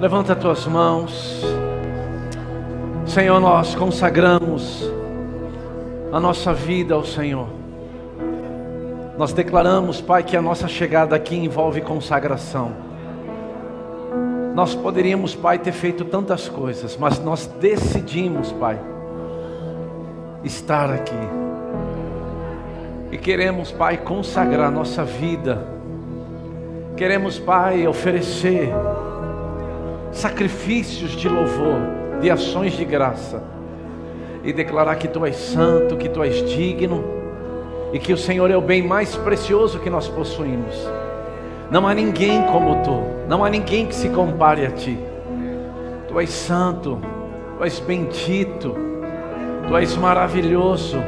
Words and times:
Levanta 0.00 0.34
as 0.34 0.38
tuas 0.38 0.64
mãos. 0.64 1.42
Senhor, 3.04 3.40
nós 3.40 3.74
consagramos 3.74 4.88
a 6.12 6.20
nossa 6.20 6.54
vida 6.54 6.94
ao 6.94 7.04
Senhor. 7.04 7.48
Nós 9.16 9.32
declaramos, 9.32 10.00
Pai, 10.00 10.22
que 10.22 10.36
a 10.36 10.42
nossa 10.42 10.68
chegada 10.68 11.16
aqui 11.16 11.34
envolve 11.34 11.80
consagração. 11.80 12.70
Nós 14.54 14.72
poderíamos, 14.72 15.34
Pai, 15.34 15.58
ter 15.58 15.72
feito 15.72 16.04
tantas 16.04 16.48
coisas, 16.48 16.96
mas 16.96 17.18
nós 17.18 17.46
decidimos, 17.60 18.52
Pai, 18.52 18.78
estar 20.44 20.92
aqui. 20.92 21.28
E 23.10 23.18
queremos, 23.18 23.72
Pai, 23.72 23.96
consagrar 23.96 24.70
nossa 24.70 25.02
vida. 25.02 25.66
Queremos, 26.96 27.36
Pai, 27.36 27.84
oferecer 27.88 28.72
sacrifícios 30.12 31.12
de 31.12 31.28
louvor, 31.28 31.80
de 32.20 32.30
ações 32.30 32.72
de 32.72 32.84
graça. 32.84 33.42
E 34.42 34.52
declarar 34.52 34.96
que 34.96 35.08
Tu 35.08 35.24
és 35.26 35.36
santo, 35.36 35.96
que 35.96 36.08
Tu 36.08 36.22
és 36.22 36.48
digno. 36.48 37.04
E 37.92 37.98
que 37.98 38.12
o 38.12 38.16
Senhor 38.16 38.50
é 38.50 38.56
o 38.56 38.60
bem 38.60 38.82
mais 38.82 39.16
precioso 39.16 39.78
que 39.78 39.90
nós 39.90 40.08
possuímos. 40.08 40.74
Não 41.70 41.86
há 41.86 41.94
ninguém 41.94 42.42
como 42.46 42.82
Tu. 42.82 43.28
Não 43.28 43.44
há 43.44 43.50
ninguém 43.50 43.86
que 43.86 43.94
se 43.94 44.08
compare 44.08 44.66
a 44.66 44.70
Ti. 44.70 44.98
Tu 46.08 46.20
és 46.20 46.30
santo. 46.30 46.98
Tu 47.58 47.64
és 47.64 47.80
bendito. 47.80 48.74
Tu 49.66 49.76
és 49.76 49.96
maravilhoso. 49.96 50.98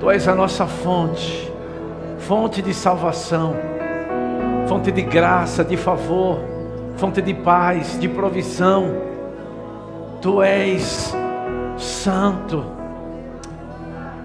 Tu 0.00 0.08
és 0.12 0.28
a 0.28 0.34
nossa 0.34 0.64
fonte, 0.64 1.52
fonte 2.18 2.62
de 2.62 2.72
salvação, 2.72 3.56
fonte 4.68 4.92
de 4.92 5.02
graça, 5.02 5.64
de 5.64 5.76
favor, 5.76 6.38
fonte 6.98 7.22
de 7.22 7.32
paz, 7.32 7.98
de 7.98 8.08
provisão. 8.08 8.94
Tu 10.20 10.42
és 10.42 11.14
santo. 11.78 12.64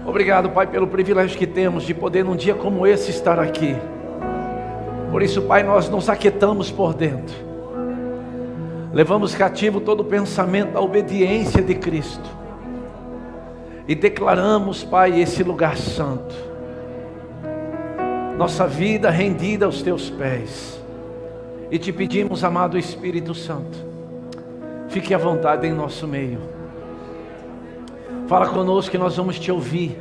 Obrigado, 0.04 0.50
Pai, 0.50 0.66
pelo 0.66 0.86
privilégio 0.86 1.38
que 1.38 1.46
temos 1.46 1.84
de 1.84 1.94
poder 1.94 2.24
num 2.24 2.36
dia 2.36 2.54
como 2.54 2.86
esse 2.86 3.10
estar 3.10 3.38
aqui. 3.38 3.74
Por 5.10 5.22
isso, 5.22 5.42
Pai, 5.42 5.62
nós 5.62 5.88
nos 5.88 6.08
aquietamos 6.08 6.70
por 6.70 6.92
dentro. 6.92 7.34
Levamos 8.92 9.34
cativo 9.34 9.80
todo 9.80 10.00
o 10.00 10.04
pensamento 10.04 10.72
da 10.72 10.80
obediência 10.80 11.62
de 11.62 11.74
Cristo 11.76 12.28
e 13.86 13.94
declaramos, 13.94 14.82
Pai, 14.82 15.20
esse 15.20 15.44
lugar 15.44 15.76
santo. 15.76 16.34
Nossa 18.36 18.66
vida 18.66 19.10
rendida 19.10 19.66
aos 19.66 19.80
teus 19.80 20.10
pés. 20.10 20.83
E 21.74 21.78
te 21.78 21.92
pedimos, 21.92 22.44
amado 22.44 22.78
Espírito 22.78 23.34
Santo, 23.34 23.76
fique 24.86 25.12
à 25.12 25.18
vontade 25.18 25.66
em 25.66 25.72
nosso 25.72 26.06
meio. 26.06 26.38
Fala 28.28 28.46
conosco 28.46 28.92
que 28.92 28.96
nós 28.96 29.16
vamos 29.16 29.40
te 29.40 29.50
ouvir. 29.50 30.00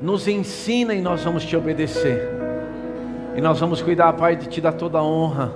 Nos 0.00 0.28
ensina 0.28 0.94
e 0.94 1.02
nós 1.02 1.24
vamos 1.24 1.44
te 1.44 1.56
obedecer. 1.56 2.30
E 3.34 3.40
nós 3.40 3.58
vamos 3.58 3.82
cuidar, 3.82 4.12
Pai, 4.12 4.36
de 4.36 4.46
te 4.46 4.60
dar 4.60 4.74
toda 4.74 4.98
a 4.98 5.02
honra 5.02 5.52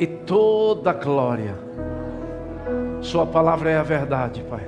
e 0.00 0.06
toda 0.08 0.90
a 0.90 0.94
glória. 0.94 1.54
Sua 3.02 3.24
palavra 3.24 3.70
é 3.70 3.76
a 3.76 3.84
verdade, 3.84 4.42
Pai. 4.50 4.66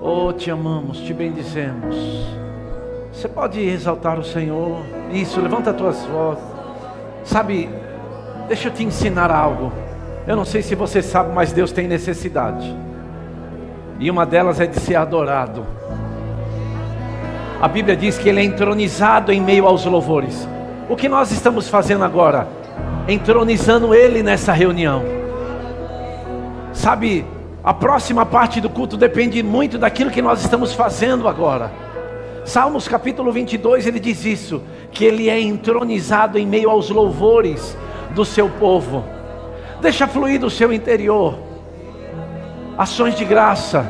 Oh, 0.00 0.32
te 0.32 0.50
amamos, 0.50 1.00
te 1.00 1.12
bendizemos. 1.12 1.94
Você 3.12 3.28
pode 3.28 3.60
exaltar 3.60 4.18
o 4.18 4.24
Senhor. 4.24 4.78
Isso, 5.12 5.38
levanta 5.42 5.70
as 5.70 5.76
tuas 5.76 6.02
vozes. 6.06 6.53
Sabe, 7.24 7.68
deixa 8.46 8.68
eu 8.68 8.72
te 8.72 8.84
ensinar 8.84 9.30
algo. 9.30 9.72
Eu 10.26 10.36
não 10.36 10.44
sei 10.44 10.62
se 10.62 10.74
você 10.74 11.02
sabe, 11.02 11.32
mas 11.34 11.52
Deus 11.52 11.72
tem 11.72 11.88
necessidade. 11.88 12.74
E 13.98 14.10
uma 14.10 14.26
delas 14.26 14.60
é 14.60 14.66
de 14.66 14.78
ser 14.80 14.96
adorado. 14.96 15.66
A 17.60 17.68
Bíblia 17.68 17.96
diz 17.96 18.18
que 18.18 18.28
Ele 18.28 18.40
é 18.40 18.44
entronizado 18.44 19.32
em 19.32 19.40
meio 19.40 19.66
aos 19.66 19.84
louvores. 19.84 20.46
O 20.88 20.96
que 20.96 21.08
nós 21.08 21.30
estamos 21.30 21.68
fazendo 21.68 22.04
agora? 22.04 22.46
Entronizando 23.08 23.94
Ele 23.94 24.22
nessa 24.22 24.52
reunião. 24.52 25.02
Sabe, 26.72 27.24
a 27.62 27.72
próxima 27.72 28.26
parte 28.26 28.60
do 28.60 28.68
culto 28.68 28.96
depende 28.96 29.42
muito 29.42 29.78
daquilo 29.78 30.10
que 30.10 30.20
nós 30.20 30.42
estamos 30.42 30.74
fazendo 30.74 31.26
agora. 31.26 31.72
Salmos 32.44 32.86
capítulo 32.86 33.32
22, 33.32 33.86
ele 33.86 33.98
diz 33.98 34.24
isso: 34.26 34.60
que 34.94 35.04
ele 35.04 35.28
é 35.28 35.38
entronizado 35.40 36.38
em 36.38 36.46
meio 36.46 36.70
aos 36.70 36.88
louvores 36.88 37.76
do 38.14 38.24
seu 38.24 38.48
povo. 38.48 39.04
Deixa 39.80 40.06
fluir 40.06 40.40
do 40.40 40.48
seu 40.48 40.72
interior 40.72 41.34
ações 42.76 43.14
de 43.14 43.24
graça. 43.24 43.86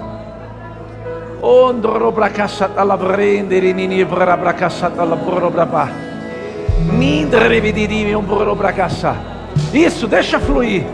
Isso, 9.73 10.07
deixa 10.07 10.39
fluir. 10.39 10.85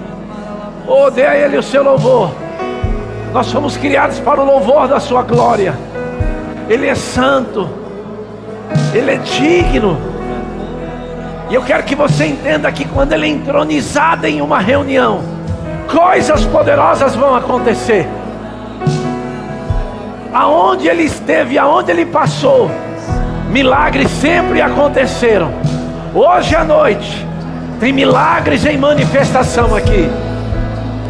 Oh, 0.86 1.10
dê 1.10 1.24
a 1.24 1.36
ele 1.36 1.56
o 1.56 1.62
seu 1.62 1.84
louvor. 1.84 2.32
Nós 3.32 3.50
fomos 3.52 3.76
criados 3.76 4.18
para 4.18 4.40
o 4.40 4.44
louvor 4.44 4.88
da 4.88 4.98
Sua 4.98 5.22
glória. 5.22 5.78
Ele 6.68 6.86
é 6.86 6.94
santo, 6.96 7.68
Ele 8.94 9.12
é 9.12 9.16
digno. 9.16 9.98
E 11.48 11.54
eu 11.54 11.62
quero 11.62 11.82
que 11.82 11.94
você 11.94 12.26
entenda 12.26 12.70
que 12.70 12.84
quando 12.84 13.12
Ele 13.12 13.26
é 13.26 13.28
entronizado 13.28 14.26
em 14.26 14.40
uma 14.40 14.60
reunião, 14.60 15.20
coisas 15.90 16.44
poderosas 16.46 17.14
vão 17.14 17.34
acontecer. 17.34 18.08
Aonde 20.32 20.88
Ele 20.88 21.02
esteve, 21.02 21.58
aonde 21.58 21.90
Ele 21.90 22.06
passou, 22.06 22.70
milagres 23.50 24.10
sempre 24.10 24.62
aconteceram. 24.62 25.50
Hoje 26.14 26.54
à 26.54 26.64
noite, 26.64 27.26
tem 27.80 27.92
milagres 27.92 28.64
em 28.64 28.76
manifestação 28.76 29.74
aqui. 29.74 30.08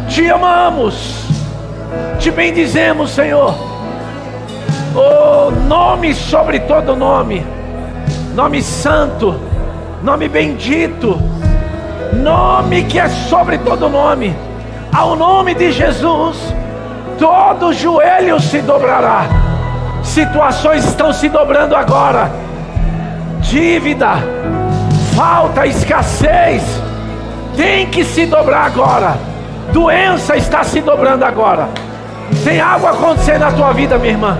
Te 0.09 0.27
amamos. 0.29 1.25
Te 2.19 2.31
bendizemos, 2.31 3.11
Senhor. 3.11 3.70
Oh, 4.95 5.51
nome 5.67 6.13
sobre 6.13 6.59
todo 6.59 6.95
nome. 6.95 7.45
Nome 8.35 8.61
santo, 8.61 9.39
nome 10.03 10.27
bendito, 10.29 11.19
nome 12.13 12.83
que 12.83 12.99
é 12.99 13.09
sobre 13.09 13.57
todo 13.57 13.89
nome. 13.89 14.35
Ao 14.93 15.15
nome 15.15 15.53
de 15.53 15.71
Jesus, 15.71 16.37
todo 17.19 17.73
joelho 17.73 18.39
se 18.39 18.61
dobrará. 18.61 19.25
Situações 20.03 20.85
estão 20.85 21.13
se 21.13 21.29
dobrando 21.29 21.75
agora. 21.75 22.31
Dívida, 23.41 24.15
falta, 25.15 25.65
escassez, 25.65 26.63
tem 27.55 27.87
que 27.87 28.03
se 28.03 28.25
dobrar 28.25 28.65
agora 28.65 29.31
Doença 29.71 30.35
está 30.35 30.63
se 30.63 30.81
dobrando 30.81 31.23
agora. 31.23 31.69
Tem 32.43 32.59
algo 32.59 32.87
acontecendo 32.87 33.39
na 33.39 33.51
tua 33.51 33.71
vida, 33.71 33.97
minha 33.97 34.11
irmã. 34.11 34.37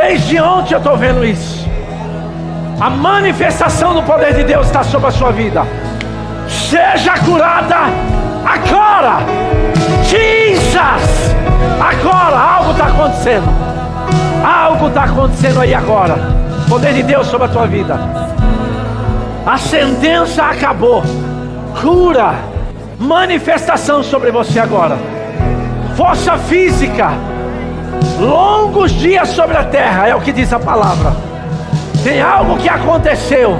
Desde 0.00 0.40
ontem 0.40 0.74
eu 0.74 0.78
estou 0.78 0.96
vendo 0.96 1.24
isso. 1.24 1.68
A 2.80 2.88
manifestação 2.88 3.94
do 3.94 4.02
poder 4.04 4.32
de 4.32 4.44
Deus 4.44 4.68
está 4.68 4.84
sobre 4.84 5.08
a 5.08 5.10
sua 5.10 5.32
vida. 5.32 5.66
Seja 6.46 7.18
curada 7.18 7.78
agora. 8.46 9.18
Jesus! 10.04 11.34
Agora, 11.80 12.38
algo 12.38 12.70
está 12.70 12.86
acontecendo. 12.86 13.48
Algo 14.46 14.86
está 14.86 15.02
acontecendo 15.02 15.60
aí 15.62 15.74
agora. 15.74 16.16
Poder 16.68 16.94
de 16.94 17.02
Deus 17.02 17.26
sobre 17.26 17.48
a 17.48 17.50
tua 17.50 17.66
vida. 17.66 17.98
A 19.44 19.58
sentença 19.58 20.44
acabou. 20.44 21.02
Cura 21.82 22.34
manifestação 23.00 24.04
sobre 24.04 24.30
você 24.30 24.60
agora. 24.60 24.96
Força 25.96 26.38
física, 26.38 27.10
longos 28.20 28.92
dias 28.92 29.28
sobre 29.30 29.56
a 29.56 29.64
terra, 29.64 30.08
é 30.08 30.14
o 30.14 30.20
que 30.20 30.32
diz 30.32 30.52
a 30.52 30.58
palavra. 30.58 31.12
Tem 32.02 32.20
algo 32.20 32.56
que 32.56 32.68
aconteceu. 32.68 33.58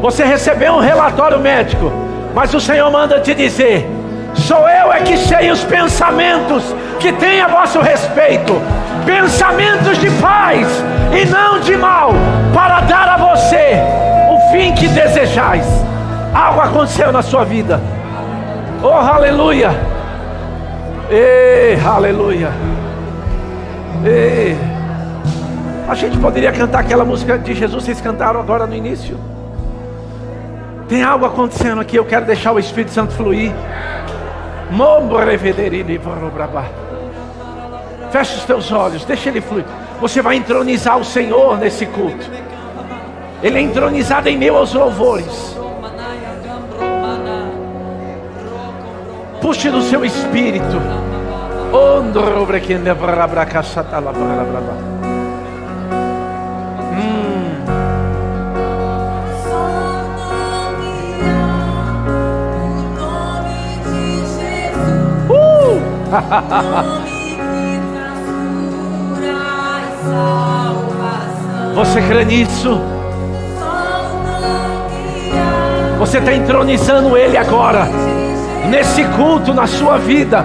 Você 0.00 0.24
recebeu 0.24 0.74
um 0.74 0.80
relatório 0.80 1.38
médico, 1.38 1.92
mas 2.34 2.54
o 2.54 2.60
Senhor 2.60 2.90
manda 2.90 3.20
te 3.20 3.34
dizer: 3.34 3.88
sou 4.34 4.68
eu 4.68 4.92
é 4.92 5.00
que 5.00 5.16
sei 5.16 5.50
os 5.50 5.62
pensamentos 5.64 6.74
que 6.98 7.12
tem 7.12 7.40
a 7.40 7.48
vosso 7.48 7.80
respeito, 7.80 8.60
pensamentos 9.04 9.98
de 9.98 10.10
paz 10.12 10.66
e 11.12 11.24
não 11.26 11.60
de 11.60 11.76
mal, 11.76 12.12
para 12.54 12.80
dar 12.80 13.08
a 13.08 13.16
você 13.16 13.78
o 14.30 14.52
fim 14.52 14.72
que 14.72 14.88
desejais. 14.88 15.66
Algo 16.32 16.60
aconteceu 16.60 17.10
na 17.10 17.22
sua 17.22 17.44
vida. 17.44 17.80
Oh, 18.82 18.88
aleluia! 18.88 19.70
Ei, 21.10 21.78
aleluia! 21.84 22.50
Ei. 24.04 24.56
A 25.88 25.94
gente 25.94 26.16
poderia 26.18 26.52
cantar 26.52 26.80
aquela 26.80 27.04
música 27.04 27.36
de 27.36 27.54
Jesus, 27.54 27.84
vocês 27.84 28.00
cantaram 28.00 28.38
agora 28.38 28.66
no 28.66 28.74
início. 28.74 29.18
Tem 30.88 31.02
algo 31.02 31.24
acontecendo 31.24 31.80
aqui, 31.80 31.96
eu 31.96 32.04
quero 32.04 32.26
deixar 32.26 32.52
o 32.52 32.58
Espírito 32.58 32.92
Santo 32.92 33.12
fluir. 33.12 33.52
Feche 38.10 38.36
os 38.36 38.44
teus 38.44 38.72
olhos, 38.72 39.04
deixa 39.04 39.28
ele 39.28 39.40
fluir. 39.40 39.64
Você 40.00 40.22
vai 40.22 40.36
entronizar 40.36 40.98
o 40.98 41.04
Senhor 41.04 41.58
nesse 41.58 41.86
culto. 41.86 42.30
Ele 43.42 43.58
é 43.58 43.60
entronizado 43.60 44.28
em 44.28 44.36
meio 44.36 44.56
aos 44.56 44.72
louvores. 44.74 45.56
Puxe 49.40 49.70
no 49.70 49.82
seu 49.82 50.04
espírito. 50.04 50.99
Hum. 56.92 57.64
Uh! 65.30 65.80
Você 71.76 72.02
crê 72.02 72.24
nisso? 72.24 72.80
Você 76.00 76.18
está 76.18 76.32
entronizando 76.32 77.16
Ele 77.16 77.36
agora, 77.36 77.86
nesse 78.68 79.04
culto, 79.04 79.54
na 79.54 79.66
sua 79.66 79.98
vida. 79.98 80.44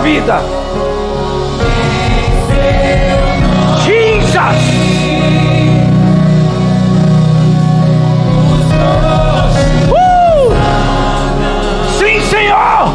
vida. 0.00 0.40
Jesus. 3.84 4.34
Uh! 9.90 10.54
Sim, 11.98 12.20
Senhor. 12.22 12.94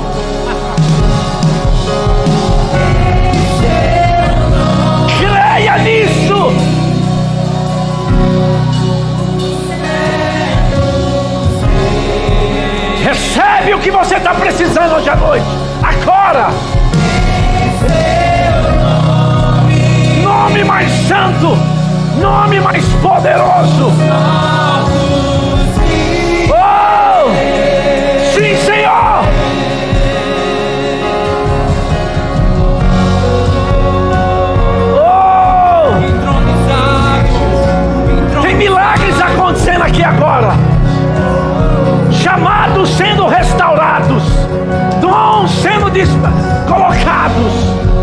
Creia 5.20 5.78
nisso. 5.78 6.54
Recebe 13.04 13.74
o 13.76 13.80
que 13.80 13.92
você 13.92 14.16
está 14.16 14.34
precisando 14.34 14.96
hoje 14.96 15.10
à 15.10 15.16
noite. 15.16 15.65
Nome 20.22 20.66
mais 20.66 20.92
santo, 21.08 21.58
nome 22.20 22.60
mais 22.60 22.84
poderoso. 22.96 23.94
Oh, 26.50 27.30
sim, 28.34 28.54
Senhor. 28.66 29.24
Oh, 34.98 35.94
tem 38.42 38.56
milagres 38.58 39.22
acontecendo 39.22 39.84
aqui 39.84 40.04
agora. 40.04 40.52
Chamados 42.12 42.90
sendo 42.90 43.26
restaurados, 43.26 44.24
sendo 45.48 45.90
colocados. 46.68 47.95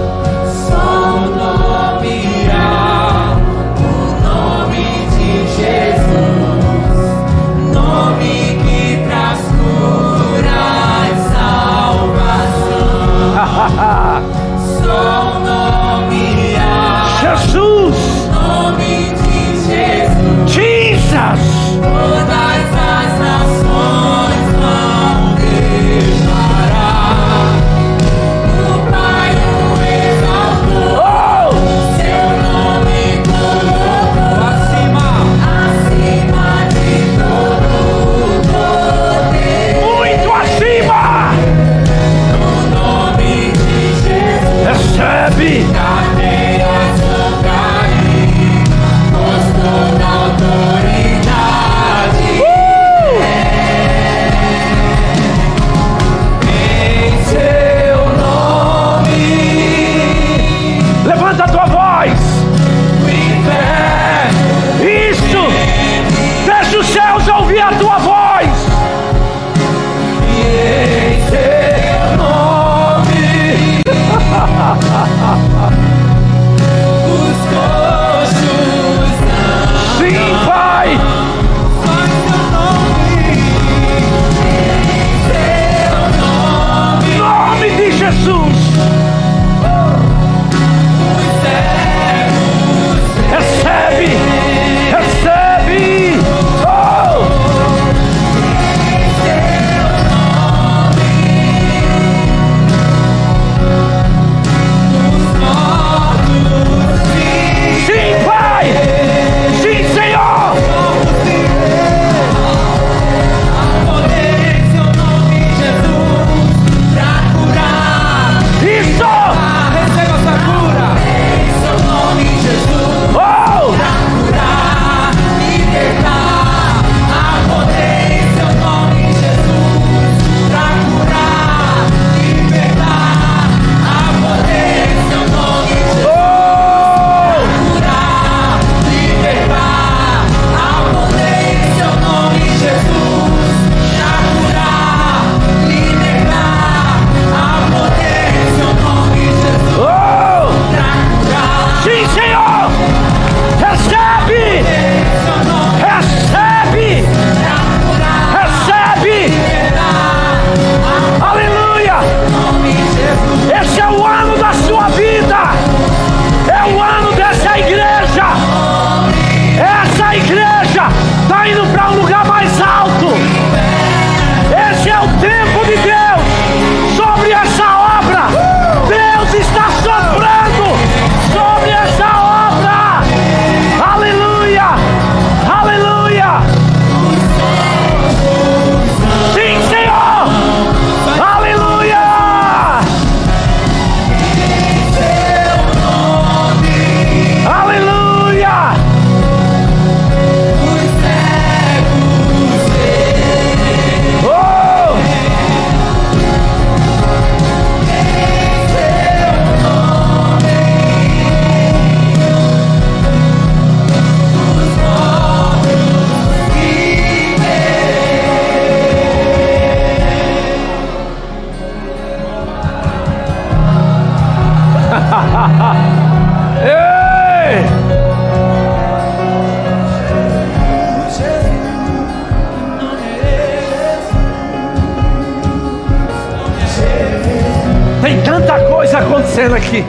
Aqui. 239.72 239.84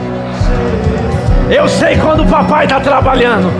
Eu 1.50 1.68
sei 1.68 1.96
quando 1.98 2.22
o 2.22 2.26
papai 2.26 2.64
está 2.64 2.80
trabalhando. 2.80 3.52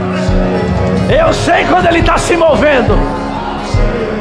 Eu 1.08 1.32
sei 1.34 1.64
quando 1.66 1.86
ele 1.86 1.98
está 1.98 2.16
se 2.16 2.36
movendo. 2.36 2.98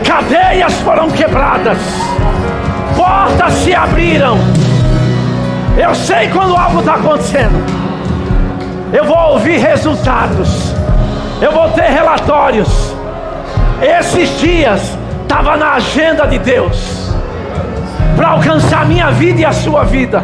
Cadeias 0.05 0.74
foram 0.81 1.10
quebradas. 1.10 1.77
Portas 2.95 3.53
se 3.53 3.74
abriram. 3.74 4.38
Eu 5.77 5.95
sei 5.95 6.27
quando 6.29 6.55
algo 6.55 6.79
está 6.79 6.95
acontecendo. 6.95 7.63
Eu 8.91 9.05
vou 9.05 9.33
ouvir 9.33 9.57
resultados. 9.57 10.74
Eu 11.41 11.51
vou 11.51 11.69
ter 11.69 11.89
relatórios. 11.89 12.93
Esses 13.81 14.39
dias 14.39 14.98
estava 15.22 15.57
na 15.57 15.74
agenda 15.74 16.25
de 16.27 16.38
Deus 16.38 17.12
para 18.15 18.29
alcançar 18.29 18.86
minha 18.86 19.10
vida 19.10 19.41
e 19.41 19.45
a 19.45 19.51
sua 19.51 19.83
vida. 19.83 20.22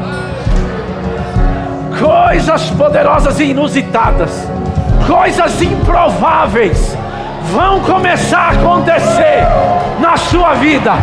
Coisas 2.00 2.70
poderosas 2.72 3.40
e 3.40 3.46
inusitadas, 3.46 4.48
coisas 5.06 5.62
improváveis 5.62 6.98
vão 7.52 7.82
começar 7.82 8.40
a 8.40 8.50
acontecer 8.52 9.46
na 10.00 10.16
sua 10.16 10.54
vida. 10.54 10.94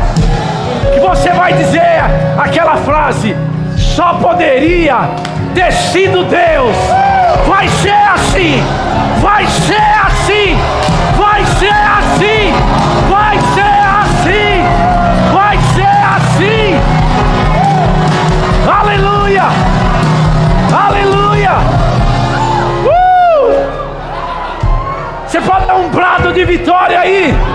Que 0.95 1.00
você 1.00 1.31
vai 1.31 1.53
dizer 1.53 2.00
aquela 2.38 2.76
frase: 2.79 3.37
só 3.76 4.15
poderia 4.15 5.11
ter 5.55 5.73
sido 5.73 6.25
Deus. 6.25 6.76
Vai 7.47 7.69
ser 7.69 7.91
assim, 8.15 8.62
vai 9.21 9.47
ser 9.47 9.96
vitória 26.57 27.01
aí. 27.01 27.46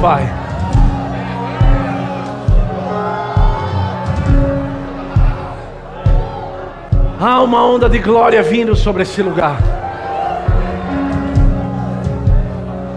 Pai. 0.00 0.28
Há 7.20 7.40
uma 7.40 7.64
onda 7.64 7.88
de 7.88 7.98
glória 7.98 8.42
vindo 8.42 8.76
sobre 8.76 9.02
esse 9.02 9.22
lugar. 9.22 9.56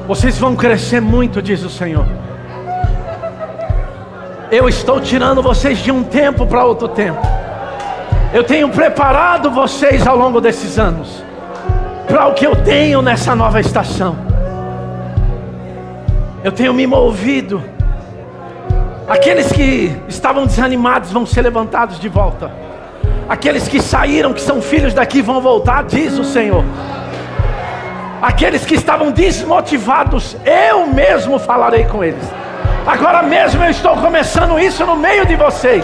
Vocês 0.08 0.38
vão 0.38 0.56
crescer 0.56 1.02
muito, 1.02 1.42
diz 1.42 1.64
o 1.64 1.70
Senhor. 1.70 2.06
Eu 4.52 4.68
estou 4.68 5.00
tirando 5.00 5.42
vocês 5.42 5.80
de 5.80 5.92
um 5.92 6.04
tempo 6.04 6.46
para 6.46 6.66
outro 6.66 6.88
tempo. 6.88 7.20
Eu 8.34 8.44
tenho 8.44 8.70
preparado 8.70 9.50
vocês 9.50 10.06
ao 10.06 10.18
longo 10.18 10.42
desses 10.42 10.78
anos 10.78 11.24
para 12.08 12.28
o 12.28 12.34
que 12.34 12.46
eu 12.46 12.56
tenho 12.56 13.02
nessa 13.02 13.36
nova 13.36 13.60
estação. 13.60 14.27
Eu 16.48 16.52
tenho 16.54 16.74
me 16.74 16.88
movido. 16.88 17.62
Aqueles 19.06 19.52
que 19.52 19.94
estavam 20.08 20.46
desanimados 20.46 21.12
vão 21.12 21.26
ser 21.26 21.42
levantados 21.42 22.00
de 22.00 22.08
volta. 22.08 22.50
Aqueles 23.28 23.68
que 23.68 23.82
saíram, 23.82 24.32
que 24.32 24.40
são 24.40 24.62
filhos 24.62 24.94
daqui, 24.94 25.22
vão 25.22 25.42
voltar, 25.42 25.84
diz 25.84 26.18
o 26.18 26.24
Senhor. 26.24 26.64
Aqueles 28.22 28.66
que 28.66 28.76
estavam 28.76 29.12
desmotivados, 29.12 30.38
eu 30.46 30.88
mesmo 30.88 31.38
falarei 31.38 31.84
com 31.84 32.02
eles. 32.02 32.24
Agora 32.88 33.24
mesmo 33.24 33.62
eu 33.62 33.70
estou 33.70 33.98
começando 33.98 34.58
isso 34.58 34.86
no 34.86 34.96
meio 34.96 35.26
de 35.26 35.36
vocês. 35.36 35.84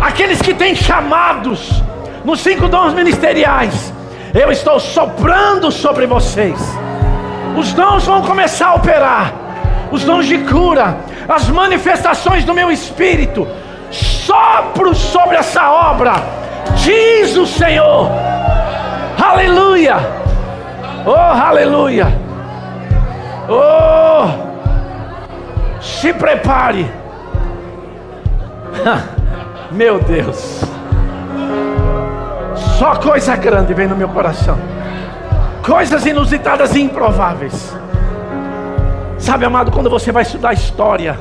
Aqueles 0.00 0.40
que 0.40 0.54
têm 0.54 0.74
chamados 0.74 1.82
nos 2.24 2.40
cinco 2.40 2.66
dons 2.66 2.94
ministeriais, 2.94 3.92
eu 4.32 4.50
estou 4.50 4.80
soprando 4.80 5.70
sobre 5.70 6.06
vocês. 6.06 6.58
Os 7.56 7.72
dons 7.72 8.04
vão 8.04 8.22
começar 8.22 8.68
a 8.68 8.74
operar. 8.74 9.32
Os 9.90 10.04
dons 10.04 10.26
de 10.26 10.38
cura, 10.38 10.96
as 11.28 11.48
manifestações 11.48 12.44
do 12.44 12.52
meu 12.52 12.70
espírito. 12.70 13.46
Sopro 13.90 14.94
sobre 14.94 15.36
essa 15.36 15.70
obra, 15.70 16.14
diz 16.76 17.36
o 17.36 17.46
Senhor. 17.46 18.10
Aleluia. 19.22 19.96
Oh, 21.06 21.10
aleluia. 21.10 22.08
Oh, 23.48 24.26
se 25.80 26.12
prepare. 26.12 26.90
Meu 29.70 30.00
Deus. 30.00 30.62
Só 32.78 32.96
coisa 32.96 33.36
grande 33.36 33.74
vem 33.74 33.86
no 33.86 33.96
meu 33.96 34.08
coração 34.08 34.73
coisas 35.64 36.04
inusitadas 36.04 36.74
e 36.74 36.82
improváveis. 36.82 37.74
Sabe, 39.18 39.46
amado, 39.46 39.72
quando 39.72 39.88
você 39.88 40.12
vai 40.12 40.22
estudar 40.22 40.52
história, 40.52 41.18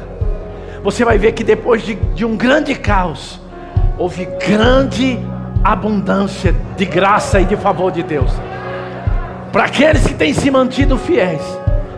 você 0.83 1.05
vai 1.05 1.17
ver 1.17 1.31
que 1.31 1.45
depois 1.45 1.81
de, 1.81 1.95
de 1.95 2.25
um 2.25 2.35
grande 2.35 2.75
caos, 2.75 3.39
houve 3.97 4.25
grande 4.45 5.17
abundância 5.63 6.53
de 6.75 6.83
graça 6.83 7.39
e 7.39 7.45
de 7.45 7.55
favor 7.55 7.89
de 7.89 8.03
Deus. 8.03 8.31
Para 9.53 9.63
aqueles 9.63 10.05
que 10.05 10.13
têm 10.13 10.33
se 10.33 10.51
mantido 10.51 10.97
fiéis 10.97 11.41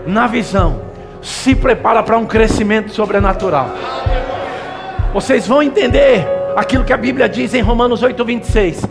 na 0.05 0.27
visão, 0.27 0.81
se 1.23 1.55
prepara 1.55 2.03
para 2.03 2.15
um 2.15 2.27
crescimento 2.27 2.91
sobrenatural. 2.91 3.71
Vocês 5.11 5.47
vão 5.47 5.63
entender 5.63 6.27
aquilo 6.55 6.83
que 6.83 6.93
a 6.93 6.97
Bíblia 6.97 7.27
diz 7.27 7.55
em 7.55 7.61
Romanos 7.61 8.03
8:26 8.03 8.87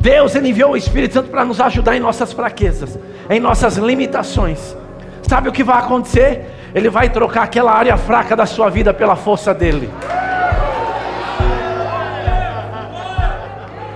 Deus 0.00 0.34
ele 0.34 0.50
enviou 0.50 0.72
o 0.72 0.76
Espírito 0.76 1.14
Santo 1.14 1.28
para 1.28 1.44
nos 1.44 1.60
ajudar 1.60 1.96
em 1.96 2.00
nossas 2.00 2.32
fraquezas, 2.32 2.98
em 3.28 3.40
nossas 3.40 3.76
limitações. 3.76 4.76
Sabe 5.22 5.48
o 5.48 5.52
que 5.52 5.64
vai 5.64 5.78
acontecer? 5.78 6.54
Ele 6.74 6.88
vai 6.88 7.10
trocar 7.10 7.42
aquela 7.42 7.72
área 7.72 7.96
fraca 7.96 8.36
da 8.36 8.46
sua 8.46 8.70
vida 8.70 8.94
pela 8.94 9.16
força 9.16 9.52
dele. 9.52 9.90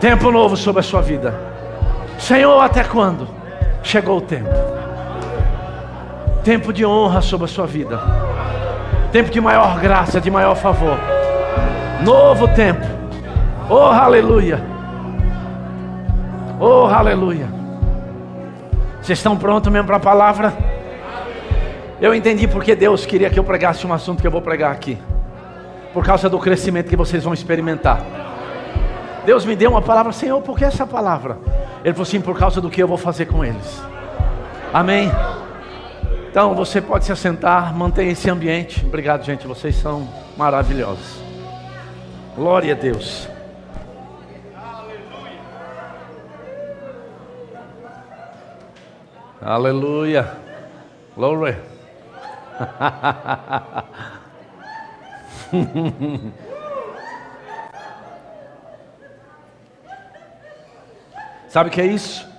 Tempo 0.01 0.33
novo 0.33 0.57
sobre 0.57 0.81
a 0.81 0.83
sua 0.83 1.01
vida. 1.01 1.39
Senhor, 2.19 2.61
até 2.61 2.83
quando? 2.83 3.29
Chegou 3.85 4.19
o 4.19 4.21
tempo. 4.21 4.51
Tempo 6.43 6.73
de 6.73 6.85
honra 6.85 7.21
sobre 7.21 7.45
a 7.45 7.49
sua 7.49 7.67
vida. 7.67 8.01
Tempo 9.13 9.31
de 9.31 9.41
maior 9.41 9.79
graça, 9.79 10.21
de 10.21 10.31
maior 10.31 10.57
favor. 10.57 10.99
Novo 12.03 12.49
tempo. 12.49 12.85
Oh, 13.71 13.77
aleluia. 13.77 14.72
Oh, 16.65 16.87
aleluia. 16.87 17.49
Vocês 19.03 19.19
estão 19.19 19.37
prontos 19.37 19.73
mesmo 19.73 19.89
para 19.89 19.97
a 19.97 20.01
palavra? 20.01 20.53
Eu 22.01 22.15
entendi 22.15 22.47
porque 22.47 22.77
Deus 22.77 23.05
queria 23.05 23.29
que 23.29 23.37
eu 23.37 23.43
pregasse 23.43 23.85
um 23.85 23.93
assunto 23.93 24.21
que 24.21 24.27
eu 24.29 24.31
vou 24.31 24.41
pregar 24.41 24.71
aqui. 24.71 24.97
Por 25.93 26.05
causa 26.05 26.29
do 26.29 26.39
crescimento 26.39 26.89
que 26.89 26.95
vocês 26.95 27.25
vão 27.25 27.35
experimentar. 27.35 28.05
Deus 29.27 29.45
me 29.45 29.57
deu 29.57 29.73
uma 29.73 29.83
palavra, 29.83 30.13
Senhor, 30.13 30.41
por 30.41 30.57
que 30.57 30.65
essa 30.65 30.87
palavra? 30.87 31.37
Ele 31.85 31.95
falou 31.95 32.07
assim, 32.07 32.21
por 32.21 32.39
causa 32.39 32.61
do 32.61 32.71
que 32.71 32.81
eu 32.81 32.87
vou 32.87 32.97
fazer 32.97 33.27
com 33.27 33.45
eles. 33.45 33.83
Amém? 34.73 35.11
Então 36.31 36.55
você 36.55 36.81
pode 36.81 37.05
se 37.05 37.11
assentar, 37.11 37.75
mantenha 37.75 38.13
esse 38.13 38.31
ambiente. 38.31 38.87
Obrigado, 38.87 39.25
gente. 39.25 39.49
Vocês 39.49 39.75
são 39.75 40.09
maravilhosos. 40.37 41.21
Glória 42.37 42.73
a 42.73 42.77
Deus. 42.77 43.32
Aleluia. 49.45 50.37
Glory. 51.17 51.57
Sabe 61.49 61.69
o 61.69 61.73
que 61.73 61.81
é 61.81 61.87
isso? 61.87 62.31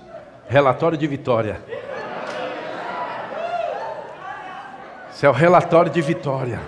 Relatório 0.48 0.96
de 0.96 1.06
vitória. 1.06 1.60
Isso 5.12 5.26
é 5.26 5.28
o 5.28 5.32
relatório 5.32 5.90
de 5.90 6.00
vitória. 6.00 6.58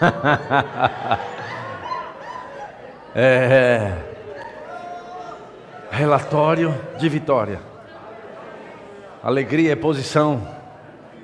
É, 3.12 3.92
relatório 5.90 6.72
de 6.96 7.08
vitória. 7.08 7.60
Alegria 9.20 9.72
é 9.72 9.76
posição 9.76 10.46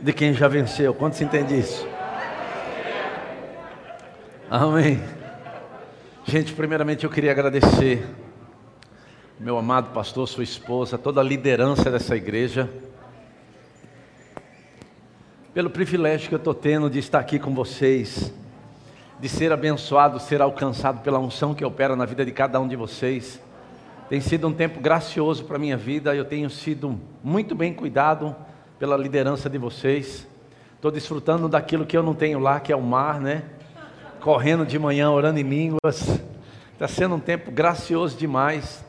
de 0.03 0.13
quem 0.13 0.35
já 0.35 0.49
venceu. 0.49 0.93
Quantos 0.93 1.21
entende 1.21 1.57
isso? 1.57 1.87
Amém. 4.51 5.01
Gente, 6.25 6.53
primeiramente 6.53 7.05
eu 7.05 7.11
queria 7.11 7.31
agradecer 7.31 8.05
meu 9.39 9.57
amado 9.57 9.93
pastor, 9.93 10.27
sua 10.27 10.43
esposa, 10.43 10.99
toda 10.99 11.21
a 11.21 11.25
liderança 11.25 11.91
dessa 11.91 12.17
igreja, 12.17 12.69
pelo 15.55 15.71
privilégio 15.71 16.29
que 16.29 16.35
eu 16.35 16.39
estou 16.39 16.55
tendo 16.55 16.91
de 16.91 16.99
estar 16.99 17.21
aqui 17.21 17.39
com 17.39 17.55
vocês, 17.55 18.33
de 19.19 19.29
ser 19.29 19.53
abençoado, 19.53 20.21
ser 20.21 20.43
alcançado 20.43 21.01
pela 21.01 21.19
unção 21.19 21.55
que 21.55 21.65
opera 21.65 21.97
na 21.97 22.05
vida 22.05 22.25
de 22.25 22.33
cada 22.33 22.61
um 22.61 22.69
de 22.69 22.77
vocês. 22.77 23.41
Tem 24.09 24.21
sido 24.21 24.47
um 24.47 24.53
tempo 24.53 24.81
gracioso 24.81 25.45
para 25.45 25.57
a 25.57 25.59
minha 25.59 25.77
vida, 25.77 26.15
eu 26.15 26.25
tenho 26.25 26.49
sido 26.51 27.01
muito 27.25 27.55
bem 27.55 27.73
cuidado 27.73 28.37
pela 28.79 28.97
liderança 28.97 29.49
de 29.49 29.59
vocês. 29.59 30.27
Estou 30.75 30.91
desfrutando 30.91 31.49
daquilo 31.49 31.87
que 31.87 31.97
eu 31.97 32.03
não 32.03 32.15
tenho 32.15 32.39
lá, 32.39 32.61
que 32.61 32.73
é 32.73 32.77
o 32.77 32.83
mar, 32.83 33.21
né? 33.21 33.43
Correndo 34.21 34.67
de 34.67 34.79
manhã, 34.79 35.11
orando 35.11 35.41
em 35.41 35.43
línguas. 35.43 36.21
Está 36.73 36.87
sendo 36.87 37.15
um 37.15 37.21
tempo 37.21 37.51
gracioso 37.51 38.17
demais 38.17 38.85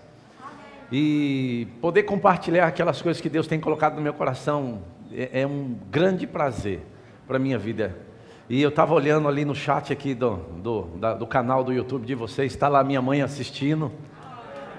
e 0.92 1.68
poder 1.82 2.04
compartilhar 2.04 2.68
aquelas 2.68 3.02
coisas 3.02 3.22
que 3.22 3.30
Deus 3.30 3.48
tem 3.48 3.60
colocado 3.60 3.96
no 3.96 4.02
meu 4.02 4.13
coração 4.13 4.82
é, 5.12 5.42
é 5.42 5.48
um 5.48 5.76
grande 5.90 6.28
prazer 6.28 6.82
para 7.26 7.38
a 7.38 7.40
minha 7.40 7.58
vida. 7.58 8.07
E 8.49 8.62
eu 8.62 8.69
estava 8.69 8.93
olhando 8.93 9.27
ali 9.27 9.43
no 9.43 9.53
chat 9.53 9.91
aqui 9.91 10.13
do, 10.13 10.38
do, 10.63 10.83
da, 10.95 11.13
do 11.13 11.27
canal 11.27 11.65
do 11.65 11.73
YouTube 11.73 12.05
de 12.05 12.15
vocês, 12.15 12.53
está 12.53 12.69
lá 12.69 12.81
minha 12.81 13.01
mãe 13.01 13.21
assistindo. 13.21 13.91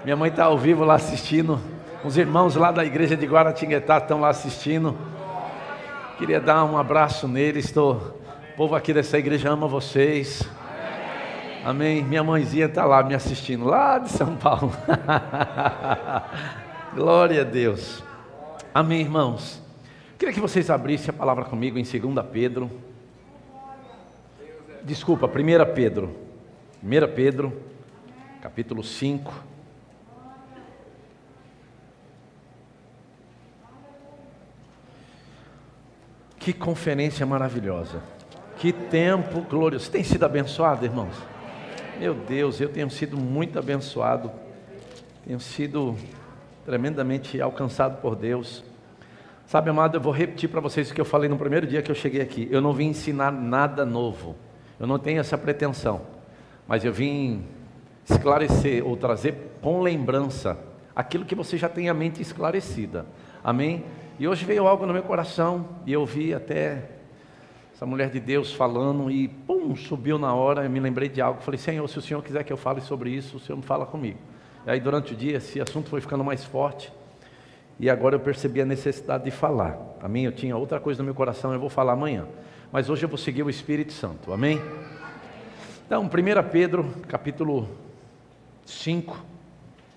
Minha 0.04 0.16
mãe 0.16 0.30
está 0.30 0.44
ao 0.44 0.56
vivo 0.56 0.84
lá 0.84 0.94
assistindo. 0.94 1.60
Os 2.02 2.16
irmãos 2.16 2.56
lá 2.56 2.72
da 2.72 2.82
igreja 2.82 3.14
de 3.14 3.26
Guaratinguetá 3.26 3.98
estão 3.98 4.20
lá 4.20 4.30
assistindo. 4.30 4.96
Queria 6.16 6.40
dar 6.40 6.64
um 6.64 6.78
abraço 6.78 7.28
neles. 7.28 7.66
Estou, 7.66 7.96
o 8.54 8.56
povo 8.56 8.74
aqui 8.74 8.94
dessa 8.94 9.18
igreja 9.18 9.50
ama 9.50 9.68
vocês. 9.68 10.48
Amém. 11.62 12.02
Minha 12.02 12.24
mãezinha 12.24 12.66
está 12.66 12.86
lá 12.86 13.02
me 13.02 13.14
assistindo, 13.14 13.66
lá 13.66 13.98
de 13.98 14.08
São 14.08 14.34
Paulo. 14.36 14.72
Glória 16.96 17.42
a 17.42 17.44
Deus. 17.44 18.02
Amém, 18.72 19.02
irmãos. 19.02 19.62
Queria 20.18 20.32
que 20.32 20.40
vocês 20.40 20.70
abrissem 20.70 21.10
a 21.10 21.12
palavra 21.12 21.44
comigo 21.44 21.78
em 21.78 21.82
2 21.82 22.26
Pedro. 22.32 22.87
Desculpa, 24.88 25.26
1 25.26 25.74
Pedro. 25.74 26.16
1 26.82 27.14
Pedro, 27.14 27.52
capítulo 28.40 28.82
5. 28.82 29.44
Que 36.38 36.54
conferência 36.54 37.26
maravilhosa. 37.26 38.02
Que 38.56 38.72
tempo 38.72 39.42
glorioso. 39.42 39.84
Você 39.84 39.90
tem 39.92 40.02
sido 40.02 40.24
abençoado, 40.24 40.86
irmãos? 40.86 41.14
Meu 42.00 42.14
Deus, 42.14 42.58
eu 42.58 42.70
tenho 42.70 42.88
sido 42.88 43.18
muito 43.18 43.58
abençoado, 43.58 44.32
tenho 45.22 45.38
sido 45.38 45.98
tremendamente 46.64 47.42
alcançado 47.42 48.00
por 48.00 48.16
Deus. 48.16 48.64
Sabe, 49.44 49.68
amado, 49.68 49.98
eu 49.98 50.00
vou 50.00 50.14
repetir 50.14 50.48
para 50.48 50.62
vocês 50.62 50.90
o 50.90 50.94
que 50.94 51.00
eu 51.00 51.04
falei 51.04 51.28
no 51.28 51.36
primeiro 51.36 51.66
dia 51.66 51.82
que 51.82 51.90
eu 51.90 51.94
cheguei 51.94 52.22
aqui. 52.22 52.48
Eu 52.50 52.62
não 52.62 52.72
vim 52.72 52.86
ensinar 52.86 53.30
nada 53.30 53.84
novo, 53.84 54.34
eu 54.78 54.86
não 54.86 54.98
tenho 54.98 55.20
essa 55.20 55.36
pretensão, 55.36 56.02
mas 56.66 56.84
eu 56.84 56.92
vim 56.92 57.44
esclarecer 58.08 58.86
ou 58.86 58.96
trazer 58.96 59.58
com 59.60 59.80
lembrança 59.80 60.58
aquilo 60.94 61.24
que 61.24 61.34
você 61.34 61.56
já 61.56 61.68
tem 61.68 61.88
a 61.88 61.94
mente 61.94 62.22
esclarecida. 62.22 63.06
Amém? 63.42 63.84
E 64.18 64.26
hoje 64.26 64.44
veio 64.44 64.66
algo 64.66 64.86
no 64.86 64.92
meu 64.92 65.02
coração 65.02 65.68
e 65.86 65.92
eu 65.92 66.04
vi 66.04 66.34
até 66.34 66.90
essa 67.72 67.86
mulher 67.86 68.10
de 68.10 68.18
Deus 68.18 68.52
falando 68.52 69.08
e 69.10 69.28
pum, 69.28 69.76
subiu 69.76 70.18
na 70.18 70.34
hora, 70.34 70.64
eu 70.64 70.70
me 70.70 70.80
lembrei 70.80 71.08
de 71.08 71.20
algo, 71.20 71.40
falei, 71.40 71.58
Senhor, 71.58 71.86
se 71.88 71.98
o 71.98 72.02
Senhor 72.02 72.22
quiser 72.22 72.42
que 72.42 72.52
eu 72.52 72.56
fale 72.56 72.80
sobre 72.80 73.10
isso, 73.10 73.36
o 73.36 73.40
Senhor 73.40 73.56
me 73.56 73.62
fala 73.62 73.86
comigo. 73.86 74.18
E 74.66 74.70
aí 74.70 74.80
durante 74.80 75.12
o 75.12 75.16
dia 75.16 75.36
esse 75.36 75.60
assunto 75.60 75.88
foi 75.88 76.00
ficando 76.00 76.24
mais 76.24 76.44
forte 76.44 76.92
e 77.78 77.88
agora 77.88 78.16
eu 78.16 78.20
percebi 78.20 78.60
a 78.60 78.64
necessidade 78.64 79.24
de 79.24 79.30
falar. 79.30 79.78
Amém? 80.02 80.24
Eu 80.24 80.32
tinha 80.32 80.56
outra 80.56 80.80
coisa 80.80 81.02
no 81.02 81.04
meu 81.04 81.14
coração, 81.14 81.52
eu 81.52 81.60
vou 81.60 81.68
falar 81.68 81.92
amanhã. 81.92 82.26
Mas 82.72 82.90
hoje 82.90 83.04
eu 83.04 83.08
vou 83.08 83.18
seguir 83.18 83.42
o 83.42 83.50
Espírito 83.50 83.92
Santo. 83.92 84.32
Amém? 84.32 84.60
Então, 85.86 86.02
1 86.02 86.08
Pedro, 86.50 86.84
capítulo 87.08 87.68
5 88.66 89.24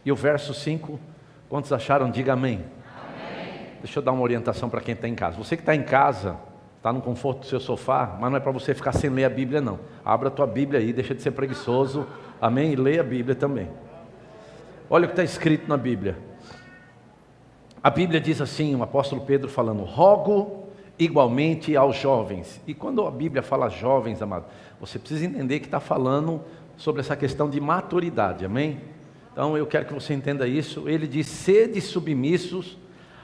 e 0.06 0.12
o 0.12 0.15
verso 0.15 0.54
5. 0.54 1.00
Quantos 1.50 1.74
acharam? 1.74 2.10
Diga 2.10 2.34
amém. 2.34 2.63
amém. 2.96 3.67
Deixa 3.82 4.00
eu 4.00 4.04
dar 4.04 4.12
uma 4.12 4.22
orientação 4.22 4.70
para 4.70 4.80
quem 4.80 4.94
está 4.94 5.08
em 5.08 5.15
casa. 5.15 5.38
Você 5.38 5.58
que 5.58 5.63
está 5.63 5.76
em 5.76 5.84
casa, 5.84 6.38
Está 6.82 6.91
no 6.91 7.00
conforto 7.00 7.41
do 7.41 7.46
seu 7.46 7.60
sofá, 7.60 8.17
mas 8.20 8.32
não 8.32 8.38
é 8.38 8.39
para 8.39 8.52
você 8.52 8.74
ficar 8.74 8.91
sem 8.91 9.08
ler 9.08 9.26
a 9.26 9.30
Bíblia, 9.30 9.62
não. 9.62 9.80
Abra 10.04 10.30
a 10.30 10.32
tua 10.32 10.48
Bíblia 10.48 10.80
aí, 10.80 10.91
deixa 10.91 11.13
de 11.13 11.22
ser 11.22 11.30
preguiçoso, 11.30 12.08
amém? 12.41 12.74
E 12.74 12.76
leia 12.76 13.02
a 13.02 13.04
Bíblia 13.04 13.36
também. 13.36 13.70
Olha 14.89 15.06
o 15.06 15.08
que 15.08 15.13
está 15.13 15.24
escrito 15.24 15.70
na 15.70 15.78
Bíblia. 15.78 16.17
A 17.84 17.89
Bíblia 17.89 18.22
diz 18.22 18.41
assim, 18.41 18.76
o 18.76 18.84
apóstolo 18.84 19.22
Pedro 19.22 19.50
falando: 19.50 19.84
rogo 19.84 20.67
igualmente 21.00 21.76
aos 21.76 21.96
jovens. 21.96 22.62
E 22.67 22.74
quando 22.74 23.06
a 23.06 23.12
Bíblia 23.12 23.41
fala 23.41 23.70
jovens, 23.70 24.22
amado, 24.22 24.46
você 24.80 25.00
precisa 25.00 25.26
entender 25.26 25.60
que 25.60 25.65
está 25.65 25.80
falando 25.80 26.41
sobre 26.78 27.02
essa 27.02 27.15
questão 27.15 27.50
de 27.50 27.60
maturidade, 27.60 28.46
amém? 28.46 28.82
Então 29.32 29.58
eu 29.58 29.65
quero 29.65 29.86
que 29.86 29.94
você 29.94 30.13
entenda 30.13 30.48
isso. 30.48 30.88
Ele 30.88 31.08
diz: 31.08 31.28
sede 31.28 31.82
submissos 31.82 32.78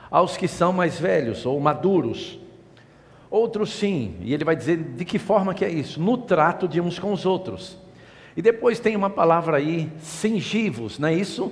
aos 0.10 0.38
que 0.38 0.48
são 0.48 0.72
mais 0.72 1.00
velhos 1.00 1.46
ou 1.46 1.60
maduros 1.60 2.39
Outros 3.30 3.74
sim, 3.74 4.15
e 4.22 4.34
ele 4.34 4.46
vai 4.46 4.56
dizer 4.56 4.78
de 4.78 5.04
que 5.04 5.20
forma 5.20 5.54
que 5.54 5.65
é 5.65 5.70
isso? 5.70 6.02
No 6.02 6.17
trato 6.17 6.67
de 6.67 6.80
uns 6.80 6.98
com 6.98 7.12
os 7.12 7.26
outros. 7.26 7.78
E 8.38 8.41
depois 8.41 8.80
tem 8.80 8.96
uma 8.96 9.10
palavra 9.10 9.58
aí, 9.58 9.91
singivos, 10.00 10.98
não 10.98 11.10
é 11.10 11.13
isso? 11.13 11.52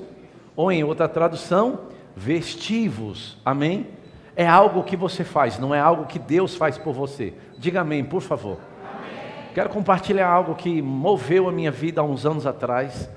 Ou 0.55 0.71
em 0.71 0.83
outra 0.83 1.09
tradução, 1.09 1.81
vestivos, 2.15 3.37
amém? 3.43 3.87
É 4.35 4.47
algo 4.47 4.83
que 4.83 4.95
você 4.95 5.23
faz, 5.23 5.59
não 5.59 5.73
é 5.73 5.79
algo 5.79 6.05
que 6.05 6.19
Deus 6.19 6.55
faz 6.55 6.77
por 6.77 6.93
você. 6.93 7.33
Diga 7.57 7.81
amém, 7.81 8.03
por 8.03 8.21
favor. 8.21 8.59
Amém. 8.83 9.43
Quero 9.53 9.69
compartilhar 9.69 10.27
algo 10.27 10.55
que 10.55 10.81
moveu 10.81 11.47
a 11.47 11.51
minha 11.51 11.71
vida 11.71 12.01
há 12.01 12.03
uns 12.03 12.25
anos 12.25 12.45
atrás. 12.45 13.09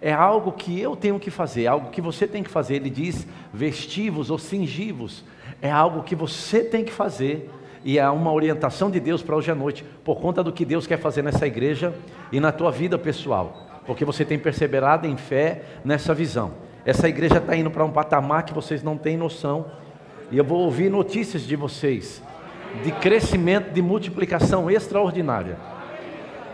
É 0.00 0.12
algo 0.12 0.52
que 0.52 0.78
eu 0.78 0.96
tenho 0.96 1.18
que 1.18 1.30
fazer, 1.30 1.66
algo 1.66 1.90
que 1.90 2.00
você 2.00 2.26
tem 2.26 2.42
que 2.42 2.50
fazer. 2.50 2.76
Ele 2.76 2.90
diz 2.90 3.26
vestivos 3.52 4.30
ou 4.30 4.38
singivos. 4.38 5.24
É 5.62 5.70
algo 5.70 6.02
que 6.02 6.14
você 6.14 6.62
tem 6.62 6.84
que 6.84 6.92
fazer 6.92 7.50
e 7.84 7.98
é 7.98 8.08
uma 8.08 8.32
orientação 8.32 8.90
de 8.90 8.98
Deus 8.98 9.22
para 9.22 9.36
hoje 9.36 9.50
à 9.50 9.54
noite, 9.54 9.84
por 10.02 10.18
conta 10.18 10.42
do 10.42 10.52
que 10.52 10.64
Deus 10.64 10.86
quer 10.86 10.98
fazer 10.98 11.22
nessa 11.22 11.46
igreja 11.46 11.94
e 12.32 12.40
na 12.40 12.50
tua 12.50 12.70
vida 12.70 12.98
pessoal, 12.98 13.66
porque 13.86 14.06
você 14.06 14.24
tem 14.24 14.38
perseverado 14.38 15.06
em 15.06 15.18
fé 15.18 15.62
nessa 15.84 16.14
visão. 16.14 16.63
Essa 16.84 17.08
igreja 17.08 17.38
está 17.38 17.56
indo 17.56 17.70
para 17.70 17.84
um 17.84 17.90
patamar 17.90 18.44
que 18.44 18.52
vocês 18.52 18.82
não 18.82 18.96
têm 18.96 19.16
noção, 19.16 19.66
e 20.30 20.36
eu 20.36 20.44
vou 20.44 20.60
ouvir 20.60 20.90
notícias 20.90 21.42
de 21.42 21.56
vocês 21.56 22.22
de 22.82 22.90
crescimento, 22.92 23.72
de 23.72 23.80
multiplicação 23.80 24.70
extraordinária. 24.70 25.56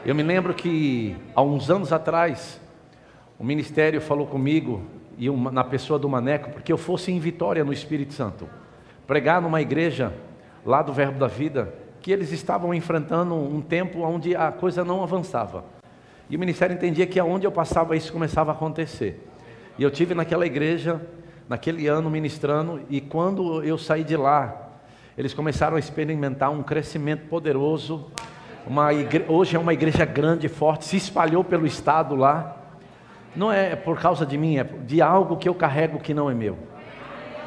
Eu 0.05 0.15
me 0.15 0.23
lembro 0.23 0.53
que 0.53 1.17
há 1.35 1.43
uns 1.43 1.71
anos 1.71 1.93
atrás, 1.93 2.61
o 3.39 3.45
ministério 3.45 4.01
falou 4.01 4.27
comigo 4.27 4.83
e 5.17 5.31
uma, 5.31 5.51
na 5.51 5.65
pessoa 5.65 5.99
do 5.99 6.09
Maneco, 6.09 6.51
porque 6.51 6.73
eu 6.73 6.79
fosse 6.79 7.11
em 7.11 7.19
Vitória 7.19 7.65
no 7.65 7.73
Espírito 7.73 8.15
Santo, 8.15 8.49
pregar 9.07 9.41
numa 9.41 9.61
igreja 9.61 10.13
lá 10.65 10.83
do 10.83 10.93
Verbo 10.93 11.19
da 11.19 11.27
Vida, 11.27 11.75
que 12.01 12.13
eles 12.13 12.33
estavam 12.33 12.73
enfrentando 12.73 13.35
um 13.35 13.61
tempo 13.61 14.01
onde 14.01 14.35
a 14.35 14.53
coisa 14.53 14.85
não 14.85 15.03
avançava. 15.03 15.65
E 16.29 16.37
o 16.37 16.39
ministério 16.39 16.75
entendia 16.75 17.07
que 17.07 17.19
aonde 17.19 17.47
eu 17.47 17.53
passava 17.53 17.97
isso 17.97 18.13
começava 18.13 18.53
a 18.53 18.55
acontecer. 18.55 19.30
E 19.81 19.83
eu 19.83 19.91
tive 19.91 20.15
naquela 20.15 20.45
igreja, 20.45 21.01
naquele 21.49 21.87
ano 21.87 22.11
ministrando, 22.11 22.83
e 22.91 23.01
quando 23.01 23.65
eu 23.65 23.79
saí 23.79 24.05
de 24.05 24.15
lá, 24.15 24.73
eles 25.17 25.33
começaram 25.33 25.77
a 25.77 25.79
experimentar 25.79 26.51
um 26.51 26.63
crescimento 26.63 27.27
poderoso. 27.29 28.11
Igre... 28.93 29.25
Hoje 29.27 29.57
é 29.57 29.59
uma 29.59 29.73
igreja 29.73 30.05
grande, 30.05 30.49
forte, 30.49 30.85
se 30.85 30.99
espalhou 30.99 31.43
pelo 31.43 31.67
estado 31.67 32.15
lá. 32.15 32.59
Não 33.35 33.51
é 33.51 33.75
por 33.75 33.99
causa 33.99 34.27
de 34.27 34.37
mim, 34.37 34.59
é 34.59 34.65
de 34.65 35.01
algo 35.01 35.39
que 35.39 35.49
eu 35.49 35.55
carrego 35.55 35.99
que 35.99 36.13
não 36.13 36.31
é 36.31 36.35
meu. 36.35 36.59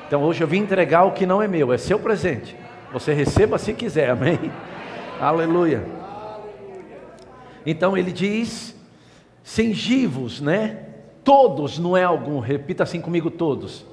Então 0.08 0.24
hoje 0.24 0.44
eu 0.44 0.48
vim 0.48 0.62
entregar 0.62 1.04
o 1.04 1.12
que 1.12 1.28
não 1.28 1.40
é 1.40 1.48
meu, 1.48 1.72
é 1.72 1.78
seu 1.78 2.00
presente. 2.00 2.56
Você 2.92 3.14
receba 3.14 3.60
se 3.60 3.76
quiser, 3.76 4.10
amém? 4.10 4.52
Aleluia. 5.22 5.86
Então 7.64 7.96
ele 7.96 8.12
diz: 8.12 8.76
cingivos, 9.44 10.42
né? 10.42 10.83
Todos, 11.24 11.80
não 11.80 11.96
é 11.96 12.04
algum, 12.04 12.40
repita 12.40 12.84
assim 12.84 13.00
comigo: 13.00 13.32
todos. 13.32 13.86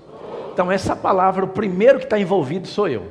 Então, 0.53 0.71
essa 0.71 0.97
palavra, 0.97 1.45
o 1.45 1.49
primeiro 1.49 1.99
que 1.99 2.05
está 2.05 2.19
envolvido 2.19 2.66
sou 2.66 2.88
eu. 2.88 3.09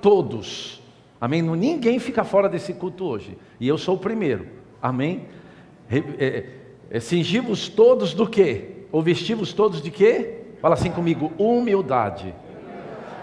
Todos. 0.00 0.82
Amém? 1.20 1.42
Ninguém 1.42 1.98
fica 1.98 2.24
fora 2.24 2.48
desse 2.48 2.74
culto 2.74 3.04
hoje. 3.04 3.38
E 3.58 3.66
eu 3.66 3.78
sou 3.78 3.96
o 3.96 3.98
primeiro. 3.98 4.46
Amém? 4.82 5.26
É, 5.90 6.44
é, 6.90 7.00
cingivos 7.00 7.68
todos 7.68 8.12
do 8.12 8.26
quê? 8.26 8.84
Ou 8.92 9.02
vestivos 9.02 9.52
todos 9.52 9.80
de 9.80 9.90
quê? 9.90 10.40
Fala 10.60 10.74
assim 10.74 10.90
comigo: 10.90 11.32
humildade. 11.38 12.34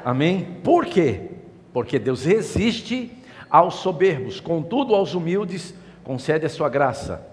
Amém? 0.04 0.58
Por 0.64 0.86
quê? 0.86 1.30
Porque 1.72 2.00
Deus 2.00 2.26
resiste 2.26 3.12
aos 3.50 3.76
soberbos, 3.76 4.40
contudo 4.40 4.96
aos 4.96 5.14
humildes 5.14 5.76
concede 6.04 6.46
a 6.46 6.50
sua 6.50 6.70
graça. 6.70 7.33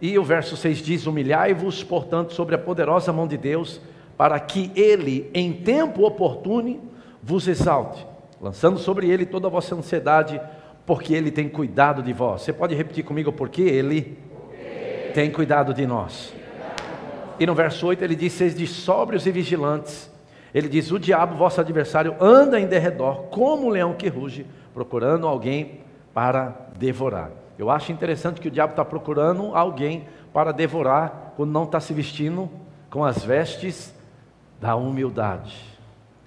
E 0.00 0.18
o 0.18 0.24
verso 0.24 0.56
6 0.56 0.78
diz: 0.78 1.06
Humilhai-vos, 1.06 1.82
portanto, 1.82 2.32
sobre 2.32 2.54
a 2.54 2.58
poderosa 2.58 3.12
mão 3.12 3.26
de 3.26 3.36
Deus, 3.36 3.80
para 4.16 4.38
que 4.38 4.70
ele, 4.74 5.30
em 5.34 5.52
tempo 5.52 6.06
oportuno, 6.06 6.80
vos 7.22 7.48
exalte, 7.48 8.06
lançando 8.40 8.78
sobre 8.78 9.08
ele 9.10 9.26
toda 9.26 9.48
a 9.48 9.50
vossa 9.50 9.74
ansiedade, 9.74 10.40
porque 10.86 11.14
ele 11.14 11.30
tem 11.30 11.48
cuidado 11.48 12.02
de 12.02 12.12
vós. 12.12 12.42
Você 12.42 12.52
pode 12.52 12.74
repetir 12.74 13.04
comigo, 13.04 13.32
porque 13.32 13.62
ele 13.62 14.16
tem 15.14 15.30
cuidado 15.30 15.74
de 15.74 15.86
nós. 15.86 16.32
E 17.40 17.46
no 17.46 17.54
verso 17.54 17.86
8 17.86 18.02
ele 18.02 18.16
diz: 18.16 18.32
Seis 18.32 18.54
de 18.54 18.66
sóbrios 18.66 19.26
e 19.26 19.32
vigilantes. 19.32 20.10
Ele 20.54 20.68
diz: 20.68 20.90
O 20.90 20.98
diabo, 20.98 21.36
vosso 21.36 21.60
adversário, 21.60 22.14
anda 22.20 22.58
em 22.58 22.66
derredor, 22.66 23.24
como 23.30 23.66
um 23.66 23.70
leão 23.70 23.94
que 23.94 24.08
ruge, 24.08 24.46
procurando 24.72 25.26
alguém 25.26 25.80
para 26.14 26.68
devorar. 26.78 27.30
Eu 27.58 27.70
acho 27.70 27.90
interessante 27.90 28.40
que 28.40 28.46
o 28.46 28.50
diabo 28.50 28.70
está 28.70 28.84
procurando 28.84 29.54
alguém 29.54 30.06
para 30.32 30.52
devorar 30.52 31.32
quando 31.36 31.50
não 31.50 31.64
está 31.64 31.80
se 31.80 31.92
vestindo 31.92 32.48
com 32.88 33.04
as 33.04 33.24
vestes 33.24 33.92
da 34.60 34.76
humildade. 34.76 35.56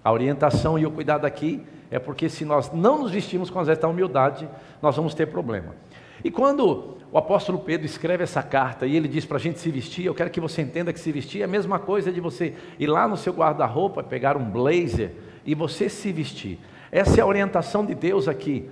A 0.04 0.12
orientação 0.12 0.78
e 0.78 0.86
o 0.86 0.92
cuidado 0.92 1.26
aqui 1.26 1.64
é 1.90 2.00
porque 2.00 2.28
se 2.28 2.44
nós 2.44 2.72
não 2.74 3.00
nos 3.00 3.12
vestimos 3.12 3.50
com 3.50 3.60
as 3.60 3.68
vestes 3.68 3.82
da 3.82 3.88
humildade, 3.88 4.50
nós 4.82 4.96
vamos 4.96 5.14
ter 5.14 5.28
problema. 5.28 5.76
E 6.24 6.30
quando 6.30 6.98
o 7.12 7.18
apóstolo 7.18 7.60
Pedro 7.60 7.86
escreve 7.86 8.24
essa 8.24 8.44
carta 8.44 8.86
e 8.86 8.96
ele 8.96 9.08
diz 9.08 9.26
para 9.26 9.38
a 9.38 9.40
gente 9.40 9.60
se 9.60 9.72
vestir, 9.72 10.06
eu 10.06 10.14
quero 10.14 10.30
que 10.30 10.40
você 10.40 10.62
entenda 10.62 10.92
que 10.92 11.00
se 11.00 11.12
vestir 11.12 11.42
é 11.42 11.46
a 11.46 11.48
mesma 11.48 11.80
coisa 11.80 12.12
de 12.12 12.20
você 12.20 12.56
ir 12.78 12.88
lá 12.88 13.08
no 13.08 13.16
seu 13.16 13.34
guarda-roupa, 13.34 14.04
pegar 14.04 14.36
um 14.36 14.50
blazer 14.50 15.14
e 15.46 15.56
você 15.56 15.88
se 15.88 16.12
vestir. 16.12 16.60
Essa 16.92 17.20
é 17.20 17.24
a 17.24 17.26
orientação 17.26 17.86
de 17.86 17.96
Deus 17.96 18.28
aqui 18.28 18.70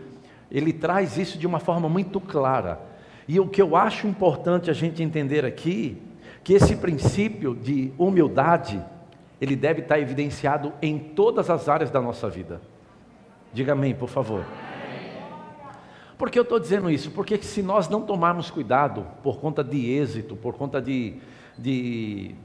ele 0.52 0.74
traz 0.74 1.18
isso 1.18 1.38
de 1.38 1.46
uma 1.46 1.60
forma 1.60 1.88
muito 1.88 2.20
clara. 2.20 2.80
E 3.28 3.40
o 3.40 3.48
que 3.48 3.62
eu 3.62 3.76
acho 3.76 4.08
importante 4.08 4.70
a 4.70 4.74
gente 4.74 5.04
entender 5.04 5.46
aqui, 5.46 6.02
que 6.44 6.54
esse 6.54 6.76
princípio 6.76 7.54
de 7.54 7.94
humildade, 7.98 8.84
ele 9.40 9.56
deve 9.56 9.82
estar 9.82 10.00
evidenciado 10.00 10.74
em 10.82 10.98
todas 10.98 11.50
as 11.50 11.70
áreas 11.70 11.92
da 11.92 12.02
nossa 12.02 12.30
vida. 12.30 12.62
Diga 13.54 13.74
amém, 13.74 13.94
por 13.94 14.10
favor. 14.10 14.44
Por 16.18 16.30
que 16.30 16.38
eu 16.38 16.44
estou 16.44 16.60
dizendo 16.60 16.90
isso? 16.90 17.12
Porque 17.12 17.38
se 17.38 17.62
nós 17.62 17.88
não 17.88 18.02
tomarmos 18.02 18.52
cuidado 18.52 19.06
por 19.24 19.40
conta 19.40 19.64
de 19.64 19.90
êxito, 19.90 20.36
por 20.36 20.56
conta 20.56 20.82
de, 20.82 21.16
de, 21.58 22.36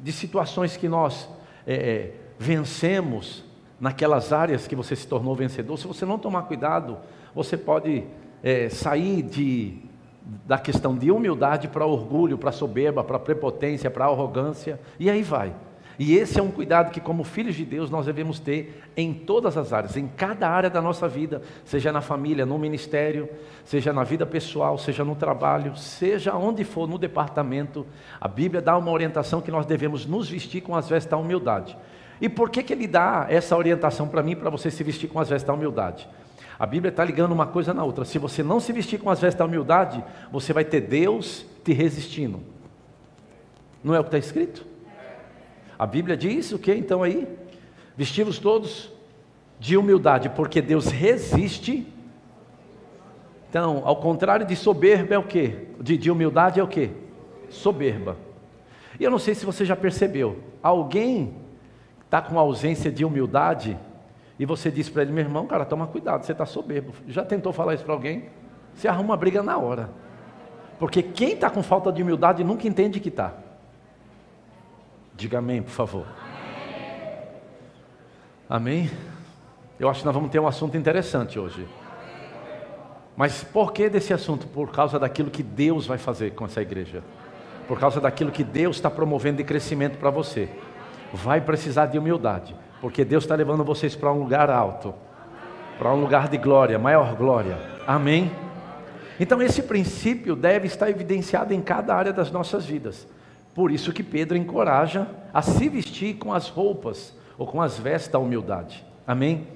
de 0.00 0.12
situações 0.12 0.76
que 0.76 0.88
nós 0.88 1.28
é, 1.66 2.12
vencemos 2.38 3.44
naquelas 3.80 4.32
áreas 4.32 4.66
que 4.66 4.74
você 4.74 4.96
se 4.96 5.06
tornou 5.06 5.34
vencedor, 5.34 5.76
se 5.78 5.86
você 5.86 6.04
não 6.04 6.18
tomar 6.18 6.42
cuidado, 6.42 6.98
você 7.34 7.56
pode 7.56 8.04
é, 8.42 8.68
sair 8.68 9.22
de, 9.22 9.78
da 10.46 10.58
questão 10.58 10.96
de 10.96 11.10
humildade 11.10 11.68
para 11.68 11.86
orgulho, 11.86 12.36
para 12.36 12.52
soberba, 12.52 13.04
para 13.04 13.18
prepotência, 13.18 13.90
para 13.90 14.06
arrogância, 14.06 14.80
e 14.98 15.08
aí 15.08 15.22
vai. 15.22 15.54
E 15.98 16.14
esse 16.14 16.38
é 16.38 16.42
um 16.42 16.50
cuidado 16.50 16.92
que, 16.92 17.00
como 17.00 17.24
filhos 17.24 17.56
de 17.56 17.64
Deus, 17.64 17.90
nós 17.90 18.06
devemos 18.06 18.38
ter 18.38 18.84
em 18.96 19.12
todas 19.12 19.56
as 19.56 19.72
áreas, 19.72 19.96
em 19.96 20.06
cada 20.06 20.48
área 20.48 20.70
da 20.70 20.80
nossa 20.80 21.08
vida, 21.08 21.42
seja 21.64 21.90
na 21.90 22.00
família, 22.00 22.46
no 22.46 22.56
ministério, 22.56 23.28
seja 23.64 23.92
na 23.92 24.04
vida 24.04 24.24
pessoal, 24.24 24.78
seja 24.78 25.04
no 25.04 25.16
trabalho, 25.16 25.76
seja 25.76 26.36
onde 26.36 26.62
for, 26.62 26.88
no 26.88 26.98
departamento. 26.98 27.84
A 28.20 28.28
Bíblia 28.28 28.62
dá 28.62 28.78
uma 28.78 28.92
orientação 28.92 29.40
que 29.40 29.50
nós 29.50 29.66
devemos 29.66 30.06
nos 30.06 30.30
vestir 30.30 30.60
com 30.60 30.76
as 30.76 30.88
vestes 30.88 31.10
da 31.10 31.16
humildade. 31.16 31.76
E 32.20 32.28
por 32.28 32.50
que, 32.50 32.62
que 32.62 32.72
ele 32.72 32.86
dá 32.86 33.26
essa 33.28 33.56
orientação 33.56 34.08
para 34.08 34.22
mim, 34.22 34.34
para 34.34 34.50
você 34.50 34.70
se 34.70 34.82
vestir 34.82 35.08
com 35.08 35.20
as 35.20 35.28
vestes 35.28 35.46
da 35.46 35.54
humildade? 35.54 36.08
A 36.58 36.66
Bíblia 36.66 36.90
está 36.90 37.04
ligando 37.04 37.32
uma 37.32 37.46
coisa 37.46 37.72
na 37.72 37.84
outra. 37.84 38.04
Se 38.04 38.18
você 38.18 38.42
não 38.42 38.58
se 38.58 38.72
vestir 38.72 38.98
com 38.98 39.08
as 39.08 39.20
vestes 39.20 39.38
da 39.38 39.44
humildade, 39.44 40.02
você 40.32 40.52
vai 40.52 40.64
ter 40.64 40.80
Deus 40.80 41.46
te 41.64 41.72
resistindo. 41.72 42.40
Não 43.82 43.94
é 43.94 44.00
o 44.00 44.02
que 44.02 44.08
está 44.08 44.18
escrito? 44.18 44.66
A 45.78 45.86
Bíblia 45.86 46.16
diz 46.16 46.50
o 46.50 46.58
que 46.58 46.74
então 46.74 47.04
aí? 47.04 47.28
Vestivos 47.96 48.38
todos 48.40 48.90
de 49.60 49.76
humildade, 49.76 50.28
porque 50.28 50.60
Deus 50.60 50.86
resiste. 50.86 51.86
Então, 53.48 53.82
ao 53.84 53.96
contrário 53.96 54.44
de 54.44 54.56
soberba 54.56 55.14
é 55.14 55.18
o 55.18 55.22
que? 55.22 55.68
De, 55.80 55.96
de 55.96 56.10
humildade 56.10 56.58
é 56.58 56.62
o 56.62 56.68
que? 56.68 56.90
Soberba. 57.48 58.16
E 58.98 59.04
eu 59.04 59.10
não 59.10 59.18
sei 59.18 59.34
se 59.34 59.46
você 59.46 59.64
já 59.64 59.76
percebeu, 59.76 60.38
alguém 60.60 61.34
está 62.08 62.22
com 62.22 62.38
ausência 62.38 62.90
de 62.90 63.04
humildade, 63.04 63.78
e 64.38 64.46
você 64.46 64.70
diz 64.70 64.88
para 64.88 65.02
ele, 65.02 65.12
meu 65.12 65.24
irmão, 65.24 65.46
cara, 65.46 65.66
toma 65.66 65.86
cuidado, 65.86 66.24
você 66.24 66.32
está 66.32 66.46
soberbo. 66.46 66.92
Já 67.06 67.22
tentou 67.22 67.52
falar 67.52 67.74
isso 67.74 67.84
para 67.84 67.92
alguém? 67.92 68.30
Você 68.74 68.88
arruma 68.88 69.10
uma 69.10 69.16
briga 69.16 69.42
na 69.42 69.58
hora. 69.58 69.90
Porque 70.78 71.02
quem 71.02 71.32
está 71.32 71.50
com 71.50 71.62
falta 71.62 71.92
de 71.92 72.02
humildade 72.02 72.42
nunca 72.42 72.66
entende 72.66 72.98
que 72.98 73.08
está. 73.10 73.34
Diga 75.14 75.38
amém, 75.38 75.60
por 75.60 75.72
favor. 75.72 76.06
Amém? 78.48 78.90
Eu 79.78 79.90
acho 79.90 80.00
que 80.00 80.06
nós 80.06 80.14
vamos 80.14 80.30
ter 80.30 80.38
um 80.38 80.46
assunto 80.46 80.76
interessante 80.76 81.38
hoje. 81.38 81.68
Mas 83.16 83.42
por 83.42 83.72
que 83.72 83.90
desse 83.90 84.14
assunto? 84.14 84.46
Por 84.46 84.70
causa 84.70 84.98
daquilo 84.98 85.28
que 85.28 85.42
Deus 85.42 85.86
vai 85.86 85.98
fazer 85.98 86.30
com 86.34 86.44
essa 86.44 86.62
igreja. 86.62 87.02
Por 87.66 87.78
causa 87.78 88.00
daquilo 88.00 88.30
que 88.30 88.44
Deus 88.44 88.76
está 88.76 88.88
promovendo 88.88 89.38
de 89.38 89.44
crescimento 89.44 89.98
para 89.98 90.08
você. 90.08 90.48
Vai 91.12 91.40
precisar 91.40 91.86
de 91.86 91.98
humildade. 91.98 92.54
Porque 92.80 93.04
Deus 93.04 93.24
está 93.24 93.34
levando 93.34 93.64
vocês 93.64 93.96
para 93.96 94.12
um 94.12 94.20
lugar 94.20 94.50
alto, 94.50 94.94
para 95.78 95.92
um 95.92 96.00
lugar 96.00 96.28
de 96.28 96.38
glória, 96.38 96.78
maior 96.78 97.14
glória. 97.16 97.58
Amém? 97.86 98.30
Então 99.18 99.42
esse 99.42 99.62
princípio 99.62 100.36
deve 100.36 100.66
estar 100.66 100.88
evidenciado 100.88 101.52
em 101.52 101.60
cada 101.60 101.94
área 101.94 102.12
das 102.12 102.30
nossas 102.30 102.64
vidas. 102.64 103.06
Por 103.54 103.72
isso 103.72 103.92
que 103.92 104.04
Pedro 104.04 104.36
encoraja 104.36 105.08
a 105.34 105.42
se 105.42 105.68
vestir 105.68 106.16
com 106.16 106.32
as 106.32 106.48
roupas 106.48 107.16
ou 107.36 107.46
com 107.46 107.60
as 107.60 107.76
vestes 107.78 108.12
da 108.12 108.18
humildade. 108.18 108.84
Amém? 109.04 109.48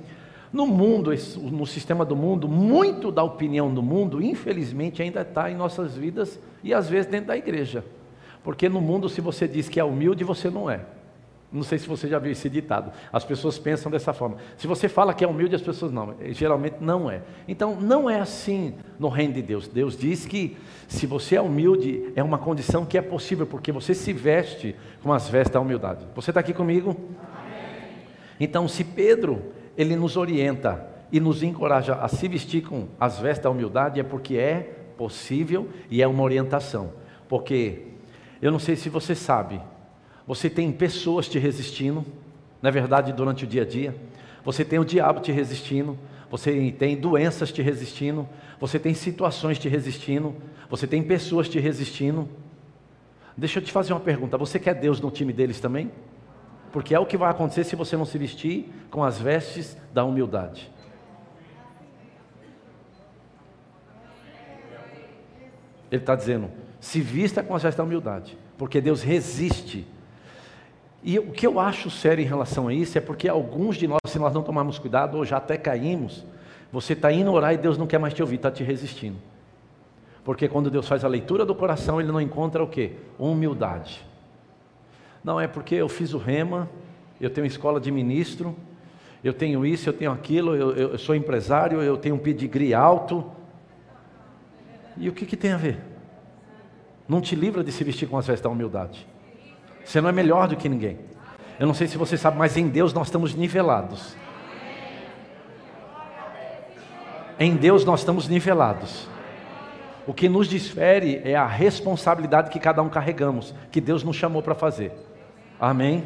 No 0.52 0.66
mundo, 0.66 1.12
no 1.50 1.66
sistema 1.66 2.04
do 2.04 2.16
mundo, 2.16 2.48
muito 2.48 3.12
da 3.12 3.22
opinião 3.22 3.72
do 3.72 3.82
mundo, 3.82 4.20
infelizmente, 4.20 5.00
ainda 5.00 5.22
está 5.22 5.50
em 5.50 5.54
nossas 5.54 5.96
vidas 5.96 6.38
e 6.62 6.74
às 6.74 6.88
vezes 6.88 7.10
dentro 7.10 7.28
da 7.28 7.36
igreja. 7.36 7.84
Porque 8.42 8.68
no 8.68 8.80
mundo, 8.80 9.08
se 9.08 9.20
você 9.20 9.46
diz 9.46 9.68
que 9.68 9.78
é 9.78 9.84
humilde, 9.84 10.24
você 10.24 10.50
não 10.50 10.68
é. 10.68 10.80
Não 11.52 11.62
sei 11.62 11.78
se 11.78 11.86
você 11.86 12.08
já 12.08 12.18
viu 12.18 12.32
esse 12.32 12.48
ditado. 12.48 12.92
As 13.12 13.24
pessoas 13.24 13.58
pensam 13.58 13.92
dessa 13.92 14.12
forma. 14.14 14.38
Se 14.56 14.66
você 14.66 14.88
fala 14.88 15.12
que 15.12 15.22
é 15.22 15.28
humilde, 15.28 15.54
as 15.54 15.60
pessoas 15.60 15.92
não. 15.92 16.14
Geralmente 16.30 16.76
não 16.80 17.10
é. 17.10 17.20
Então, 17.46 17.78
não 17.78 18.08
é 18.08 18.18
assim 18.18 18.74
no 18.98 19.08
reino 19.08 19.34
de 19.34 19.42
Deus. 19.42 19.68
Deus 19.68 19.96
diz 19.96 20.24
que 20.24 20.56
se 20.88 21.06
você 21.06 21.36
é 21.36 21.40
humilde, 21.42 22.10
é 22.16 22.22
uma 22.22 22.38
condição 22.38 22.86
que 22.86 22.96
é 22.96 23.02
possível, 23.02 23.46
porque 23.46 23.70
você 23.70 23.94
se 23.94 24.12
veste 24.14 24.74
com 25.02 25.12
as 25.12 25.28
vestes 25.28 25.52
da 25.52 25.60
humildade. 25.60 26.06
Você 26.14 26.30
está 26.30 26.40
aqui 26.40 26.54
comigo? 26.54 26.90
Amém. 26.90 27.98
Então, 28.40 28.66
se 28.66 28.82
Pedro, 28.82 29.42
ele 29.76 29.94
nos 29.94 30.16
orienta 30.16 30.86
e 31.12 31.20
nos 31.20 31.42
encoraja 31.42 31.96
a 31.96 32.08
se 32.08 32.26
vestir 32.28 32.62
com 32.62 32.88
as 32.98 33.18
vestes 33.18 33.44
da 33.44 33.50
humildade, 33.50 34.00
é 34.00 34.02
porque 34.02 34.36
é 34.36 34.78
possível 34.96 35.68
e 35.90 36.00
é 36.00 36.08
uma 36.08 36.22
orientação. 36.22 36.92
Porque, 37.28 37.88
eu 38.40 38.50
não 38.50 38.58
sei 38.58 38.74
se 38.74 38.88
você 38.88 39.14
sabe, 39.14 39.60
você 40.26 40.48
tem 40.48 40.70
pessoas 40.70 41.28
te 41.28 41.38
resistindo, 41.38 42.04
na 42.60 42.68
é 42.68 42.72
verdade, 42.72 43.12
durante 43.12 43.44
o 43.44 43.46
dia 43.46 43.62
a 43.62 43.64
dia. 43.64 43.94
Você 44.44 44.64
tem 44.64 44.78
o 44.78 44.84
diabo 44.84 45.20
te 45.20 45.32
resistindo. 45.32 45.98
Você 46.30 46.72
tem 46.78 46.96
doenças 46.96 47.50
te 47.50 47.60
resistindo. 47.60 48.28
Você 48.60 48.78
tem 48.78 48.94
situações 48.94 49.58
te 49.58 49.68
resistindo. 49.68 50.34
Você 50.70 50.86
tem 50.86 51.02
pessoas 51.02 51.48
te 51.48 51.58
resistindo. 51.58 52.28
Deixa 53.36 53.58
eu 53.58 53.64
te 53.64 53.72
fazer 53.72 53.92
uma 53.92 54.00
pergunta: 54.00 54.38
você 54.38 54.60
quer 54.60 54.74
Deus 54.74 55.00
no 55.00 55.10
time 55.10 55.32
deles 55.32 55.58
também? 55.58 55.90
Porque 56.70 56.94
é 56.94 56.98
o 56.98 57.04
que 57.04 57.16
vai 57.16 57.30
acontecer 57.30 57.64
se 57.64 57.76
você 57.76 57.96
não 57.96 58.04
se 58.04 58.16
vestir 58.16 58.72
com 58.90 59.02
as 59.02 59.20
vestes 59.20 59.76
da 59.92 60.04
humildade. 60.04 60.70
Ele 65.90 66.00
está 66.00 66.14
dizendo: 66.14 66.48
se 66.80 67.00
vista 67.00 67.42
com 67.42 67.54
as 67.54 67.62
vestes 67.62 67.76
da 67.76 67.84
humildade, 67.84 68.38
porque 68.56 68.80
Deus 68.80 69.02
resiste 69.02 69.86
e 71.04 71.18
o 71.18 71.32
que 71.32 71.46
eu 71.46 71.58
acho 71.58 71.90
sério 71.90 72.22
em 72.22 72.26
relação 72.26 72.68
a 72.68 72.74
isso 72.74 72.96
é 72.96 73.00
porque 73.00 73.28
alguns 73.28 73.76
de 73.76 73.88
nós, 73.88 74.00
se 74.06 74.18
nós 74.18 74.32
não 74.32 74.42
tomarmos 74.42 74.78
cuidado, 74.78 75.18
ou 75.18 75.24
já 75.24 75.38
até 75.38 75.56
caímos, 75.56 76.24
Você 76.70 76.94
está 76.94 77.12
indo 77.12 77.30
orar 77.30 77.52
e 77.52 77.58
Deus 77.58 77.76
não 77.76 77.86
quer 77.86 77.98
mais 77.98 78.14
te 78.14 78.22
ouvir, 78.22 78.36
está 78.36 78.50
te 78.50 78.62
resistindo. 78.62 79.16
Porque 80.24 80.48
quando 80.48 80.70
Deus 80.70 80.88
faz 80.88 81.04
a 81.04 81.08
leitura 81.08 81.44
do 81.44 81.54
coração, 81.54 82.00
Ele 82.00 82.10
não 82.10 82.20
encontra 82.20 82.62
o 82.62 82.66
que? 82.66 82.92
Humildade. 83.18 84.02
Não, 85.22 85.38
é 85.38 85.46
porque 85.46 85.74
eu 85.74 85.88
fiz 85.88 86.14
o 86.14 86.18
rema, 86.18 86.70
eu 87.20 87.28
tenho 87.28 87.46
escola 87.46 87.78
de 87.78 87.90
ministro, 87.90 88.56
eu 89.22 89.34
tenho 89.34 89.66
isso, 89.66 89.88
eu 89.88 89.92
tenho 89.92 90.10
aquilo, 90.12 90.56
eu, 90.56 90.72
eu 90.72 90.98
sou 90.98 91.14
empresário, 91.14 91.82
eu 91.82 91.96
tenho 91.96 92.14
um 92.14 92.18
pedigree 92.18 92.72
alto. 92.72 93.24
E 94.96 95.08
o 95.08 95.12
que, 95.12 95.26
que 95.26 95.36
tem 95.36 95.52
a 95.52 95.56
ver? 95.56 95.78
Não 97.08 97.20
te 97.20 97.36
livra 97.36 97.62
de 97.62 97.70
se 97.70 97.84
vestir 97.84 98.08
com 98.08 98.16
as 98.16 98.26
vestes 98.26 98.42
da 98.42 98.48
humildade. 98.48 99.06
Você 99.84 100.00
não 100.00 100.08
é 100.08 100.12
melhor 100.12 100.48
do 100.48 100.56
que 100.56 100.68
ninguém. 100.68 100.98
Eu 101.58 101.66
não 101.66 101.74
sei 101.74 101.86
se 101.86 101.98
você 101.98 102.16
sabe, 102.16 102.38
mas 102.38 102.56
em 102.56 102.68
Deus 102.68 102.92
nós 102.92 103.08
estamos 103.08 103.34
nivelados. 103.34 104.16
Em 107.38 107.56
Deus 107.56 107.84
nós 107.84 108.00
estamos 108.00 108.28
nivelados. 108.28 109.08
O 110.06 110.12
que 110.12 110.28
nos 110.28 110.48
difere 110.48 111.20
é 111.24 111.36
a 111.36 111.46
responsabilidade 111.46 112.50
que 112.50 112.58
cada 112.58 112.82
um 112.82 112.88
carregamos, 112.88 113.54
que 113.70 113.80
Deus 113.80 114.02
nos 114.02 114.16
chamou 114.16 114.42
para 114.42 114.54
fazer. 114.54 114.92
Amém? 115.60 116.04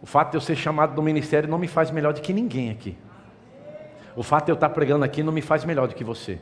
O 0.00 0.06
fato 0.06 0.30
de 0.30 0.36
eu 0.36 0.40
ser 0.40 0.54
chamado 0.54 0.94
do 0.94 1.02
ministério 1.02 1.48
não 1.48 1.58
me 1.58 1.66
faz 1.66 1.90
melhor 1.90 2.12
do 2.12 2.20
que 2.20 2.32
ninguém 2.32 2.70
aqui. 2.70 2.96
O 4.14 4.22
fato 4.22 4.46
de 4.46 4.52
eu 4.52 4.54
estar 4.54 4.68
pregando 4.70 5.04
aqui 5.04 5.22
não 5.22 5.32
me 5.32 5.42
faz 5.42 5.64
melhor 5.64 5.88
do 5.88 5.94
que 5.94 6.04
você, 6.04 6.38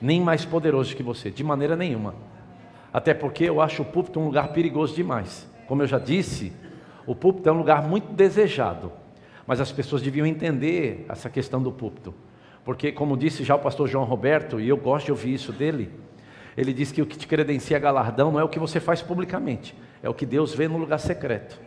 nem 0.00 0.20
mais 0.20 0.44
poderoso 0.44 0.94
que 0.94 1.02
você, 1.02 1.30
de 1.30 1.42
maneira 1.42 1.74
nenhuma. 1.74 2.14
Até 2.92 3.12
porque 3.14 3.44
eu 3.44 3.60
acho 3.60 3.82
o 3.82 3.84
púlpito 3.84 4.18
um 4.18 4.26
lugar 4.26 4.52
perigoso 4.52 4.94
demais. 4.94 5.48
Como 5.66 5.82
eu 5.82 5.86
já 5.86 5.98
disse, 5.98 6.52
o 7.06 7.14
púlpito 7.14 7.48
é 7.48 7.52
um 7.52 7.58
lugar 7.58 7.82
muito 7.82 8.12
desejado, 8.12 8.92
mas 9.46 9.60
as 9.60 9.70
pessoas 9.72 10.02
deviam 10.02 10.26
entender 10.26 11.06
essa 11.08 11.28
questão 11.28 11.62
do 11.62 11.72
púlpito. 11.72 12.14
Porque, 12.64 12.92
como 12.92 13.16
disse 13.16 13.44
já 13.44 13.54
o 13.54 13.58
pastor 13.58 13.88
João 13.88 14.04
Roberto, 14.04 14.60
e 14.60 14.68
eu 14.68 14.76
gosto 14.76 15.06
de 15.06 15.12
ouvir 15.12 15.34
isso 15.34 15.52
dele, 15.52 15.90
ele 16.56 16.72
diz 16.72 16.90
que 16.90 17.00
o 17.00 17.06
que 17.06 17.16
te 17.16 17.26
credencia 17.26 17.78
galardão 17.78 18.32
não 18.32 18.40
é 18.40 18.44
o 18.44 18.48
que 18.48 18.58
você 18.58 18.80
faz 18.80 19.00
publicamente, 19.00 19.74
é 20.02 20.08
o 20.08 20.14
que 20.14 20.26
Deus 20.26 20.54
vê 20.54 20.68
no 20.68 20.76
lugar 20.76 20.98
secreto. 20.98 21.58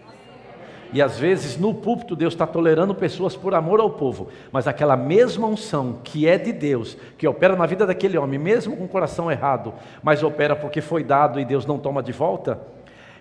E 0.93 1.01
às 1.01 1.17
vezes 1.17 1.57
no 1.57 1.73
púlpito 1.73 2.15
Deus 2.15 2.33
está 2.33 2.45
tolerando 2.45 2.93
pessoas 2.93 3.35
por 3.35 3.53
amor 3.55 3.79
ao 3.79 3.91
povo, 3.91 4.27
mas 4.51 4.67
aquela 4.67 4.97
mesma 4.97 5.47
unção 5.47 5.99
que 6.03 6.27
é 6.27 6.37
de 6.37 6.51
Deus, 6.51 6.97
que 7.17 7.27
opera 7.27 7.55
na 7.55 7.65
vida 7.65 7.85
daquele 7.85 8.17
homem, 8.17 8.37
mesmo 8.37 8.75
com 8.75 8.83
o 8.83 8.89
coração 8.89 9.31
errado, 9.31 9.73
mas 10.03 10.21
opera 10.21 10.55
porque 10.55 10.81
foi 10.81 11.03
dado 11.03 11.39
e 11.39 11.45
Deus 11.45 11.65
não 11.65 11.79
toma 11.79 12.03
de 12.03 12.11
volta. 12.11 12.59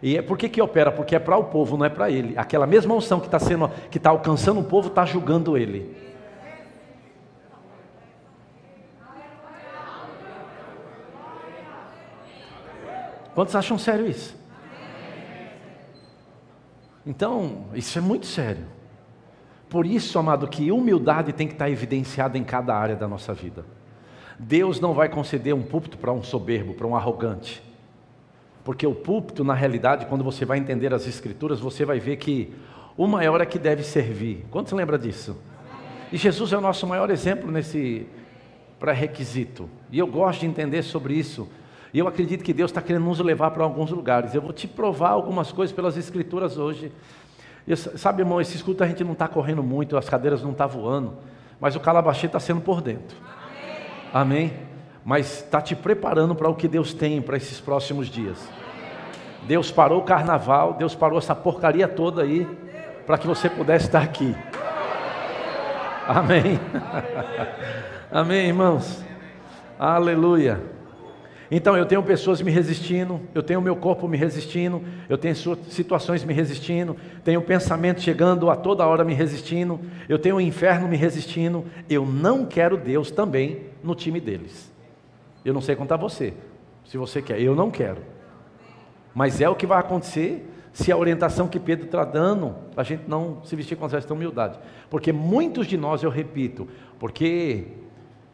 E 0.03 0.17
é 0.17 0.23
por 0.23 0.39
que, 0.39 0.49
que 0.49 0.63
opera? 0.63 0.91
Porque 0.91 1.15
é 1.15 1.19
para 1.19 1.37
o 1.37 1.45
povo, 1.45 1.77
não 1.77 1.85
é 1.85 1.91
para 1.91 2.11
ele. 2.11 2.37
Aquela 2.37 2.67
mesma 2.67 2.95
unção 2.95 3.21
que 3.21 3.27
está 3.27 3.39
sendo, 3.39 3.71
que 3.91 3.99
está 3.99 4.11
alcançando 4.11 4.61
o 4.61 4.65
povo, 4.65 4.89
está 4.89 5.05
julgando 5.05 5.59
ele. 5.59 5.95
Quantos 13.35 13.55
acham 13.55 13.79
sério 13.79 14.07
isso? 14.07 14.40
Então, 17.11 17.65
isso 17.75 17.99
é 17.99 18.01
muito 18.01 18.25
sério. 18.25 18.65
Por 19.69 19.85
isso, 19.85 20.17
amado, 20.17 20.47
que 20.47 20.71
humildade 20.71 21.33
tem 21.33 21.49
que 21.49 21.55
estar 21.55 21.69
evidenciada 21.69 22.39
em 22.39 22.45
cada 22.45 22.73
área 22.73 22.95
da 22.95 23.09
nossa 23.09 23.35
vida. 23.35 23.65
Deus 24.39 24.79
não 24.79 24.95
vai 24.95 25.09
conceder 25.09 25.53
um 25.53 25.61
púlpito 25.61 25.99
para 25.99 26.13
um 26.13 26.23
soberbo, 26.23 26.73
para 26.73 26.87
um 26.87 26.95
arrogante. 26.95 27.61
Porque 28.63 28.87
o 28.87 28.95
púlpito, 28.95 29.43
na 29.43 29.55
realidade, 29.55 30.07
quando 30.07 30.23
você 30.23 30.45
vai 30.45 30.59
entender 30.59 30.95
as 30.95 31.05
escrituras, 31.05 31.59
você 31.59 31.85
vai 31.85 31.99
ver 31.99 32.17
que 32.17 32.55
o 32.97 33.09
maior 33.09 33.41
é 33.41 33.47
que 33.47 33.59
deve 33.59 33.83
servir. 33.83 34.47
Quantos 34.49 34.73
lembra 34.73 34.97
disso? 34.97 35.37
E 36.13 36.17
Jesus 36.17 36.53
é 36.53 36.59
o 36.59 36.61
nosso 36.61 36.87
maior 36.87 37.11
exemplo 37.11 37.51
nesse 37.51 38.07
pré-requisito. 38.79 39.69
E 39.91 39.99
eu 39.99 40.07
gosto 40.07 40.41
de 40.41 40.47
entender 40.47 40.85
sobre 40.85 41.15
isso. 41.15 41.49
E 41.93 41.99
eu 41.99 42.07
acredito 42.07 42.45
que 42.45 42.53
Deus 42.53 42.71
está 42.71 42.81
querendo 42.81 43.05
nos 43.05 43.19
levar 43.21 43.51
para 43.51 43.65
alguns 43.65 43.91
lugares. 43.91 44.35
Eu 44.35 44.43
vou 44.43 44.53
te 44.53 44.69
provar 44.69 45.11
algumas 45.11 45.51
coisas 45.51 45.75
pelas 45.75 45.97
Escrituras 45.97 46.57
hoje. 46.57 46.93
Eu, 47.67 47.77
sabe, 47.77 48.23
irmão, 48.23 48.41
esse 48.41 48.57
escuta 48.57 48.85
a 48.85 48.89
gente 48.89 49.05
não 49.05 49.13
está 49.13 49.29
correndo 49.29 49.63
muito, 49.63 49.97
as 49.97 50.09
cadeiras 50.09 50.43
não 50.43 50.53
estão 50.53 50.69
tá 50.69 50.73
voando, 50.73 51.19
mas 51.61 51.77
o 51.77 51.81
calabachê 51.81 52.27
está 52.27 52.41
sendo 52.41 52.61
por 52.61 52.81
dentro. 52.81 53.17
Amém? 54.13 54.47
Amém? 54.49 54.53
Mas 55.05 55.45
está 55.45 55.61
te 55.61 55.75
preparando 55.75 56.35
para 56.35 56.49
o 56.49 56.55
que 56.55 56.69
Deus 56.69 56.95
tem 56.95 57.21
para 57.21 57.37
esses 57.37 57.61
próximos 57.61 58.09
dias. 58.09 58.39
Deus 59.43 59.71
parou 59.71 60.01
o 60.01 60.05
carnaval, 60.05 60.75
Deus 60.75 60.95
parou 60.95 61.19
essa 61.19 61.35
porcaria 61.35 61.89
toda 61.89 62.23
aí, 62.23 62.47
para 63.07 63.19
que 63.19 63.27
você 63.27 63.49
pudesse 63.49 63.87
estar 63.87 64.03
aqui. 64.03 64.35
Amém. 66.07 66.59
Amém, 68.11 68.49
irmãos. 68.49 69.05
Aleluia. 69.79 70.80
Então 71.51 71.77
eu 71.77 71.85
tenho 71.85 72.03
pessoas 72.03 72.41
me 72.41 72.51
resistindo, 72.51 73.21
eu 73.35 73.43
tenho 73.43 73.61
meu 73.61 73.75
corpo 73.75 74.07
me 74.07 74.17
resistindo, 74.17 74.83
eu 75.09 75.19
tenho 75.19 75.35
situações 75.35 76.23
me 76.25 76.33
resistindo, 76.33 76.97
tenho 77.25 77.43
pensamento 77.43 78.01
chegando 78.01 78.49
a 78.49 78.55
toda 78.55 78.87
hora 78.87 79.05
me 79.05 79.15
resistindo, 79.15 79.81
eu 80.09 80.17
tenho 80.17 80.37
o 80.37 80.41
inferno 80.41 80.87
me 80.87 80.97
resistindo. 80.97 81.65
Eu 81.89 82.07
não 82.07 82.47
quero 82.47 82.77
Deus 82.77 83.11
também 83.11 83.63
no 83.83 83.97
time 83.97 84.21
deles. 84.21 84.73
Eu 85.45 85.53
não 85.53 85.61
sei 85.61 85.75
contar 85.75 85.97
você, 85.97 86.35
se 86.85 86.97
você 86.97 87.21
quer, 87.21 87.41
eu 87.41 87.57
não 87.57 87.71
quero. 87.71 88.03
Mas 89.13 89.41
é 89.41 89.49
o 89.49 89.57
que 89.57 89.67
vai 89.67 89.81
acontecer 89.81 90.47
se 90.73 90.93
a 90.93 90.97
orientação 90.97 91.49
que 91.49 91.59
Pedro 91.59 91.87
está 91.87 92.05
dando, 92.05 92.55
a 92.77 92.85
gente 92.85 93.03
não 93.09 93.43
se 93.45 93.57
vestir 93.57 93.77
com 93.77 93.87
essa 93.87 94.15
humildade. 94.15 94.57
Porque 94.89 95.13
muitos 95.13 95.67
de 95.67 95.77
nós, 95.77 96.05
eu 96.05 96.11
repito, 96.11 96.69
porque 96.99 97.67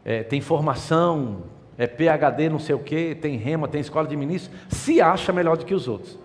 é, 0.05 0.21
tem 0.21 0.39
formação, 0.39 1.43
é 1.77 1.85
PHD 1.85 2.49
não 2.49 2.59
sei 2.59 2.73
o 2.75 2.79
que, 2.79 3.15
tem 3.15 3.37
rema, 3.37 3.67
tem 3.67 3.79
escola 3.79 4.07
de 4.07 4.15
ministros, 4.15 4.53
se 4.69 4.99
acha 4.99 5.31
melhor 5.31 5.57
do 5.57 5.65
que 5.65 5.73
os 5.73 5.87
outros. 5.87 6.17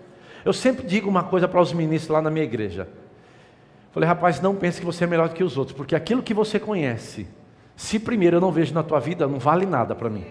Eu 0.44 0.52
sempre 0.52 0.86
digo 0.86 1.08
uma 1.08 1.22
coisa 1.22 1.46
para 1.46 1.60
os 1.60 1.72
ministros 1.72 2.10
lá 2.10 2.22
na 2.22 2.30
minha 2.30 2.44
igreja. 2.44 2.88
Falei, 3.92 4.08
rapaz, 4.08 4.40
não 4.40 4.54
pense 4.54 4.80
que 4.80 4.86
você 4.86 5.04
é 5.04 5.06
melhor 5.06 5.28
do 5.28 5.34
que 5.34 5.44
os 5.44 5.58
outros, 5.58 5.76
porque 5.76 5.94
aquilo 5.94 6.22
que 6.22 6.32
você 6.32 6.58
conhece, 6.58 7.28
se 7.76 7.98
primeiro 7.98 8.38
eu 8.38 8.40
não 8.40 8.50
vejo 8.50 8.72
na 8.72 8.82
tua 8.82 8.98
vida, 8.98 9.28
não 9.28 9.38
vale 9.38 9.66
nada 9.66 9.94
para 9.94 10.08
mim. 10.08 10.24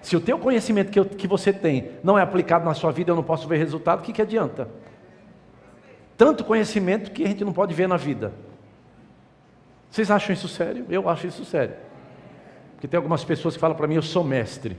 Se 0.00 0.16
o 0.16 0.20
teu 0.20 0.38
conhecimento 0.38 0.92
que, 0.92 1.00
eu, 1.00 1.04
que 1.04 1.26
você 1.26 1.52
tem 1.52 1.90
não 2.02 2.18
é 2.18 2.22
aplicado 2.22 2.64
na 2.64 2.74
sua 2.74 2.92
vida, 2.92 3.10
eu 3.10 3.16
não 3.16 3.22
posso 3.22 3.48
ver 3.48 3.56
resultado, 3.56 4.00
o 4.00 4.02
que, 4.02 4.12
que 4.12 4.22
adianta? 4.22 4.68
Tanto 6.16 6.44
conhecimento 6.44 7.10
que 7.10 7.24
a 7.24 7.26
gente 7.26 7.44
não 7.44 7.52
pode 7.52 7.74
ver 7.74 7.88
na 7.88 7.96
vida. 7.96 8.32
Vocês 9.90 10.10
acham 10.10 10.32
isso 10.32 10.46
sério? 10.46 10.84
Eu 10.88 11.08
acho 11.08 11.26
isso 11.26 11.44
sério. 11.44 11.74
Porque 12.74 12.88
tem 12.88 12.96
algumas 12.96 13.24
pessoas 13.24 13.54
que 13.54 13.60
falam 13.60 13.76
para 13.76 13.86
mim, 13.86 13.94
eu 13.94 14.02
sou 14.02 14.22
mestre. 14.22 14.76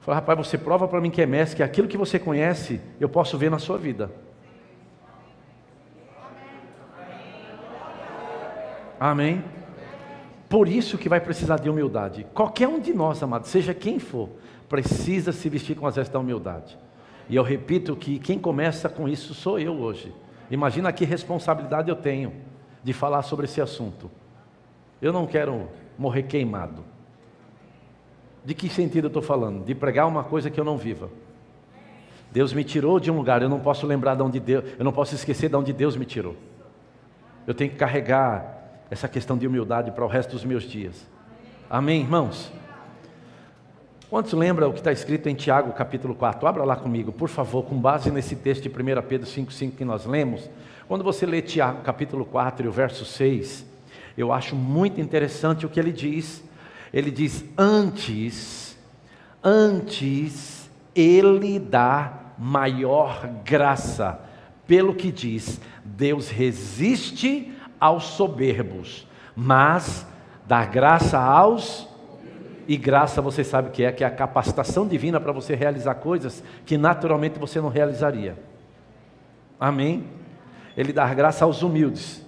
Fala, 0.00 0.16
rapaz, 0.16 0.38
você 0.38 0.56
prova 0.56 0.88
para 0.88 1.00
mim 1.00 1.10
que 1.10 1.20
é 1.20 1.26
mestre, 1.26 1.56
que 1.56 1.62
aquilo 1.62 1.86
que 1.86 1.96
você 1.96 2.18
conhece, 2.18 2.80
eu 2.98 3.08
posso 3.08 3.36
ver 3.36 3.50
na 3.50 3.58
sua 3.58 3.76
vida. 3.76 4.10
Amém? 8.98 9.44
Por 10.48 10.66
isso 10.66 10.96
que 10.96 11.08
vai 11.08 11.20
precisar 11.20 11.58
de 11.58 11.68
humildade. 11.68 12.26
Qualquer 12.32 12.66
um 12.66 12.80
de 12.80 12.94
nós, 12.94 13.22
amado, 13.22 13.46
seja 13.46 13.74
quem 13.74 13.98
for, 13.98 14.30
precisa 14.68 15.30
se 15.30 15.48
vestir 15.48 15.76
com 15.76 15.86
as 15.86 15.96
vestes 15.96 16.12
da 16.12 16.18
humildade. 16.18 16.78
E 17.28 17.36
eu 17.36 17.42
repito 17.42 17.94
que 17.94 18.18
quem 18.18 18.38
começa 18.38 18.88
com 18.88 19.08
isso 19.08 19.34
sou 19.34 19.58
eu 19.58 19.78
hoje. 19.78 20.12
Imagina 20.50 20.92
que 20.92 21.04
responsabilidade 21.04 21.90
eu 21.90 21.96
tenho 21.96 22.32
de 22.82 22.92
falar 22.92 23.22
sobre 23.22 23.44
esse 23.44 23.60
assunto. 23.60 24.10
Eu 25.00 25.12
não 25.12 25.26
quero 25.26 25.68
morrer 25.98 26.22
queimado. 26.22 26.84
De 28.44 28.54
que 28.54 28.68
sentido 28.68 29.04
eu 29.04 29.08
estou 29.08 29.22
falando? 29.22 29.64
De 29.64 29.74
pregar 29.74 30.06
uma 30.06 30.24
coisa 30.24 30.48
que 30.48 30.58
eu 30.58 30.64
não 30.64 30.78
viva. 30.78 31.10
Deus 32.30 32.52
me 32.52 32.62
tirou 32.62 33.00
de 33.00 33.10
um 33.10 33.16
lugar, 33.16 33.42
eu 33.42 33.48
não 33.48 33.58
posso 33.58 33.86
lembrar 33.86 34.14
de 34.14 34.22
onde 34.22 34.38
Deus, 34.38 34.64
eu 34.78 34.84
não 34.84 34.92
posso 34.92 35.14
esquecer 35.14 35.48
de 35.48 35.56
onde 35.56 35.72
Deus 35.72 35.96
me 35.96 36.04
tirou. 36.04 36.36
Eu 37.46 37.54
tenho 37.54 37.70
que 37.70 37.76
carregar 37.76 38.84
essa 38.90 39.08
questão 39.08 39.36
de 39.36 39.46
humildade 39.46 39.90
para 39.90 40.04
o 40.04 40.08
resto 40.08 40.32
dos 40.32 40.44
meus 40.44 40.64
dias. 40.64 41.06
Amém, 41.68 42.02
irmãos? 42.02 42.52
Quantos 44.10 44.32
lembram 44.32 44.70
o 44.70 44.72
que 44.72 44.78
está 44.78 44.92
escrito 44.92 45.28
em 45.28 45.34
Tiago 45.34 45.72
capítulo 45.72 46.14
4? 46.14 46.46
Abra 46.46 46.64
lá 46.64 46.76
comigo, 46.76 47.12
por 47.12 47.28
favor, 47.28 47.64
com 47.64 47.78
base 47.78 48.10
nesse 48.10 48.36
texto 48.36 48.62
de 48.62 48.68
1 48.68 49.02
Pedro 49.06 49.26
5,5 49.26 49.72
que 49.76 49.84
nós 49.84 50.06
lemos. 50.06 50.48
Quando 50.86 51.04
você 51.04 51.26
lê 51.26 51.42
Tiago 51.42 51.82
capítulo 51.82 52.24
4 52.24 52.64
e 52.64 52.68
o 52.68 52.72
verso 52.72 53.04
6, 53.04 53.66
eu 54.18 54.32
acho 54.32 54.56
muito 54.56 55.00
interessante 55.00 55.64
o 55.64 55.68
que 55.68 55.78
ele 55.78 55.92
diz. 55.92 56.42
Ele 56.92 57.10
diz: 57.10 57.44
Antes, 57.56 58.76
antes, 59.42 60.68
ele 60.94 61.58
dá 61.58 62.32
maior 62.36 63.26
graça. 63.44 64.20
Pelo 64.66 64.94
que 64.94 65.12
diz, 65.12 65.60
Deus 65.84 66.28
resiste 66.28 67.52
aos 67.80 68.04
soberbos, 68.04 69.06
mas 69.34 70.06
dá 70.46 70.64
graça 70.64 71.18
aos 71.18 71.88
e 72.66 72.76
graça 72.76 73.22
você 73.22 73.42
sabe 73.42 73.68
o 73.68 73.72
que 73.72 73.82
é, 73.82 73.90
que 73.90 74.04
é 74.04 74.06
a 74.06 74.10
capacitação 74.10 74.86
divina 74.86 75.18
para 75.18 75.32
você 75.32 75.54
realizar 75.54 75.94
coisas 75.94 76.44
que 76.66 76.76
naturalmente 76.76 77.38
você 77.38 77.62
não 77.62 77.70
realizaria. 77.70 78.36
Amém? 79.58 80.04
Ele 80.76 80.92
dá 80.92 81.12
graça 81.14 81.46
aos 81.46 81.62
humildes. 81.62 82.27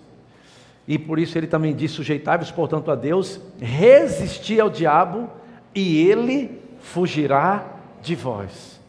E 0.90 0.98
por 0.98 1.20
isso 1.20 1.38
ele 1.38 1.46
também 1.46 1.72
diz: 1.72 1.92
sujeitai-vos, 1.92 2.50
portanto, 2.50 2.90
a 2.90 2.96
Deus, 2.96 3.40
resisti 3.61 4.59
ao 4.59 4.68
diabo, 4.68 5.31
e 5.72 6.05
ele 6.05 6.61
fugirá 6.81 7.76
de 8.03 8.16
vós. 8.16 8.81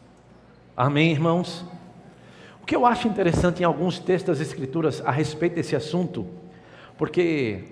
Amém, 0.76 1.12
irmãos? 1.12 1.64
O 2.60 2.66
que 2.66 2.74
eu 2.74 2.84
acho 2.84 3.06
interessante 3.06 3.62
em 3.62 3.64
alguns 3.64 4.00
textos 4.00 4.36
das 4.36 4.48
Escrituras 4.48 5.00
a 5.06 5.12
respeito 5.12 5.54
desse 5.54 5.76
assunto, 5.76 6.26
porque 6.98 7.66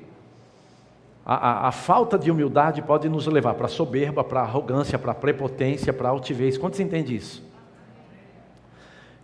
a, 1.26 1.34
a, 1.34 1.68
a 1.68 1.72
falta 1.72 2.16
de 2.16 2.30
humildade 2.30 2.82
pode 2.82 3.08
nos 3.08 3.26
levar 3.26 3.54
para 3.54 3.66
soberba, 3.66 4.22
para 4.22 4.42
arrogância, 4.42 4.96
para 4.96 5.12
prepotência, 5.12 5.92
para 5.92 6.08
altivez. 6.08 6.56
Quantos 6.56 6.78
entendem 6.78 7.16
isso? 7.16 7.42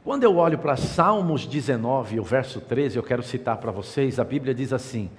Quando 0.07 0.23
eu 0.23 0.37
olho 0.37 0.57
para 0.57 0.77
Salmos 0.77 1.49
19, 1.49 2.21
o 2.21 2.23
verso 2.23 2.61
13, 2.61 2.97
eu 2.97 3.03
quero 3.03 3.25
citar 3.25 3.57
para 3.57 3.73
vocês, 3.73 4.21
a 4.21 4.25
Bíblia 4.25 4.55
diz 4.55 4.73
assim: 4.73 5.11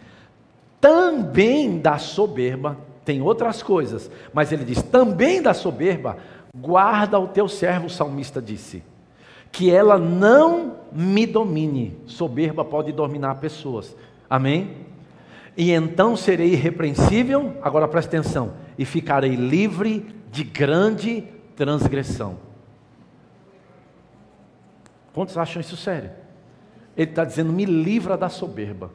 também 0.80 1.78
da 1.78 1.98
soberba, 1.98 2.78
tem 3.04 3.22
outras 3.22 3.62
coisas, 3.62 4.10
mas 4.32 4.54
ele 4.54 4.64
diz: 4.64 4.82
também 4.82 5.42
da 5.42 5.54
soberba, 5.54 6.16
guarda 6.56 7.20
o 7.20 7.28
teu 7.28 7.50
servo, 7.50 7.88
o 7.88 7.90
salmista 7.90 8.42
disse, 8.42 8.82
que 9.52 9.70
ela 9.70 9.98
não 9.98 10.78
me 10.90 11.26
domine. 11.26 11.98
Soberba 12.06 12.64
pode 12.64 12.94
dominar 12.94 13.36
pessoas, 13.42 13.94
amém? 14.30 14.86
E 15.58 15.74
então 15.74 16.16
serei 16.16 16.54
irrepreensível, 16.54 17.58
agora 17.62 17.90
presta 17.90 18.16
atenção, 18.16 18.54
e 18.80 18.86
ficarei 18.86 19.36
livre 19.36 20.06
de 20.32 20.46
grande 20.46 21.26
transgressão. 21.58 22.47
Quantos 25.18 25.36
acham 25.36 25.60
isso 25.60 25.76
sério? 25.76 26.12
Ele 26.96 27.10
está 27.10 27.26
dizendo: 27.26 27.52
me 27.52 27.66
livra 27.66 28.16
da 28.16 28.30
soberba. 28.30 28.92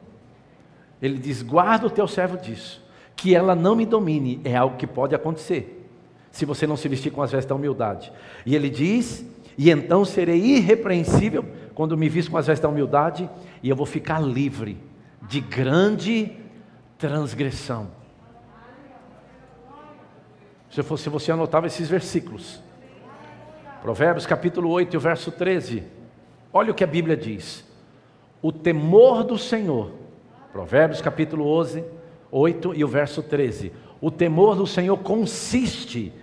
Ele 1.01 1.17
diz: 1.17 1.41
guarda 1.41 1.87
o 1.87 1.89
teu 1.89 2.07
servo 2.07 2.37
disso, 2.37 2.81
que 3.13 3.35
ela 3.35 3.53
não 3.53 3.75
me 3.75 3.85
domine, 3.85 4.39
é 4.45 4.55
algo 4.55 4.77
que 4.77 4.87
pode 4.87 5.13
acontecer, 5.13 5.85
se 6.31 6.45
você 6.45 6.65
não 6.65 6.77
se 6.77 6.87
vestir 6.87 7.11
com 7.11 7.21
as 7.21 7.33
vestes 7.33 7.49
da 7.49 7.55
humildade. 7.55 8.09
E 8.45 8.55
ele 8.55 8.69
diz: 8.69 9.25
e 9.57 9.69
então 9.69 10.05
serei 10.05 10.39
irrepreensível 10.39 11.45
quando 11.75 11.97
me 11.97 12.07
visto 12.07 12.31
com 12.31 12.37
as 12.37 12.47
vestes 12.47 12.63
da 12.63 12.69
humildade, 12.69 13.29
e 13.61 13.67
eu 13.67 13.75
vou 13.75 13.85
ficar 13.85 14.21
livre 14.21 14.77
de 15.23 15.41
grande 15.41 16.31
transgressão. 16.97 17.91
Se 20.69 20.81
fosse 20.83 21.09
você 21.09 21.33
anotava 21.33 21.67
esses 21.67 21.89
versículos. 21.89 22.63
Provérbios 23.81 24.25
capítulo 24.25 24.69
8, 24.69 24.97
verso 25.01 25.29
13. 25.29 26.01
Olha 26.53 26.71
o 26.71 26.75
que 26.75 26.83
a 26.83 26.87
Bíblia 26.87 27.17
diz. 27.17 27.65
O 28.39 28.51
temor 28.51 29.23
do 29.23 29.39
Senhor. 29.39 29.91
Provérbios 30.51 31.01
capítulo 31.01 31.47
11, 31.47 31.83
8 32.31 32.75
e 32.75 32.83
o 32.83 32.87
verso 32.87 33.23
13. 33.23 33.73
O 33.99 34.11
temor 34.11 34.55
do 34.55 34.67
Senhor 34.67 34.97
consiste 34.97 36.13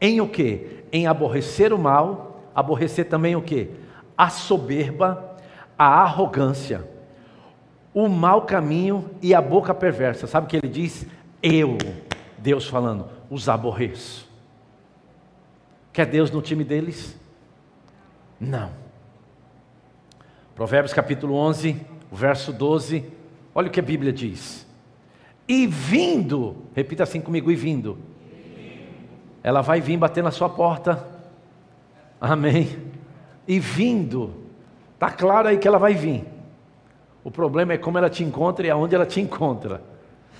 em 0.00 0.20
o 0.20 0.28
que? 0.28 0.84
Em 0.90 1.06
aborrecer 1.06 1.72
o 1.72 1.78
mal, 1.78 2.42
aborrecer 2.52 3.08
também 3.08 3.36
o 3.36 3.42
que? 3.42 3.70
A 4.18 4.28
soberba, 4.28 5.36
a 5.78 6.02
arrogância, 6.02 6.84
o 7.94 8.08
mau 8.08 8.42
caminho 8.42 9.08
e 9.22 9.34
a 9.34 9.40
boca 9.40 9.72
perversa. 9.72 10.26
Sabe 10.26 10.46
o 10.46 10.48
que 10.48 10.56
ele 10.56 10.68
diz? 10.68 11.06
Eu, 11.40 11.78
Deus 12.38 12.66
falando, 12.66 13.08
os 13.30 13.48
aborreço. 13.48 14.28
Quer 15.92 16.06
Deus 16.06 16.30
no 16.30 16.42
time 16.42 16.64
deles? 16.64 17.16
Não. 18.40 18.85
Provérbios 20.56 20.94
capítulo 20.94 21.34
11, 21.34 21.76
verso 22.10 22.50
12. 22.50 23.04
Olha 23.54 23.68
o 23.68 23.70
que 23.70 23.78
a 23.78 23.82
Bíblia 23.82 24.10
diz. 24.10 24.66
E 25.46 25.66
vindo, 25.66 26.56
repita 26.74 27.02
assim 27.02 27.20
comigo, 27.20 27.50
e 27.50 27.54
vindo. 27.54 27.98
Ela 29.42 29.60
vai 29.60 29.82
vir 29.82 29.98
bater 29.98 30.24
na 30.24 30.30
sua 30.30 30.48
porta. 30.48 31.06
Amém. 32.18 32.74
E 33.46 33.60
vindo. 33.60 34.32
Está 34.94 35.10
claro 35.10 35.48
aí 35.48 35.58
que 35.58 35.68
ela 35.68 35.78
vai 35.78 35.92
vir. 35.92 36.24
O 37.22 37.30
problema 37.30 37.74
é 37.74 37.78
como 37.78 37.98
ela 37.98 38.08
te 38.08 38.24
encontra 38.24 38.66
e 38.66 38.70
aonde 38.70 38.94
ela 38.94 39.04
te 39.04 39.20
encontra. 39.20 39.82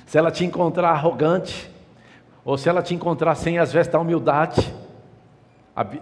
Se 0.06 0.16
ela 0.16 0.30
te 0.30 0.46
encontrar 0.46 0.92
arrogante, 0.92 1.70
ou 2.42 2.56
se 2.56 2.70
ela 2.70 2.80
te 2.80 2.94
encontrar 2.94 3.34
sem 3.34 3.58
as 3.58 3.70
vestes 3.70 3.92
da 3.92 4.00
humildade, 4.00 4.74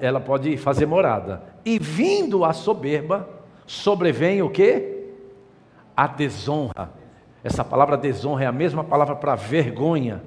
ela 0.01 0.21
pode 0.21 0.57
fazer 0.57 0.87
morada. 0.87 1.43
E 1.65 1.81
vindo 1.81 2.45
a 2.45 2.53
soberba, 2.53 3.43
sobrevém 3.67 4.43
o 4.43 4.51
que? 4.51 5.05
A 5.97 6.07
desonra. 6.07 6.91
Essa 7.43 7.65
palavra 7.65 7.97
desonra 7.97 8.45
é 8.45 8.47
a 8.47 8.53
mesma 8.53 8.83
palavra 8.83 9.15
para 9.15 9.35
vergonha. 9.35 10.23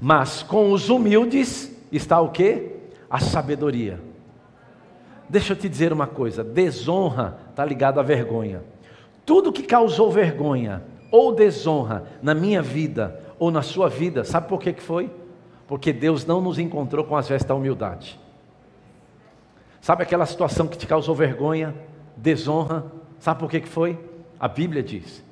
Mas 0.00 0.42
com 0.42 0.72
os 0.72 0.88
humildes 0.88 1.74
está 1.92 2.20
o 2.20 2.30
que? 2.30 2.76
A 3.08 3.20
sabedoria. 3.20 4.00
Deixa 5.28 5.52
eu 5.52 5.56
te 5.56 5.68
dizer 5.68 5.92
uma 5.92 6.06
coisa: 6.06 6.42
desonra 6.42 7.38
está 7.50 7.64
ligado 7.64 8.00
à 8.00 8.02
vergonha. 8.02 8.62
Tudo 9.24 9.52
que 9.52 9.62
causou 9.62 10.10
vergonha 10.10 10.82
ou 11.10 11.34
desonra 11.34 12.04
na 12.22 12.34
minha 12.34 12.62
vida 12.62 13.20
ou 13.38 13.50
na 13.50 13.62
sua 13.62 13.88
vida, 13.88 14.24
sabe 14.24 14.48
por 14.48 14.60
que, 14.60 14.72
que 14.72 14.82
foi? 14.82 15.10
Porque 15.66 15.92
Deus 15.92 16.24
não 16.24 16.40
nos 16.40 16.58
encontrou 16.58 17.04
com 17.04 17.16
as 17.16 17.28
vestes 17.28 17.46
da 17.46 17.54
humildade. 17.54 18.18
Sabe 19.80 20.02
aquela 20.02 20.26
situação 20.26 20.66
que 20.66 20.78
te 20.78 20.86
causou 20.86 21.14
vergonha? 21.14 21.74
Desonra. 22.16 22.84
Sabe 23.18 23.40
por 23.40 23.50
que, 23.50 23.60
que 23.60 23.68
foi? 23.68 23.98
A 24.38 24.48
Bíblia 24.48 24.82
diz: 24.82 25.22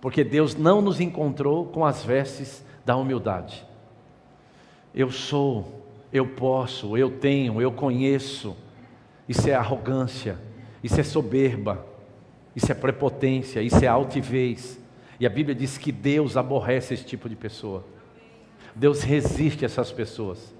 porque 0.00 0.22
Deus 0.22 0.54
não 0.54 0.80
nos 0.80 1.00
encontrou 1.00 1.66
com 1.66 1.84
as 1.84 2.04
vestes 2.04 2.64
da 2.84 2.96
humildade. 2.96 3.66
Eu 4.94 5.10
sou, 5.10 5.84
eu 6.12 6.26
posso, 6.26 6.96
eu 6.96 7.10
tenho, 7.10 7.60
eu 7.60 7.72
conheço. 7.72 8.56
Isso 9.28 9.48
é 9.48 9.54
arrogância, 9.54 10.38
isso 10.82 10.98
é 10.98 11.02
soberba, 11.02 11.84
isso 12.56 12.70
é 12.72 12.74
prepotência, 12.74 13.60
isso 13.60 13.84
é 13.84 13.88
altivez. 13.88 14.80
E 15.20 15.26
a 15.26 15.30
Bíblia 15.30 15.54
diz 15.54 15.76
que 15.76 15.92
Deus 15.92 16.36
aborrece 16.36 16.94
esse 16.94 17.04
tipo 17.04 17.28
de 17.28 17.36
pessoa. 17.36 17.84
Deus 18.74 19.02
resiste 19.02 19.64
a 19.64 19.66
essas 19.66 19.92
pessoas. 19.92 20.54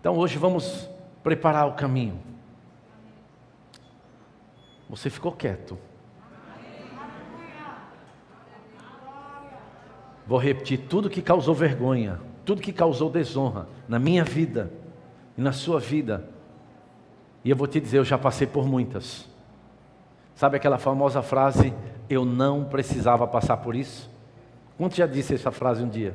Então 0.00 0.16
hoje 0.16 0.38
vamos 0.38 0.88
preparar 1.22 1.68
o 1.68 1.74
caminho. 1.74 2.18
Você 4.92 5.08
ficou 5.08 5.32
quieto. 5.32 5.78
Vou 10.26 10.38
repetir: 10.38 10.80
tudo 10.80 11.08
que 11.08 11.22
causou 11.22 11.54
vergonha, 11.54 12.20
tudo 12.44 12.60
que 12.60 12.74
causou 12.74 13.08
desonra 13.08 13.66
na 13.88 13.98
minha 13.98 14.22
vida 14.22 14.70
e 15.36 15.40
na 15.40 15.50
sua 15.50 15.80
vida. 15.80 16.28
E 17.42 17.48
eu 17.48 17.56
vou 17.56 17.66
te 17.66 17.80
dizer: 17.80 17.96
eu 17.96 18.04
já 18.04 18.18
passei 18.18 18.46
por 18.46 18.66
muitas. 18.66 19.26
Sabe 20.34 20.58
aquela 20.58 20.76
famosa 20.76 21.22
frase: 21.22 21.72
eu 22.10 22.26
não 22.26 22.62
precisava 22.62 23.26
passar 23.26 23.56
por 23.56 23.74
isso? 23.74 24.10
Quantos 24.76 24.98
já 24.98 25.06
disse 25.06 25.34
essa 25.34 25.50
frase 25.50 25.82
um 25.82 25.88
dia? 25.88 26.14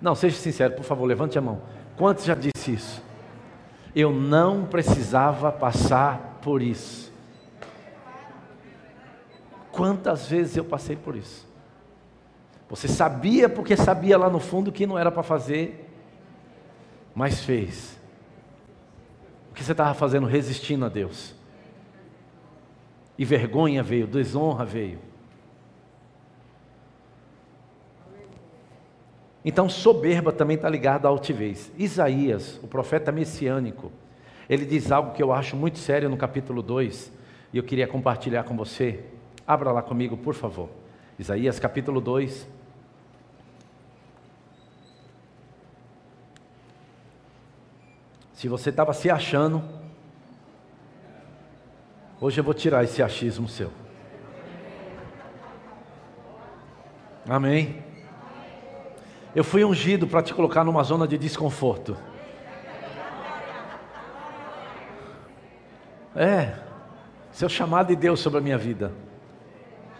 Não, 0.00 0.14
seja 0.14 0.36
sincero, 0.36 0.74
por 0.74 0.84
favor, 0.84 1.06
levante 1.06 1.36
a 1.36 1.40
mão. 1.40 1.60
Quantos 1.96 2.24
já 2.24 2.36
disse 2.36 2.72
isso? 2.72 3.02
Eu 3.96 4.12
não 4.12 4.64
precisava 4.64 5.50
passar 5.50 6.38
por 6.40 6.62
isso. 6.62 7.07
Quantas 9.78 10.26
vezes 10.26 10.56
eu 10.56 10.64
passei 10.64 10.96
por 10.96 11.14
isso? 11.14 11.46
Você 12.68 12.88
sabia 12.88 13.48
porque 13.48 13.76
sabia 13.76 14.18
lá 14.18 14.28
no 14.28 14.40
fundo 14.40 14.72
que 14.72 14.84
não 14.88 14.98
era 14.98 15.08
para 15.08 15.22
fazer, 15.22 15.88
mas 17.14 17.44
fez. 17.44 17.96
O 19.52 19.54
que 19.54 19.62
você 19.62 19.70
estava 19.70 19.94
fazendo? 19.94 20.26
Resistindo 20.26 20.84
a 20.84 20.88
Deus. 20.88 21.32
E 23.16 23.24
vergonha 23.24 23.80
veio, 23.80 24.08
desonra 24.08 24.64
veio. 24.64 24.98
Então, 29.44 29.68
soberba 29.68 30.32
também 30.32 30.56
está 30.56 30.68
ligada 30.68 31.06
à 31.06 31.08
altivez. 31.08 31.70
Isaías, 31.78 32.58
o 32.64 32.66
profeta 32.66 33.12
messiânico, 33.12 33.92
ele 34.50 34.66
diz 34.66 34.90
algo 34.90 35.12
que 35.12 35.22
eu 35.22 35.32
acho 35.32 35.54
muito 35.54 35.78
sério 35.78 36.08
no 36.08 36.16
capítulo 36.16 36.62
2, 36.62 37.12
e 37.52 37.58
eu 37.58 37.62
queria 37.62 37.86
compartilhar 37.86 38.42
com 38.42 38.56
você. 38.56 39.04
Abra 39.48 39.72
lá 39.72 39.80
comigo, 39.80 40.14
por 40.14 40.34
favor. 40.34 40.68
Isaías 41.18 41.58
capítulo 41.58 42.02
2. 42.02 42.46
Se 48.34 48.46
você 48.46 48.68
estava 48.68 48.92
se 48.92 49.08
achando, 49.08 49.64
hoje 52.20 52.38
eu 52.38 52.44
vou 52.44 52.52
tirar 52.52 52.84
esse 52.84 53.02
achismo 53.02 53.48
seu. 53.48 53.72
Amém. 57.26 57.82
Eu 59.34 59.42
fui 59.42 59.64
ungido 59.64 60.06
para 60.06 60.20
te 60.20 60.34
colocar 60.34 60.62
numa 60.62 60.82
zona 60.82 61.08
de 61.08 61.16
desconforto. 61.16 61.96
É, 66.14 66.54
seu 67.32 67.48
chamado 67.48 67.86
de 67.86 67.96
Deus 67.96 68.20
sobre 68.20 68.40
a 68.40 68.42
minha 68.42 68.58
vida. 68.58 69.07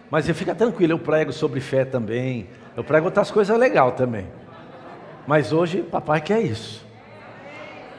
Mas 0.09 0.27
eu 0.27 0.33
fica 0.33 0.55
tranquilo, 0.55 0.93
eu 0.93 0.99
prego 0.99 1.31
sobre 1.31 1.59
fé 1.59 1.85
também. 1.85 2.47
Eu 2.75 2.83
prego 2.83 3.05
outras 3.05 3.29
coisas 3.29 3.57
legais 3.57 3.93
também. 3.95 4.27
Mas 5.27 5.53
hoje, 5.53 5.83
papai 5.83 6.21
quer 6.21 6.41
isso. 6.41 6.85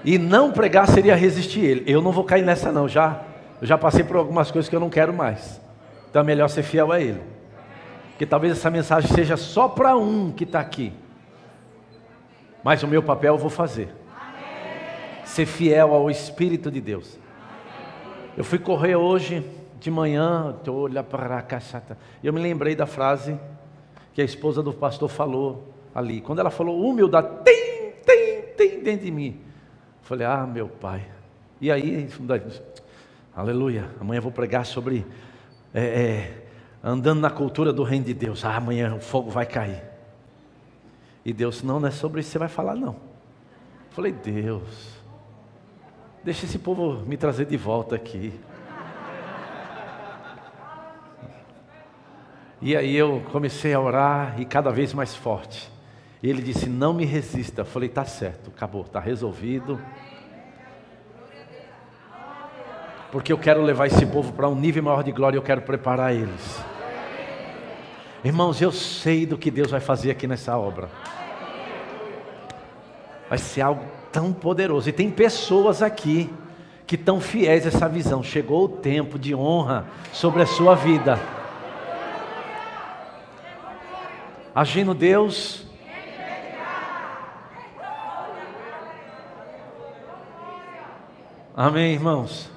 E 0.05 0.19
não 0.19 0.51
pregar 0.51 0.89
seria 0.89 1.15
resistir 1.15 1.61
ele. 1.61 1.85
Eu 1.87 2.03
não 2.03 2.11
vou 2.11 2.25
cair 2.25 2.43
nessa 2.43 2.73
não, 2.73 2.89
já. 2.89 3.23
Eu 3.61 3.67
já 3.67 3.79
passei 3.79 4.03
por 4.03 4.17
algumas 4.17 4.51
coisas 4.51 4.69
que 4.69 4.75
eu 4.75 4.81
não 4.81 4.91
quero 4.91 5.13
mais. 5.13 5.61
Então 6.09 6.23
é 6.23 6.25
melhor 6.25 6.49
ser 6.49 6.63
fiel 6.63 6.91
a 6.91 7.01
ele. 7.01 7.21
Porque 8.11 8.27
talvez 8.27 8.55
essa 8.55 8.71
mensagem 8.71 9.09
seja 9.15 9.37
só 9.37 9.69
para 9.69 9.97
um 9.97 10.33
que 10.33 10.45
está 10.45 10.59
aqui. 10.59 10.93
Mas 12.65 12.83
o 12.83 12.89
meu 12.89 13.03
papel 13.03 13.35
eu 13.35 13.39
vou 13.39 13.51
fazer. 13.51 13.95
Ser 15.25 15.47
fiel 15.47 15.95
ao 15.95 16.11
Espírito 16.11 16.71
de 16.71 16.81
Deus. 16.81 17.19
Eu 18.37 18.43
fui 18.43 18.59
correr 18.59 18.97
hoje 18.97 19.45
de 19.81 19.91
manhã, 19.91 20.55
olha 20.69 21.03
para 21.03 21.39
a 21.39 21.43
caixata. 21.43 21.97
E 22.23 22.27
eu 22.27 22.33
me 22.33 22.41
lembrei 22.41 22.77
da 22.77 22.87
frase 22.87 23.39
que 24.13 24.21
a 24.21 24.25
esposa 24.25 24.63
do 24.63 24.73
pastor 24.73 25.09
falou 25.09 25.73
ali. 25.95 26.21
Quando 26.21 26.39
ela 26.39 26.51
falou, 26.51 26.81
humildade, 26.85 27.29
tem, 27.45 27.93
tem, 28.05 28.43
tem 28.57 28.83
dentro 28.83 29.07
de 29.07 29.11
mim. 29.11 29.41
Falei, 30.03 30.27
ah, 30.27 30.47
meu 30.47 30.69
pai. 30.69 31.07
E 31.61 31.71
aí, 31.71 32.09
aleluia, 33.35 33.91
amanhã 34.01 34.19
eu 34.19 34.23
vou 34.23 34.33
pregar 34.33 34.67
sobre 34.67 35.07
é, 35.73 35.83
é, 35.83 36.45
andando 36.83 37.21
na 37.21 37.31
cultura 37.31 37.73
do 37.73 37.83
reino 37.83 38.05
de 38.05 38.15
Deus. 38.15 38.45
Ah, 38.45 38.57
amanhã 38.57 38.95
o 38.95 39.01
fogo 39.01 39.31
vai 39.31 39.47
cair. 39.47 39.83
E 41.25 41.33
Deus, 41.33 41.63
não, 41.63 41.79
não 41.79 41.89
é 41.89 41.91
sobre 41.91 42.21
isso 42.21 42.29
que 42.29 42.33
você 42.33 42.39
vai 42.39 42.49
falar, 42.49 42.75
não. 42.75 42.97
Falei, 43.91 44.13
Deus, 44.13 45.01
deixa 46.25 46.47
esse 46.47 46.59
povo 46.59 47.05
me 47.07 47.17
trazer 47.17 47.45
de 47.47 47.57
volta 47.57 47.95
aqui. 47.95 48.33
E 52.63 52.77
aí 52.77 52.95
eu 52.95 53.23
comecei 53.33 53.73
a 53.73 53.81
orar 53.81 54.39
e 54.39 54.45
cada 54.45 54.71
vez 54.71 54.93
mais 54.93 55.15
forte. 55.15 55.71
E 56.23 56.29
ele 56.29 56.43
disse: 56.43 56.69
Não 56.69 56.93
me 56.93 57.07
resista. 57.07 57.63
Eu 57.63 57.67
falei: 57.67 57.89
Tá 57.89 58.05
certo, 58.05 58.51
acabou, 58.55 58.83
está 58.83 59.01
resolvido. 59.01 59.81
Porque 63.11 63.33
eu 63.33 63.39
quero 63.39 63.63
levar 63.63 63.87
esse 63.87 64.07
povo 64.07 64.33
para 64.33 64.49
um 64.49 64.55
nível 64.55 64.83
maior 64.83 65.03
de 65.03 65.11
glória, 65.11 65.37
eu 65.37 65.43
quero 65.43 65.63
preparar 65.63 66.15
eles. 66.15 66.63
Irmãos, 68.23 68.61
eu 68.61 68.71
sei 68.71 69.25
do 69.25 69.39
que 69.39 69.51
Deus 69.51 69.71
vai 69.71 69.81
fazer 69.81 70.11
aqui 70.11 70.27
nessa 70.27 70.57
obra. 70.57 70.89
Vai 73.29 73.39
ser 73.39 73.63
algo 73.63 73.83
tão 74.13 74.33
poderoso. 74.33 74.89
E 74.89 74.93
tem 74.93 75.11
pessoas 75.11 75.83
aqui 75.83 76.31
que 76.87 76.95
estão 76.95 77.21
fiéis 77.21 77.65
a 77.65 77.69
essa 77.69 77.89
visão. 77.89 78.23
Chegou 78.23 78.65
o 78.65 78.69
tempo 78.69 79.19
de 79.19 79.35
honra 79.35 79.87
sobre 80.13 80.43
a 80.43 80.47
sua 80.47 80.75
vida. 80.75 81.19
Agindo 84.55 84.95
Deus, 84.95 85.67
Amém, 91.63 91.93
irmãos? 91.93 92.51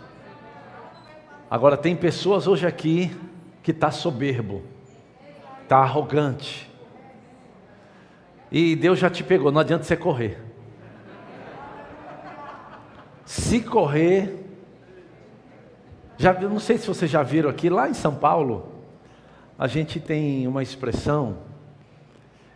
Agora, 1.52 1.76
tem 1.76 1.94
pessoas 1.94 2.48
hoje 2.48 2.66
aqui 2.66 3.14
que 3.62 3.72
está 3.72 3.92
soberbo, 3.92 4.64
está 5.62 5.80
arrogante. 5.80 6.72
E 8.50 8.78
Deus 8.78 8.98
já 8.98 9.10
te 9.10 9.22
pegou, 9.22 9.52
não 9.52 9.60
adianta 9.60 9.84
você 9.84 9.98
correr. 9.98 10.42
Se 13.26 13.60
correr, 13.60 14.46
já, 16.18 16.34
não 16.40 16.60
sei 16.60 16.78
se 16.78 16.88
vocês 16.88 17.12
já 17.12 17.24
viram 17.24 17.50
aqui, 17.50 17.70
lá 17.70 17.90
em 17.90 17.94
São 17.94 18.16
Paulo, 18.16 18.72
a 19.60 19.68
gente 19.68 20.00
tem 20.00 20.48
uma 20.48 20.64
expressão, 20.64 21.40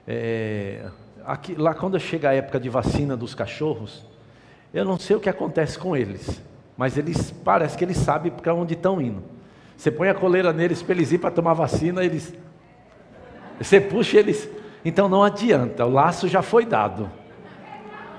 é, 0.07 0.85
aqui, 1.25 1.53
lá 1.55 1.73
quando 1.73 1.99
chega 1.99 2.29
a 2.29 2.33
época 2.33 2.59
de 2.59 2.69
vacina 2.69 3.17
dos 3.17 3.35
cachorros, 3.35 4.05
eu 4.73 4.85
não 4.85 4.97
sei 4.97 5.15
o 5.15 5.19
que 5.19 5.29
acontece 5.29 5.77
com 5.77 5.95
eles, 5.95 6.41
mas 6.77 6.97
eles 6.97 7.31
parece 7.43 7.77
que 7.77 7.83
eles 7.83 7.97
sabem 7.97 8.31
para 8.31 8.53
onde 8.53 8.73
estão 8.73 9.01
indo. 9.01 9.21
Você 9.75 9.91
põe 9.91 10.09
a 10.09 10.13
coleira 10.13 10.53
neles 10.53 10.81
para 10.81 10.95
eles 10.95 11.11
ir 11.11 11.17
para 11.17 11.29
tomar 11.29 11.53
vacina, 11.53 12.03
eles. 12.03 12.33
Você 13.59 13.79
puxa 13.79 14.17
eles. 14.17 14.49
Então 14.83 15.09
não 15.09 15.23
adianta, 15.23 15.85
o 15.85 15.91
laço 15.91 16.27
já 16.27 16.41
foi 16.41 16.65
dado. 16.65 17.09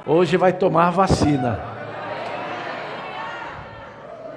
Hoje 0.07 0.37
vai 0.37 0.53
tomar 0.53 0.91
vacina. 0.91 1.61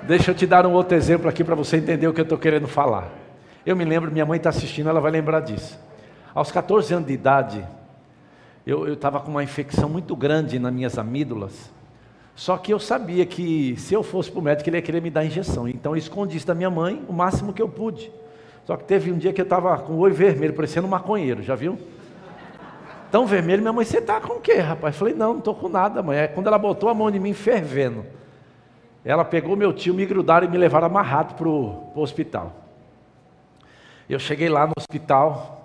Deixa 0.04 0.32
eu 0.32 0.36
te 0.36 0.48
dar 0.48 0.66
um 0.66 0.72
outro 0.72 0.98
exemplo 0.98 1.30
aqui 1.30 1.44
para 1.44 1.56
você 1.56 1.78
entender 1.78 2.08
o 2.08 2.14
que 2.14 2.22
eu 2.22 2.24
estou 2.24 2.38
querendo 2.38 2.68
falar. 2.68 3.10
Eu 3.66 3.76
me 3.76 3.86
lembro, 3.86 4.12
minha 4.12 4.26
mãe 4.26 4.38
está 4.38 4.50
assistindo, 4.50 4.90
ela 4.90 5.00
vai 5.00 5.12
lembrar 5.12 5.42
disso. 5.42 5.78
Aos 6.34 6.52
14 6.52 6.94
anos 6.94 7.08
de 7.08 7.14
idade, 7.14 7.68
eu 8.66 8.94
estava 8.94 9.20
com 9.20 9.32
uma 9.32 9.44
infecção 9.44 9.90
muito 9.90 10.16
grande 10.16 10.58
nas 10.60 10.74
minhas 10.74 10.98
amígdalas. 10.98 11.72
Só 12.36 12.58
que 12.58 12.74
eu 12.74 12.80
sabia 12.80 13.26
que 13.26 13.76
se 13.78 13.94
eu 13.94 14.02
fosse 14.02 14.32
para 14.32 14.40
o 14.40 14.42
médico, 14.42 14.70
ele 14.70 14.78
ia 14.78 14.82
querer 14.82 15.02
me 15.02 15.10
dar 15.10 15.26
injeção. 15.26 15.68
Então 15.68 15.92
eu 15.92 15.98
escondi 15.98 16.38
isso 16.38 16.48
da 16.48 16.56
minha 16.56 16.70
mãe 16.70 17.04
o 17.08 17.14
máximo 17.14 17.52
que 17.52 17.62
eu 17.62 17.68
pude. 17.68 18.12
Só 18.66 18.78
que 18.78 18.84
teve 18.86 19.12
um 19.12 19.18
dia 19.18 19.34
que 19.34 19.42
eu 19.42 19.44
estava 19.44 19.78
com 19.80 19.94
o 19.94 20.00
olho 20.00 20.14
vermelho, 20.14 20.54
parecendo 20.54 20.88
um 20.88 20.90
maconheiro, 20.90 21.44
já 21.44 21.56
viu? 21.56 21.78
Tão 23.12 23.26
vermelho, 23.26 23.62
minha 23.62 23.74
mãe, 23.74 23.84
você 23.84 23.98
está 23.98 24.22
com 24.22 24.36
o 24.36 24.40
quê, 24.40 24.56
rapaz? 24.56 24.96
Eu 24.96 25.00
falei, 25.00 25.14
não, 25.14 25.34
não 25.34 25.40
estou 25.40 25.54
com 25.54 25.68
nada, 25.68 26.02
mãe. 26.02 26.18
É 26.18 26.28
quando 26.28 26.48
ela 26.48 26.58
botou 26.58 26.88
a 26.88 26.94
mão 26.94 27.10
em 27.10 27.20
mim 27.20 27.34
fervendo, 27.34 28.06
ela 29.04 29.26
pegou 29.26 29.58
meu 29.58 29.74
tio, 29.74 29.94
me 29.94 30.06
grudaram 30.06 30.48
e 30.48 30.50
me 30.50 30.58
levaram 30.58 30.88
amarrado 30.88 31.34
para 31.34 31.50
o 31.50 31.92
hospital. 31.96 32.54
Eu 34.10 34.20
cheguei 34.20 34.48
lá 34.48 34.66
no 34.66 34.74
hospital, 34.78 35.61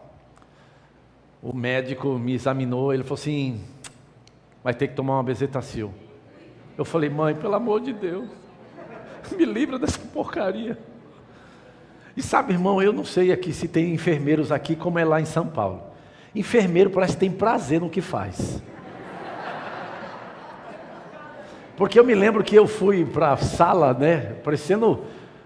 o 1.42 1.54
médico 1.54 2.18
me 2.18 2.34
examinou, 2.34 2.92
ele 2.92 3.02
falou 3.02 3.14
assim, 3.14 3.60
vai 4.62 4.74
ter 4.74 4.88
que 4.88 4.94
tomar 4.94 5.14
uma 5.14 5.22
bezetacil. 5.22 5.92
Eu 6.76 6.84
falei, 6.84 7.08
mãe, 7.08 7.34
pelo 7.34 7.54
amor 7.54 7.80
de 7.80 7.92
Deus, 7.92 8.28
me 9.36 9.44
livra 9.44 9.78
dessa 9.78 9.98
porcaria. 9.98 10.78
E 12.16 12.22
sabe, 12.22 12.52
irmão, 12.52 12.82
eu 12.82 12.92
não 12.92 13.04
sei 13.04 13.30
aqui 13.30 13.52
se 13.52 13.68
tem 13.68 13.92
enfermeiros 13.92 14.50
aqui 14.50 14.74
como 14.74 14.98
é 14.98 15.04
lá 15.04 15.20
em 15.20 15.26
São 15.26 15.46
Paulo. 15.46 15.82
Enfermeiro 16.34 16.90
parece 16.90 17.14
que 17.14 17.20
tem 17.20 17.30
prazer 17.30 17.80
no 17.80 17.90
que 17.90 18.00
faz. 18.00 18.62
Porque 21.76 21.98
eu 21.98 22.04
me 22.04 22.14
lembro 22.14 22.42
que 22.42 22.56
eu 22.56 22.66
fui 22.66 23.04
para 23.04 23.32
a 23.32 23.36
sala, 23.36 23.92
né, 23.92 24.34
parecendo, 24.42 25.04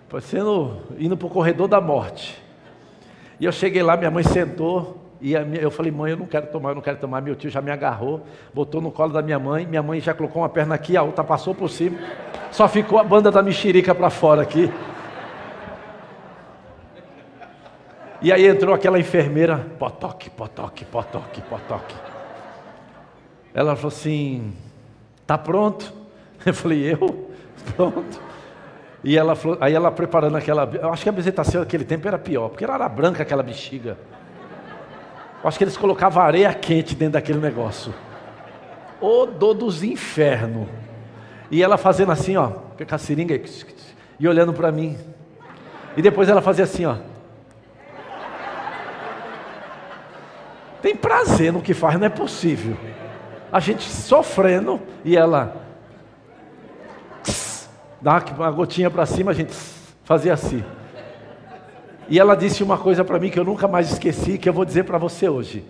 parecendo 0.08 0.80
indo 0.96 1.16
para 1.16 1.26
o 1.26 1.30
corredor 1.30 1.66
da 1.66 1.80
morte. 1.80 2.40
E 3.40 3.44
eu 3.44 3.52
cheguei 3.52 3.82
lá, 3.82 3.96
minha 3.96 4.10
mãe 4.10 4.22
sentou, 4.22 4.99
e 5.20 5.38
minha, 5.40 5.60
eu 5.60 5.70
falei, 5.70 5.92
mãe, 5.92 6.12
eu 6.12 6.16
não 6.16 6.26
quero 6.26 6.46
tomar, 6.46 6.70
eu 6.70 6.74
não 6.76 6.82
quero 6.82 6.96
tomar. 6.96 7.20
Meu 7.20 7.36
tio 7.36 7.50
já 7.50 7.60
me 7.60 7.70
agarrou, 7.70 8.24
botou 8.54 8.80
no 8.80 8.90
colo 8.90 9.12
da 9.12 9.20
minha 9.20 9.38
mãe. 9.38 9.66
Minha 9.66 9.82
mãe 9.82 10.00
já 10.00 10.14
colocou 10.14 10.40
uma 10.42 10.48
perna 10.48 10.74
aqui, 10.74 10.96
a 10.96 11.02
outra 11.02 11.22
passou 11.22 11.54
por 11.54 11.68
cima. 11.68 11.98
Só 12.50 12.66
ficou 12.66 12.98
a 12.98 13.04
banda 13.04 13.30
da 13.30 13.42
mexerica 13.42 13.94
para 13.94 14.08
fora 14.08 14.42
aqui. 14.42 14.72
E 18.22 18.32
aí 18.32 18.46
entrou 18.46 18.74
aquela 18.74 18.98
enfermeira, 18.98 19.66
potoque, 19.78 20.30
potoque, 20.30 20.84
potoque, 20.84 21.40
potoque. 21.42 21.94
Ela 23.52 23.76
falou 23.76 23.88
assim: 23.88 24.52
tá 25.26 25.36
pronto? 25.36 25.92
Eu 26.44 26.54
falei, 26.54 26.92
eu? 26.92 27.30
Pronto. 27.76 28.22
E 29.04 29.18
ela 29.18 29.34
falou, 29.34 29.58
aí 29.60 29.74
ela 29.74 29.90
preparando 29.90 30.38
aquela. 30.38 30.64
Eu 30.72 30.90
acho 30.90 31.02
que 31.02 31.08
a 31.10 31.12
visitação 31.12 31.60
naquele 31.60 31.84
tempo 31.84 32.08
era 32.08 32.18
pior, 32.18 32.48
porque 32.48 32.64
ela 32.64 32.76
era 32.76 32.88
branca 32.88 33.22
aquela 33.22 33.42
bexiga. 33.42 33.98
Eu 35.42 35.48
acho 35.48 35.56
que 35.56 35.64
eles 35.64 35.76
colocavam 35.76 36.22
areia 36.22 36.52
quente 36.52 36.94
dentro 36.94 37.14
daquele 37.14 37.38
negócio. 37.38 37.94
Ô 39.00 39.24
dor 39.24 39.54
dos 39.54 39.82
infernos. 39.82 40.68
E 41.50 41.62
ela 41.62 41.78
fazendo 41.78 42.12
assim, 42.12 42.36
ó, 42.36 42.48
com 42.48 42.94
a 42.94 42.98
seringa 42.98 43.40
e 44.18 44.28
olhando 44.28 44.52
para 44.52 44.70
mim. 44.70 44.96
E 45.96 46.02
depois 46.02 46.28
ela 46.28 46.42
fazia 46.42 46.64
assim, 46.64 46.84
ó. 46.84 46.96
Tem 50.82 50.94
prazer 50.94 51.52
no 51.52 51.60
que 51.60 51.74
faz, 51.74 51.98
não 51.98 52.06
é 52.06 52.10
possível. 52.10 52.76
A 53.50 53.60
gente 53.60 53.82
sofrendo 53.82 54.80
e 55.04 55.16
ela 55.16 55.56
dá 58.00 58.22
uma 58.36 58.50
gotinha 58.50 58.90
para 58.90 59.04
cima, 59.04 59.30
a 59.30 59.34
gente 59.34 59.52
fazia 60.04 60.32
assim. 60.32 60.64
E 62.10 62.18
ela 62.18 62.34
disse 62.34 62.64
uma 62.64 62.76
coisa 62.76 63.04
para 63.04 63.20
mim 63.20 63.30
que 63.30 63.38
eu 63.38 63.44
nunca 63.44 63.68
mais 63.68 63.92
esqueci, 63.92 64.36
que 64.36 64.48
eu 64.48 64.52
vou 64.52 64.64
dizer 64.64 64.82
para 64.82 64.98
você 64.98 65.28
hoje. 65.28 65.64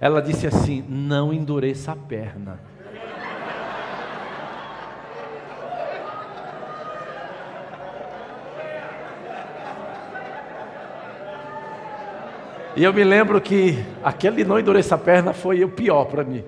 Ela 0.00 0.22
disse 0.22 0.46
assim: 0.46 0.82
não 0.88 1.34
endureça 1.34 1.92
a 1.92 1.96
perna. 1.96 2.58
E 12.74 12.82
eu 12.82 12.94
me 12.94 13.04
lembro 13.04 13.38
que 13.38 13.84
aquele 14.02 14.44
não 14.44 14.58
endureça 14.58 14.94
a 14.94 14.98
perna 14.98 15.34
foi 15.34 15.62
o 15.62 15.68
pior 15.68 16.06
para 16.06 16.24
mim. 16.24 16.42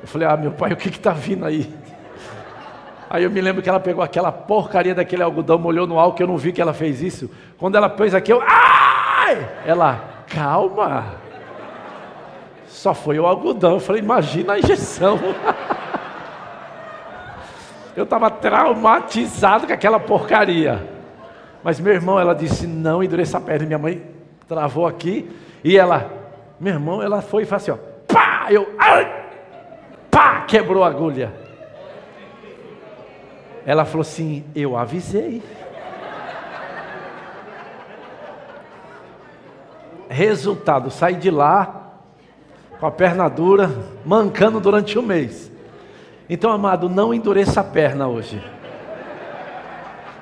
Eu 0.00 0.06
falei, 0.06 0.28
ah, 0.28 0.36
meu 0.36 0.52
pai, 0.52 0.72
o 0.72 0.76
que 0.76 0.88
está 0.88 1.10
vindo 1.10 1.44
aí? 1.44 1.68
Aí 3.14 3.22
eu 3.22 3.30
me 3.30 3.40
lembro 3.40 3.62
que 3.62 3.68
ela 3.68 3.78
pegou 3.78 4.02
aquela 4.02 4.32
porcaria 4.32 4.92
daquele 4.92 5.22
algodão, 5.22 5.56
molhou 5.56 5.86
no 5.86 6.00
álcool, 6.00 6.24
eu 6.24 6.26
não 6.26 6.36
vi 6.36 6.50
que 6.50 6.60
ela 6.60 6.74
fez 6.74 7.00
isso. 7.00 7.30
Quando 7.56 7.76
ela 7.76 7.88
pôs 7.88 8.12
aqui, 8.12 8.32
eu. 8.32 8.42
Ai! 8.44 9.48
Ela, 9.64 10.24
calma. 10.26 11.14
Só 12.66 12.92
foi 12.92 13.16
o 13.20 13.24
algodão. 13.24 13.74
Eu 13.74 13.78
falei, 13.78 14.02
imagina 14.02 14.54
a 14.54 14.58
injeção. 14.58 15.20
Eu 17.94 18.02
estava 18.02 18.28
traumatizado 18.28 19.68
com 19.68 19.72
aquela 19.72 20.00
porcaria. 20.00 20.82
Mas 21.62 21.78
meu 21.78 21.92
irmão, 21.92 22.18
ela 22.18 22.34
disse, 22.34 22.66
não 22.66 23.00
endureça 23.00 23.38
a 23.38 23.40
perna. 23.40 23.64
Minha 23.64 23.78
mãe 23.78 24.02
travou 24.48 24.88
aqui. 24.88 25.30
E 25.62 25.78
ela, 25.78 26.10
meu 26.58 26.74
irmão, 26.74 27.00
ela 27.00 27.22
foi 27.22 27.44
e 27.44 27.46
falou 27.46 27.62
assim, 27.62 27.70
ó, 27.70 27.76
pá! 28.12 28.48
Eu, 28.50 28.74
ai! 28.76 29.08
Pá! 30.10 30.40
Quebrou 30.48 30.82
a 30.82 30.88
agulha. 30.88 31.43
Ela 33.66 33.84
falou 33.84 34.02
assim, 34.02 34.44
eu 34.54 34.76
avisei. 34.76 35.42
Resultado, 40.08 40.90
saí 40.90 41.14
de 41.14 41.30
lá 41.30 41.84
com 42.78 42.86
a 42.86 42.90
perna 42.90 43.28
dura, 43.28 43.70
mancando 44.04 44.60
durante 44.60 44.98
um 44.98 45.02
mês. 45.02 45.50
Então, 46.28 46.50
amado, 46.50 46.88
não 46.88 47.14
endureça 47.14 47.60
a 47.60 47.64
perna 47.64 48.06
hoje. 48.06 48.42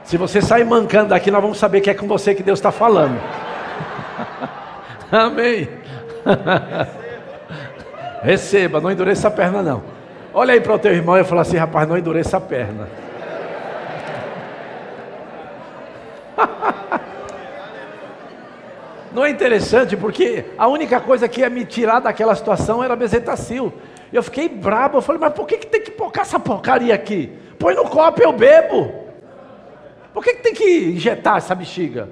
Se 0.05 0.16
você 0.16 0.40
sair 0.40 0.64
mancando 0.64 1.11
daqui, 1.11 1.30
nós 1.30 1.43
vamos 1.43 1.59
saber 1.59 1.80
que 1.80 1.90
é 1.90 1.95
com 1.95 2.07
você 2.07 2.34
que 2.34 2.43
Deus 2.43 2.59
está 2.59 2.70
falando. 2.70 3.20
Amém. 5.11 5.68
Receba, 8.22 8.80
não 8.80 8.90
endureça 8.90 9.28
a 9.28 9.30
perna 9.30 9.62
não. 9.62 9.82
Olha 10.32 10.55
aí 10.55 10.61
para 10.61 10.74
o 10.74 10.78
teu 10.78 10.93
irmão 10.93 11.18
e 11.18 11.24
fala 11.24 11.43
assim, 11.43 11.57
rapaz, 11.57 11.88
não 11.88 11.99
endureça 11.99 12.36
a 12.36 12.40
perna. 12.40 12.88
Não 19.12 19.24
é 19.24 19.30
interessante 19.30 19.97
porque 19.97 20.45
a 20.57 20.66
única 20.66 20.99
coisa 21.01 21.28
que 21.28 21.41
ia 21.41 21.51
me 21.51 21.66
tirar 21.66 22.01
daquela 22.01 22.35
situação 22.35 22.83
era 22.83 22.97
bezetacil. 22.97 23.72
Eu 24.11 24.22
fiquei 24.22 24.49
brabo, 24.49 24.99
eu 24.99 25.03
falei, 25.03 25.20
mas 25.20 25.35
por 25.35 25.47
que, 25.47 25.59
que 25.59 25.66
tem 25.66 25.83
que 25.83 25.91
pôr 25.91 26.11
essa 26.18 26.41
porcaria 26.41 26.95
aqui? 26.95 27.30
Põe 27.59 27.74
no 27.74 27.89
copo, 27.89 28.22
eu 28.22 28.33
bebo. 28.33 29.03
Por 30.12 30.22
que, 30.22 30.35
que 30.35 30.43
tem 30.43 30.55
que 30.55 30.91
injetar 30.91 31.37
essa 31.37 31.55
bexiga? 31.55 32.09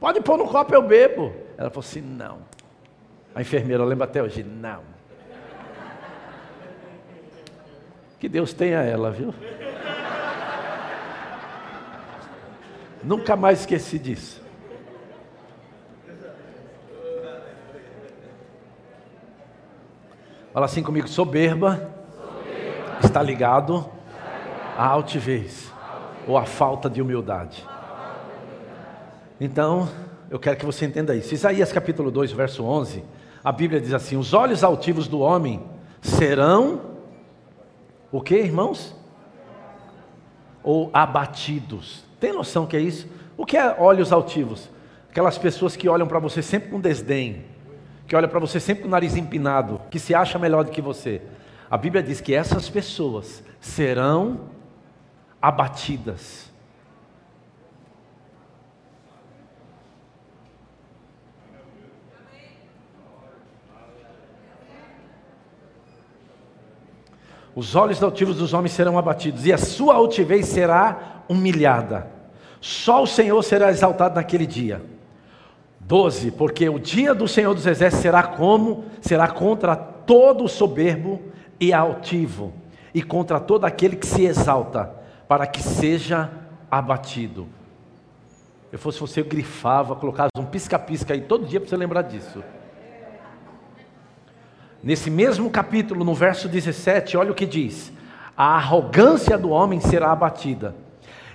Pode 0.00 0.20
pôr 0.20 0.36
no 0.36 0.46
copo, 0.46 0.74
eu 0.74 0.82
bebo. 0.82 1.32
Ela 1.56 1.70
falou 1.70 1.84
assim: 1.86 2.00
não. 2.00 2.38
A 3.34 3.40
enfermeira 3.40 3.84
lembra 3.84 4.04
até 4.04 4.22
hoje: 4.22 4.42
não. 4.42 4.80
Que 8.18 8.28
Deus 8.28 8.52
tenha 8.54 8.80
ela, 8.80 9.10
viu? 9.10 9.34
Nunca 13.04 13.36
mais 13.36 13.60
esqueci 13.60 13.98
disso. 13.98 14.42
Fala 20.52 20.66
assim 20.66 20.82
comigo: 20.82 21.06
soberba, 21.08 21.92
soberba. 22.16 22.98
está 23.02 23.22
ligado 23.22 23.84
à 24.78 24.86
altivez 24.86 25.70
ou 26.26 26.38
à 26.38 26.46
falta 26.46 26.88
de 26.88 27.02
humildade. 27.02 27.64
Então, 29.40 29.88
eu 30.30 30.38
quero 30.38 30.56
que 30.56 30.64
você 30.64 30.86
entenda 30.86 31.14
isso. 31.14 31.34
Isaías 31.34 31.72
capítulo 31.72 32.10
2, 32.10 32.32
verso 32.32 32.64
11, 32.64 33.04
a 33.42 33.52
Bíblia 33.52 33.80
diz 33.80 33.92
assim: 33.92 34.16
Os 34.16 34.32
olhos 34.32 34.64
altivos 34.64 35.06
do 35.08 35.20
homem 35.20 35.62
serão 36.00 36.80
o 38.10 38.20
que, 38.22 38.36
irmãos? 38.36 38.96
Ou 40.62 40.88
abatidos. 40.94 42.03
Tem 42.24 42.32
noção 42.32 42.64
que 42.64 42.74
é 42.74 42.80
isso? 42.80 43.06
O 43.36 43.44
que 43.44 43.54
é 43.54 43.76
olhos 43.78 44.10
altivos? 44.10 44.70
Aquelas 45.10 45.36
pessoas 45.36 45.76
que 45.76 45.90
olham 45.90 46.06
para 46.06 46.18
você 46.18 46.40
sempre 46.40 46.70
com 46.70 46.80
desdém, 46.80 47.44
que 48.08 48.16
olham 48.16 48.30
para 48.30 48.40
você 48.40 48.58
sempre 48.58 48.82
com 48.82 48.88
o 48.88 48.90
nariz 48.90 49.14
empinado, 49.14 49.78
que 49.90 49.98
se 49.98 50.14
acha 50.14 50.38
melhor 50.38 50.64
do 50.64 50.70
que 50.70 50.80
você. 50.80 51.20
A 51.70 51.76
Bíblia 51.76 52.02
diz 52.02 52.22
que 52.22 52.34
essas 52.34 52.70
pessoas 52.70 53.44
serão 53.60 54.48
abatidas. 55.42 56.50
Os 67.54 67.76
olhos 67.76 68.02
altivos 68.02 68.38
dos 68.38 68.54
homens 68.54 68.72
serão 68.72 68.96
abatidos, 68.96 69.44
e 69.44 69.52
a 69.52 69.58
sua 69.58 69.96
altivez 69.96 70.46
será 70.46 71.22
humilhada. 71.28 72.13
Só 72.64 73.02
o 73.02 73.06
Senhor 73.06 73.42
será 73.42 73.68
exaltado 73.68 74.14
naquele 74.14 74.46
dia. 74.46 74.80
12. 75.80 76.30
Porque 76.30 76.66
o 76.66 76.78
dia 76.78 77.14
do 77.14 77.28
Senhor 77.28 77.52
dos 77.52 77.66
Exércitos 77.66 78.00
será 78.00 78.22
como? 78.22 78.86
Será 79.02 79.28
contra 79.28 79.76
todo 79.76 80.48
soberbo 80.48 81.20
e 81.60 81.74
altivo, 81.74 82.54
e 82.94 83.02
contra 83.02 83.38
todo 83.38 83.66
aquele 83.66 83.96
que 83.96 84.06
se 84.06 84.24
exalta, 84.24 84.90
para 85.28 85.46
que 85.46 85.62
seja 85.62 86.30
abatido. 86.70 87.46
Eu 88.72 88.78
fosse 88.78 88.98
você, 88.98 89.20
eu 89.20 89.26
grifava, 89.26 89.94
colocava 89.94 90.30
um 90.38 90.46
pisca-pisca 90.46 91.12
aí 91.12 91.20
todo 91.20 91.44
dia 91.44 91.60
para 91.60 91.68
você 91.68 91.76
lembrar 91.76 92.00
disso. 92.00 92.42
Nesse 94.82 95.10
mesmo 95.10 95.50
capítulo, 95.50 96.02
no 96.02 96.14
verso 96.14 96.48
17, 96.48 97.14
olha 97.18 97.30
o 97.30 97.34
que 97.34 97.44
diz: 97.44 97.92
A 98.34 98.56
arrogância 98.56 99.36
do 99.36 99.50
homem 99.50 99.80
será 99.80 100.12
abatida, 100.12 100.74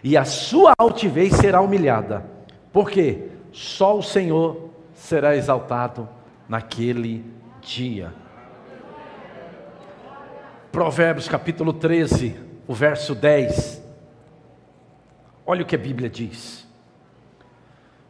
e 0.03 0.15
a 0.17 0.25
sua 0.25 0.73
altivez 0.77 1.33
será 1.33 1.61
humilhada. 1.61 2.25
Por 2.71 2.89
quê? 2.89 3.29
Só 3.51 3.97
o 3.97 4.03
Senhor 4.03 4.69
será 4.93 5.35
exaltado 5.35 6.07
naquele 6.47 7.25
dia. 7.61 8.13
Provérbios 10.71 11.27
capítulo 11.27 11.73
13, 11.73 12.35
o 12.67 12.73
verso 12.73 13.15
10. 13.15 13.83
Olha 15.45 15.63
o 15.63 15.65
que 15.65 15.75
a 15.75 15.79
Bíblia 15.79 16.09
diz. 16.09 16.67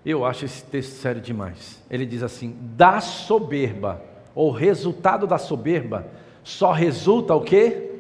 Eu 0.06 0.26
acho 0.26 0.46
esse 0.46 0.64
texto 0.64 0.94
sério 0.94 1.22
demais. 1.22 1.82
Ele 1.90 2.06
diz 2.06 2.22
assim: 2.22 2.58
da 2.76 3.00
soberba 3.00 4.02
ou 4.36 4.52
resultado 4.52 5.26
da 5.26 5.38
soberba, 5.38 6.08
só 6.44 6.72
resulta 6.72 7.34
o 7.34 7.42
quê? 7.42 7.92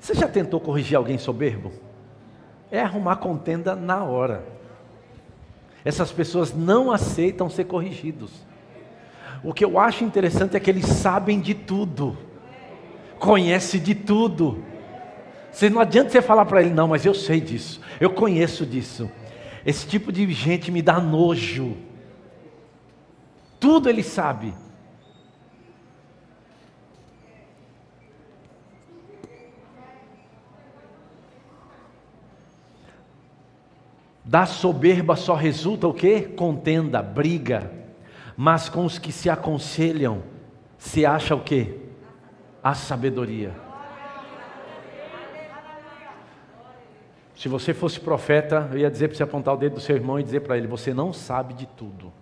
Você 0.00 0.14
já 0.14 0.28
tentou 0.28 0.60
corrigir 0.60 0.96
alguém 0.96 1.18
soberbo? 1.18 1.72
É 2.70 2.80
arrumar 2.80 3.16
contenda 3.16 3.74
na 3.74 4.04
hora. 4.04 4.44
Essas 5.84 6.10
pessoas 6.10 6.52
não 6.52 6.90
aceitam 6.90 7.48
ser 7.48 7.64
corrigidos. 7.64 8.30
O 9.44 9.54
que 9.54 9.64
eu 9.64 9.78
acho 9.78 10.02
interessante 10.02 10.56
é 10.56 10.60
que 10.60 10.68
eles 10.68 10.86
sabem 10.86 11.40
de 11.40 11.54
tudo, 11.54 12.16
conhecem 13.18 13.80
de 13.80 13.94
tudo. 13.94 14.64
Você 15.52 15.70
não 15.70 15.80
adianta 15.80 16.10
você 16.10 16.20
falar 16.20 16.44
para 16.44 16.60
ele, 16.60 16.74
não, 16.74 16.88
mas 16.88 17.06
eu 17.06 17.14
sei 17.14 17.40
disso, 17.40 17.80
eu 18.00 18.10
conheço 18.10 18.66
disso. 18.66 19.08
Esse 19.64 19.86
tipo 19.86 20.12
de 20.12 20.30
gente 20.32 20.70
me 20.70 20.82
dá 20.82 21.00
nojo. 21.00 21.76
Tudo 23.58 23.88
ele 23.88 24.02
sabe. 24.02 24.52
Da 34.26 34.44
soberba 34.44 35.14
só 35.14 35.36
resulta 35.36 35.86
o 35.86 35.94
que? 35.94 36.22
Contenda, 36.22 37.00
briga. 37.00 37.70
Mas 38.36 38.68
com 38.68 38.84
os 38.84 38.98
que 38.98 39.12
se 39.12 39.30
aconselham, 39.30 40.24
se 40.76 41.06
acha 41.06 41.32
o 41.36 41.40
que? 41.40 41.78
A 42.60 42.74
sabedoria. 42.74 43.54
Se 47.36 47.48
você 47.48 47.72
fosse 47.72 48.00
profeta, 48.00 48.68
eu 48.72 48.78
ia 48.78 48.90
dizer 48.90 49.06
para 49.06 49.16
você 49.16 49.22
apontar 49.22 49.54
o 49.54 49.56
dedo 49.56 49.74
do 49.74 49.80
seu 49.80 49.94
irmão 49.94 50.18
e 50.18 50.24
dizer 50.24 50.40
para 50.40 50.56
ele: 50.56 50.66
Você 50.66 50.92
não 50.92 51.12
sabe 51.12 51.54
de 51.54 51.66
tudo. 51.66 52.12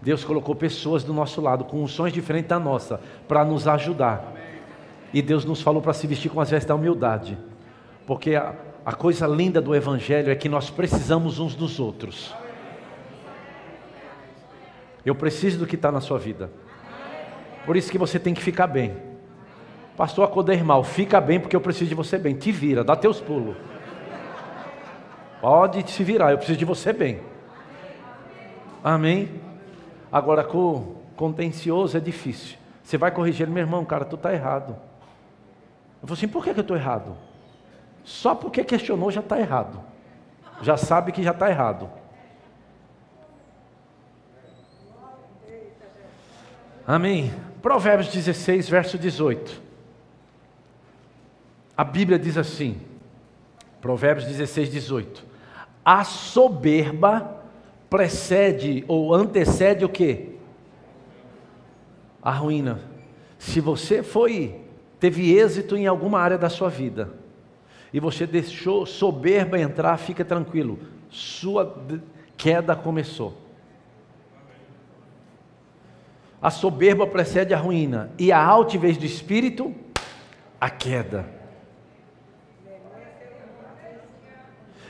Deus 0.00 0.24
colocou 0.24 0.54
pessoas 0.54 1.04
do 1.04 1.12
nosso 1.12 1.42
lado 1.42 1.62
com 1.66 1.82
unções 1.82 2.10
diferentes 2.10 2.48
da 2.48 2.58
nossa 2.58 3.02
para 3.28 3.44
nos 3.44 3.68
ajudar. 3.68 4.39
E 5.12 5.20
Deus 5.20 5.44
nos 5.44 5.60
falou 5.60 5.82
para 5.82 5.92
se 5.92 6.06
vestir 6.06 6.30
com 6.30 6.40
as 6.40 6.50
vestes 6.50 6.68
da 6.68 6.74
humildade. 6.74 7.36
Porque 8.06 8.34
a, 8.34 8.54
a 8.84 8.92
coisa 8.92 9.26
linda 9.26 9.60
do 9.60 9.74
Evangelho 9.74 10.30
é 10.30 10.34
que 10.34 10.48
nós 10.48 10.70
precisamos 10.70 11.38
uns 11.38 11.54
dos 11.54 11.80
outros. 11.80 12.34
Eu 15.04 15.14
preciso 15.14 15.58
do 15.58 15.66
que 15.66 15.74
está 15.74 15.90
na 15.90 16.00
sua 16.00 16.18
vida. 16.18 16.50
Por 17.66 17.76
isso 17.76 17.90
que 17.90 17.98
você 17.98 18.18
tem 18.18 18.34
que 18.34 18.42
ficar 18.42 18.66
bem. 18.66 18.96
Pastor, 19.96 20.24
acordei 20.24 20.62
mal. 20.62 20.82
Fica 20.84 21.20
bem 21.20 21.40
porque 21.40 21.56
eu 21.56 21.60
preciso 21.60 21.88
de 21.88 21.94
você 21.94 22.18
bem. 22.18 22.34
Te 22.34 22.52
vira, 22.52 22.84
dá 22.84 22.96
teus 22.96 23.20
pulos. 23.20 23.56
Pode 25.40 25.90
se 25.90 26.04
virar, 26.04 26.32
eu 26.32 26.36
preciso 26.36 26.58
de 26.58 26.64
você 26.64 26.92
bem. 26.92 27.20
Amém? 28.84 29.40
Agora, 30.12 30.44
com 30.44 30.96
contencioso 31.16 31.96
é 31.96 32.00
difícil. 32.00 32.58
Você 32.82 32.98
vai 32.98 33.10
corrigir 33.10 33.46
meu 33.46 33.62
irmão, 33.62 33.84
cara, 33.84 34.04
tu 34.04 34.16
está 34.16 34.32
errado. 34.32 34.76
Eu 36.02 36.08
falei 36.08 36.14
assim, 36.14 36.28
por 36.28 36.42
que, 36.44 36.54
que 36.54 36.60
eu 36.60 36.62
estou 36.62 36.76
errado? 36.76 37.16
Só 38.04 38.34
porque 38.34 38.64
questionou 38.64 39.10
já 39.10 39.20
está 39.20 39.38
errado. 39.38 39.82
já 40.62 40.76
sabe 40.76 41.12
que 41.12 41.22
já 41.22 41.30
está 41.30 41.50
errado. 41.50 41.90
Amém. 46.86 47.32
Provérbios 47.62 48.12
16, 48.12 48.68
verso 48.68 48.98
18. 48.98 49.62
A 51.76 51.84
Bíblia 51.84 52.18
diz 52.18 52.36
assim, 52.36 52.80
Provérbios 53.80 54.26
16, 54.26 54.70
18. 54.70 55.24
A 55.84 56.04
soberba 56.04 57.42
precede 57.88 58.84
ou 58.86 59.14
antecede 59.14 59.84
o 59.84 59.88
que? 59.88 60.36
A 62.22 62.32
ruína. 62.32 62.80
Se 63.38 63.60
você 63.60 64.02
foi, 64.02 64.60
teve 65.00 65.34
êxito 65.34 65.76
em 65.76 65.86
alguma 65.86 66.20
área 66.20 66.38
da 66.38 66.48
sua 66.48 66.68
vida, 66.68 67.10
e 67.92 67.98
você 67.98 68.26
deixou 68.26 68.86
soberba 68.86 69.58
entrar, 69.58 69.96
fica 69.96 70.24
tranquilo, 70.24 70.78
sua 71.08 71.82
queda 72.36 72.76
começou. 72.76 73.36
A 76.40 76.50
soberba 76.50 77.06
precede 77.06 77.52
a 77.52 77.58
ruína, 77.58 78.10
e 78.18 78.30
a 78.30 78.42
altivez 78.42 78.96
do 78.96 79.04
espírito, 79.04 79.74
a 80.60 80.70
queda. 80.70 81.40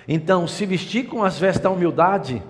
Então, 0.07 0.47
se 0.47 0.67
vestir 0.67 1.07
com 1.07 1.23
as 1.23 1.39
vestes 1.39 1.63
da 1.63 1.71
humildade, 1.71 2.43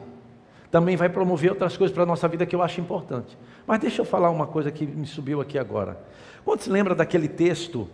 também 0.71 0.97
vai 0.97 1.09
promover 1.09 1.51
outras 1.51 1.77
coisas 1.77 1.93
para 1.93 2.05
a 2.05 2.07
nossa 2.07 2.27
vida 2.29 2.47
que 2.47 2.55
eu 2.55 2.63
acho 2.63 2.81
importante. 2.81 3.37
Mas 3.67 3.81
deixa 3.81 4.01
eu 4.01 4.05
falar 4.05 4.31
uma 4.31 4.47
coisa 4.47 4.71
que 4.71 4.87
me 4.87 5.07
subiu 5.07 5.41
aqui 5.41 5.59
agora. 5.59 6.01
Quando 6.45 6.61
se 6.61 6.71
lembra 6.71 6.95
daquele 6.95 7.29
texto 7.29 7.89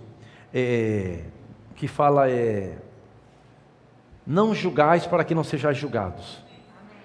é, 0.52 1.20
que 1.74 1.88
fala 1.88 2.30
é, 2.30 2.78
não 4.26 4.54
julgais 4.54 5.06
para 5.06 5.24
que 5.24 5.34
não 5.34 5.44
sejais 5.44 5.76
julgados. 5.76 6.42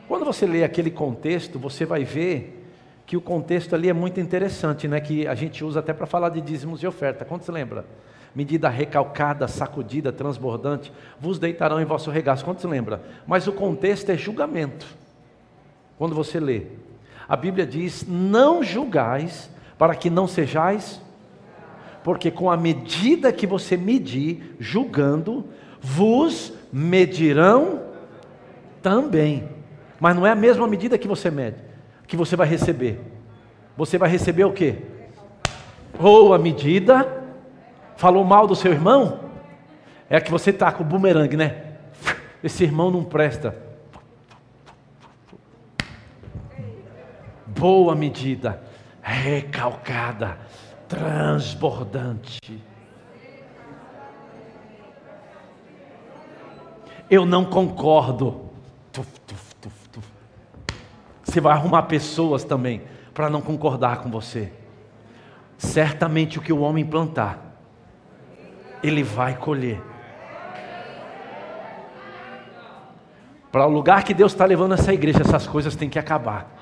Quando 0.07 0.25
você 0.25 0.45
lê 0.45 0.63
aquele 0.63 0.91
contexto, 0.91 1.59
você 1.59 1.85
vai 1.85 2.03
ver 2.03 2.57
que 3.05 3.15
o 3.15 3.21
contexto 3.21 3.75
ali 3.75 3.89
é 3.89 3.93
muito 3.93 4.19
interessante, 4.19 4.87
né? 4.87 4.99
que 4.99 5.27
a 5.27 5.35
gente 5.35 5.63
usa 5.63 5.79
até 5.79 5.93
para 5.93 6.05
falar 6.05 6.29
de 6.29 6.41
dízimos 6.41 6.81
e 6.81 6.87
oferta. 6.87 7.25
Quanto 7.25 7.45
se 7.45 7.51
lembra? 7.51 7.85
Medida 8.33 8.69
recalcada, 8.69 9.47
sacudida, 9.47 10.11
transbordante, 10.11 10.91
vos 11.19 11.37
deitarão 11.37 11.81
em 11.81 11.85
vosso 11.85 12.09
regaço. 12.09 12.45
Quanto 12.45 12.61
se 12.61 12.67
lembra? 12.67 13.01
Mas 13.27 13.47
o 13.47 13.51
contexto 13.51 14.09
é 14.09 14.17
julgamento. 14.17 14.85
Quando 15.97 16.15
você 16.15 16.39
lê, 16.39 16.63
a 17.27 17.35
Bíblia 17.35 17.65
diz: 17.65 18.05
Não 18.07 18.63
julgais, 18.63 19.49
para 19.77 19.93
que 19.93 20.09
não 20.09 20.27
sejais, 20.27 21.01
porque 22.03 22.31
com 22.31 22.49
a 22.49 22.57
medida 22.57 23.31
que 23.31 23.45
você 23.45 23.77
medir, 23.77 24.55
julgando, 24.59 25.45
vos 25.79 26.53
medirão 26.71 27.81
também. 28.81 29.49
Mas 29.99 30.15
não 30.15 30.25
é 30.25 30.31
a 30.31 30.35
mesma 30.35 30.67
medida 30.67 30.97
que 30.97 31.07
você 31.07 31.29
mede 31.29 31.71
que 32.11 32.17
você 32.17 32.35
vai 32.35 32.45
receber. 32.45 32.99
Você 33.77 33.97
vai 33.97 34.09
receber 34.09 34.43
o 34.43 34.51
quê? 34.51 34.79
Ou 35.97 36.33
a 36.33 36.37
medida, 36.37 37.23
falou 37.95 38.25
mal 38.25 38.45
do 38.45 38.53
seu 38.53 38.73
irmão, 38.73 39.21
é 40.09 40.19
que 40.19 40.29
você 40.29 40.49
está 40.49 40.73
com 40.73 40.83
o 40.83 40.85
bumerangue, 40.85 41.37
né? 41.37 41.77
Esse 42.43 42.65
irmão 42.65 42.91
não 42.91 43.01
presta. 43.01 43.55
Boa 47.47 47.95
medida, 47.95 48.61
recalcada, 49.01 50.37
transbordante. 50.91 52.61
Eu 57.09 57.25
não 57.25 57.45
concordo. 57.45 58.49
Tuf, 58.91 59.07
tuf. 59.21 59.51
Você 61.23 61.39
vai 61.39 61.53
arrumar 61.53 61.83
pessoas 61.83 62.43
também 62.43 62.81
para 63.13 63.29
não 63.29 63.39
concordar 63.41 64.01
com 64.01 64.11
você. 64.11 64.51
Certamente 65.57 66.37
o 66.37 66.41
que 66.41 66.51
o 66.51 66.59
homem 66.59 66.85
plantar, 66.85 67.55
ele 68.83 69.01
vai 69.01 69.37
colher. 69.37 69.81
Para 73.49 73.65
o 73.65 73.69
lugar 73.69 74.03
que 74.03 74.13
Deus 74.13 74.33
está 74.33 74.43
levando 74.43 74.73
essa 74.73 74.93
igreja, 74.93 75.21
essas 75.21 75.47
coisas 75.47 75.73
têm 75.73 75.89
que 75.89 75.99
acabar. 75.99 76.60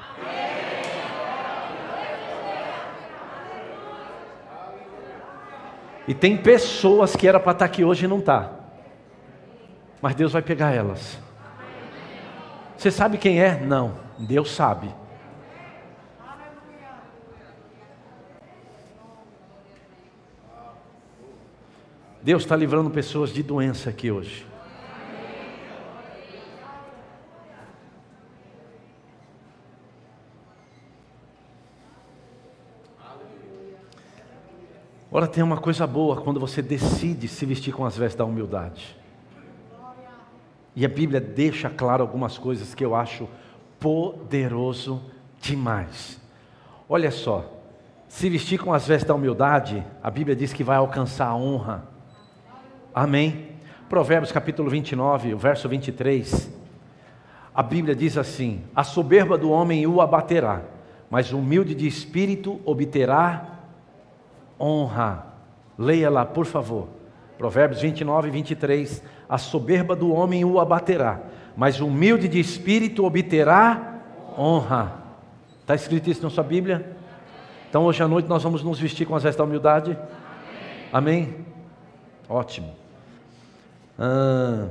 E 6.10 6.14
tem 6.16 6.36
pessoas 6.36 7.16
que 7.16 7.28
era 7.28 7.40
para 7.40 7.52
estar 7.52 7.68
tá 7.68 7.72
aqui 7.72 7.84
hoje 7.84 8.06
e 8.06 8.08
não 8.08 8.18
está. 8.18 8.52
Mas 10.02 10.16
Deus 10.16 10.34
vai 10.34 10.42
pegar 10.42 10.74
elas. 10.74 11.20
Você 12.76 12.90
sabe 12.90 13.20
quem 13.20 13.40
é? 13.40 13.60
Não. 13.60 13.94
Deus 14.18 14.50
sabe. 14.50 14.90
Deus 22.24 22.42
está 22.42 22.56
livrando 22.56 22.90
pessoas 22.90 23.32
de 23.32 23.44
doença 23.44 23.92
aqui 23.92 24.10
hoje. 24.10 24.49
Agora 35.10 35.28
tem 35.28 35.44
uma 35.44 35.58
coisa 35.58 35.88
boa 35.88 36.22
quando 36.22 36.40
você 36.40 36.62
decide 36.62 37.28
se 37.28 37.44
vestir 37.44 37.74
com 37.74 37.84
as 37.84 37.98
vestes 37.98 38.16
da 38.16 38.24
humildade. 38.24 38.96
E 40.76 40.86
a 40.86 40.90
Bíblia 40.90 41.20
deixa 41.20 41.68
claro 41.68 42.04
algumas 42.04 42.38
coisas 42.38 42.76
que 42.76 42.86
eu 42.86 42.94
acho 42.94 43.28
poderoso 43.80 45.02
demais. 45.42 46.22
Olha 46.88 47.10
só, 47.10 47.44
se 48.08 48.30
vestir 48.30 48.60
com 48.60 48.72
as 48.72 48.88
vestes 48.88 49.08
da 49.08 49.16
humildade, 49.16 49.84
a 50.04 50.12
Bíblia 50.12 50.36
diz 50.36 50.54
que 50.54 50.64
vai 50.64 50.78
alcançar 50.78 51.26
a 51.26 51.36
honra. 51.36 51.86
Amém? 52.94 53.50
Provérbios 53.90 54.32
capítulo 54.32 54.70
29, 54.70 55.34
o 55.34 55.40
verso 55.40 55.68
23. 55.68 56.54
A 57.54 57.64
Bíblia 57.64 57.96
diz 57.96 58.16
assim: 58.16 58.62
A 58.76 58.84
soberba 58.84 59.40
do 59.40 59.50
homem 59.50 59.88
o 59.88 60.02
abaterá, 60.02 60.62
mas 61.10 61.34
o 61.34 61.40
humilde 61.40 61.74
de 61.74 61.88
espírito 61.88 62.62
obterá 62.64 63.59
honra. 64.60 65.26
Leia 65.78 66.10
lá, 66.10 66.26
por 66.26 66.46
favor. 66.46 66.88
Provérbios 67.38 67.82
29, 67.82 68.30
23. 68.30 69.04
A 69.30 69.38
soberba 69.38 69.96
do 69.96 70.12
homem 70.12 70.44
o 70.44 70.60
abaterá, 70.60 71.22
mas 71.56 71.80
o 71.80 71.88
humilde 71.88 72.28
de 72.28 72.40
espírito 72.40 73.06
obterá 73.06 74.02
honra. 74.38 74.94
Está 75.62 75.76
escrito 75.76 76.10
isso 76.10 76.24
na 76.24 76.30
sua 76.30 76.44
Bíblia? 76.44 76.98
Então 77.70 77.86
hoje 77.86 78.02
à 78.02 78.08
noite 78.08 78.28
nós 78.28 78.42
vamos 78.42 78.64
nos 78.64 78.80
vestir 78.80 79.06
com 79.06 79.16
as 79.16 79.24
vestes 79.24 79.38
da 79.38 79.44
humildade? 79.44 79.98
Amém? 80.92 81.46
Ótimo. 82.28 82.74
Ah, 83.98 84.68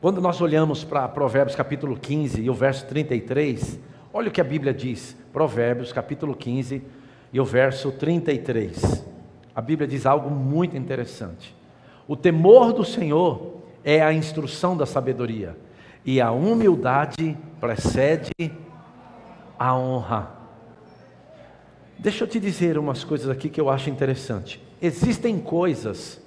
quando 0.00 0.20
nós 0.20 0.40
olhamos 0.40 0.82
para 0.82 1.06
Provérbios 1.06 1.54
capítulo 1.54 1.96
15 1.96 2.42
e 2.42 2.50
o 2.50 2.54
verso 2.54 2.84
33, 2.86 3.78
olha 4.12 4.28
o 4.28 4.32
que 4.32 4.40
a 4.40 4.44
Bíblia 4.44 4.74
diz. 4.74 5.16
Provérbios 5.32 5.92
capítulo 5.92 6.34
15 6.34 6.82
e 7.32 7.40
o 7.40 7.44
verso 7.44 7.90
33. 7.90 9.04
A 9.54 9.60
Bíblia 9.60 9.88
diz 9.88 10.06
algo 10.06 10.30
muito 10.30 10.76
interessante. 10.76 11.54
O 12.06 12.16
temor 12.16 12.72
do 12.72 12.84
Senhor 12.84 13.62
é 13.84 14.02
a 14.02 14.12
instrução 14.12 14.76
da 14.76 14.84
sabedoria 14.84 15.56
e 16.04 16.20
a 16.20 16.30
humildade 16.30 17.36
precede 17.60 18.32
a 19.58 19.74
honra. 19.76 20.30
Deixa 21.98 22.24
eu 22.24 22.28
te 22.28 22.40
dizer 22.40 22.76
umas 22.76 23.04
coisas 23.04 23.28
aqui 23.30 23.48
que 23.48 23.60
eu 23.60 23.70
acho 23.70 23.88
interessante. 23.88 24.60
Existem 24.80 25.38
coisas 25.38 26.20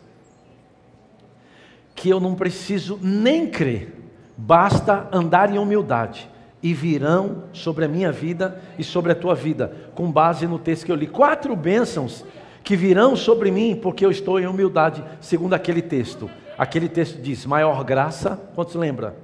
que 1.93 2.09
eu 2.09 2.19
não 2.19 2.35
preciso 2.35 2.97
nem 3.01 3.49
crer, 3.49 3.93
basta 4.37 5.07
andar 5.11 5.53
em 5.53 5.57
humildade 5.57 6.29
e 6.65 6.73
virão 6.73 7.43
sobre 7.53 7.85
a 7.85 7.87
minha 7.87 8.11
vida 8.11 8.59
e 8.75 8.83
sobre 8.83 9.11
a 9.11 9.15
tua 9.15 9.35
vida, 9.35 9.71
com 9.93 10.11
base 10.11 10.47
no 10.47 10.57
texto 10.57 10.87
que 10.87 10.91
eu 10.91 10.95
li. 10.95 11.05
Quatro 11.05 11.55
bênçãos 11.55 12.25
que 12.63 12.75
virão 12.75 13.15
sobre 13.15 13.51
mim 13.51 13.79
porque 13.79 14.03
eu 14.03 14.09
estou 14.09 14.39
em 14.39 14.47
humildade, 14.47 15.03
segundo 15.21 15.53
aquele 15.53 15.79
texto. 15.79 16.27
Aquele 16.57 16.89
texto 16.89 17.21
diz: 17.21 17.45
maior 17.45 17.83
graça, 17.83 18.41
quantos 18.55 18.73
lembra? 18.73 19.15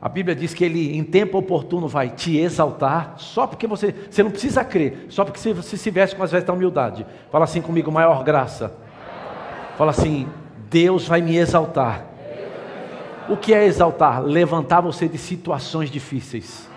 A 0.00 0.08
Bíblia 0.08 0.36
diz 0.36 0.54
que 0.54 0.64
ele 0.64 0.96
em 0.96 1.02
tempo 1.02 1.36
oportuno 1.36 1.88
vai 1.88 2.10
te 2.10 2.38
exaltar, 2.38 3.14
só 3.16 3.48
porque 3.48 3.66
você, 3.66 3.92
você 4.08 4.22
não 4.22 4.30
precisa 4.30 4.62
crer, 4.62 5.06
só 5.08 5.24
porque 5.24 5.52
você 5.52 5.76
se 5.76 5.90
veste 5.90 6.14
com 6.14 6.22
as 6.22 6.30
vestes 6.30 6.46
da 6.46 6.52
humildade. 6.52 7.04
Fala 7.32 7.42
assim 7.42 7.60
comigo, 7.60 7.90
maior 7.90 8.22
graça. 8.22 8.72
Fala 9.76 9.90
assim, 9.90 10.28
Deus 10.70 11.08
vai 11.08 11.20
me 11.20 11.36
exaltar. 11.36 12.06
O 13.30 13.36
que 13.36 13.54
é 13.54 13.64
exaltar? 13.64 14.20
Levantar 14.22 14.80
você 14.80 15.08
de 15.08 15.16
situações 15.16 15.88
difíceis. 15.88 16.68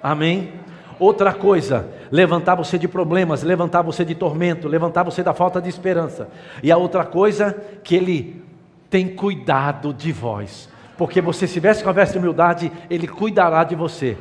Amém? 0.00 0.52
Outra 0.98 1.32
coisa, 1.32 1.88
levantar 2.10 2.54
você 2.54 2.78
de 2.78 2.86
problemas, 2.86 3.42
levantar 3.42 3.82
você 3.82 4.04
de 4.04 4.14
tormento, 4.14 4.68
levantar 4.68 5.02
você 5.02 5.20
da 5.20 5.34
falta 5.34 5.60
de 5.60 5.68
esperança. 5.68 6.28
E 6.62 6.70
a 6.70 6.76
outra 6.76 7.04
coisa, 7.04 7.52
que 7.82 7.96
Ele 7.96 8.40
tem 8.88 9.08
cuidado 9.08 9.92
de 9.94 10.12
vós 10.12 10.68
Porque 10.98 11.20
você 11.20 11.46
se 11.46 11.58
veste 11.58 11.82
com 11.82 11.90
a 11.90 11.92
veste 11.92 12.12
de 12.12 12.18
humildade, 12.18 12.70
Ele 12.88 13.08
cuidará 13.08 13.64
de 13.64 13.74
você. 13.74 14.16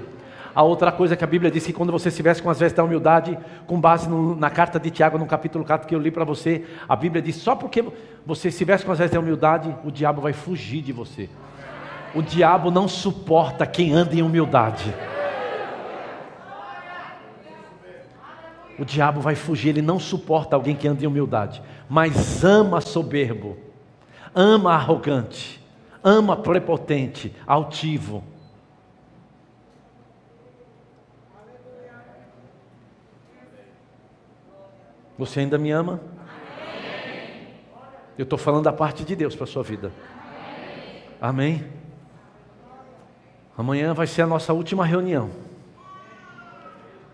A 0.54 0.64
outra 0.64 0.92
coisa 0.92 1.16
que 1.16 1.24
a 1.24 1.28
Bíblia 1.28 1.50
diz 1.50 1.66
que 1.66 1.72
quando 1.72 1.92
você 1.92 2.12
se 2.12 2.22
veste 2.22 2.44
com 2.44 2.50
as 2.50 2.60
vestes 2.60 2.76
da 2.76 2.84
humildade, 2.84 3.38
com 3.66 3.80
base 3.80 4.10
no, 4.10 4.36
na 4.36 4.50
carta 4.50 4.80
de 4.80 4.90
Tiago, 4.90 5.18
no 5.18 5.26
capítulo 5.26 5.64
4 5.64 5.88
que 5.88 5.96
eu 5.96 6.00
li 6.00 6.12
para 6.12 6.26
você, 6.26 6.66
a 6.88 6.96
Bíblia 6.96 7.22
diz: 7.22 7.38
só 7.38 7.56
porque 7.56 7.84
você 8.26 8.52
se 8.52 8.66
veste 8.66 8.86
com 8.86 8.92
as 8.92 8.98
vestes 8.98 9.14
da 9.14 9.22
humildade, 9.22 9.74
o 9.84 9.92
diabo 9.92 10.22
vai 10.22 10.34
fugir 10.34 10.82
de 10.82 10.92
você. 10.92 11.30
O 12.14 12.22
diabo 12.22 12.70
não 12.70 12.88
suporta 12.88 13.66
quem 13.66 13.94
anda 13.94 14.14
em 14.14 14.22
humildade. 14.22 14.94
O 18.78 18.84
diabo 18.84 19.22
vai 19.22 19.36
fugir, 19.36 19.70
ele 19.70 19.82
não 19.82 20.00
suporta 20.00 20.56
alguém 20.56 20.76
que 20.76 20.88
anda 20.88 21.04
em 21.04 21.08
humildade, 21.08 21.62
mas 21.88 22.44
ama 22.44 22.82
soberbo, 22.82 23.56
ama 24.34 24.74
arrogante, 24.74 25.62
ama 26.04 26.36
prepotente, 26.36 27.34
altivo. 27.46 28.24
Você 35.22 35.42
ainda 35.42 35.60
me 35.60 35.70
ama? 35.70 36.02
Eu 38.18 38.24
estou 38.24 38.40
falando 38.40 38.64
da 38.64 38.74
parte 38.74 39.04
de 39.04 39.16
Deus 39.16 39.36
para 39.36 39.44
a 39.44 39.48
sua 39.48 39.62
vida. 39.62 39.92
Amém? 41.22 41.64
Amanhã 43.56 43.94
vai 43.94 44.08
ser 44.08 44.24
a 44.24 44.26
nossa 44.26 44.52
última 44.52 44.84
reunião. 44.84 45.30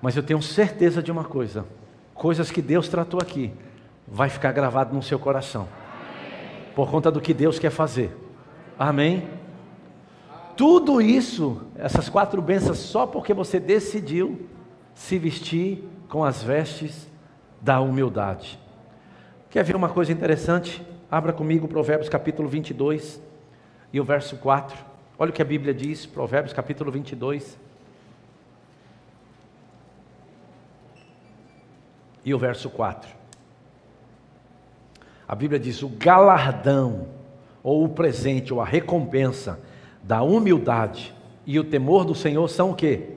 Mas 0.01 0.15
eu 0.15 0.23
tenho 0.23 0.41
certeza 0.41 1.03
de 1.03 1.11
uma 1.11 1.25
coisa: 1.25 1.65
coisas 2.13 2.49
que 2.49 2.61
Deus 2.61 2.87
tratou 2.87 3.19
aqui, 3.21 3.51
vai 4.07 4.29
ficar 4.29 4.53
gravado 4.53 4.95
no 4.95 5.03
seu 5.03 5.19
coração, 5.19 5.67
por 6.73 6.89
conta 6.89 7.11
do 7.11 7.19
que 7.19 7.33
Deus 7.33 7.59
quer 7.59 7.71
fazer. 7.71 8.15
Amém? 8.79 9.27
Tudo 10.55 11.01
isso, 11.01 11.61
essas 11.75 12.07
quatro 12.07 12.41
bênçãos, 12.41 12.77
só 12.77 13.05
porque 13.05 13.33
você 13.33 13.59
decidiu 13.59 14.47
se 14.95 15.19
vestir 15.19 15.83
com 16.07 16.23
as 16.23 16.41
vestes 16.41 17.05
da 17.61 17.79
humildade. 17.79 18.59
Quer 19.49 19.63
ver 19.63 19.75
uma 19.75 19.89
coisa 19.89 20.11
interessante? 20.11 20.85
Abra 21.09 21.31
comigo 21.31 21.67
Provérbios 21.67 22.09
capítulo 22.09 22.47
22 22.47 23.21
e 23.91 23.99
o 23.99 24.03
verso 24.03 24.37
4. 24.37 24.77
Olha 25.17 25.31
o 25.31 25.33
que 25.33 25.41
a 25.41 25.45
Bíblia 25.45 25.73
diz, 25.73 26.05
Provérbios 26.05 26.53
capítulo 26.53 26.91
22. 26.91 27.57
E 32.23 32.33
o 32.33 32.37
verso 32.37 32.69
4. 32.69 33.09
A 35.27 35.35
Bíblia 35.35 35.59
diz: 35.59 35.81
o 35.81 35.89
galardão, 35.89 37.07
ou 37.63 37.83
o 37.83 37.89
presente, 37.89 38.53
ou 38.53 38.61
a 38.61 38.65
recompensa 38.65 39.59
da 40.03 40.21
humildade 40.21 41.13
e 41.45 41.59
o 41.59 41.63
temor 41.63 42.05
do 42.05 42.13
Senhor 42.13 42.47
são 42.49 42.71
o 42.71 42.75
quê? 42.75 43.16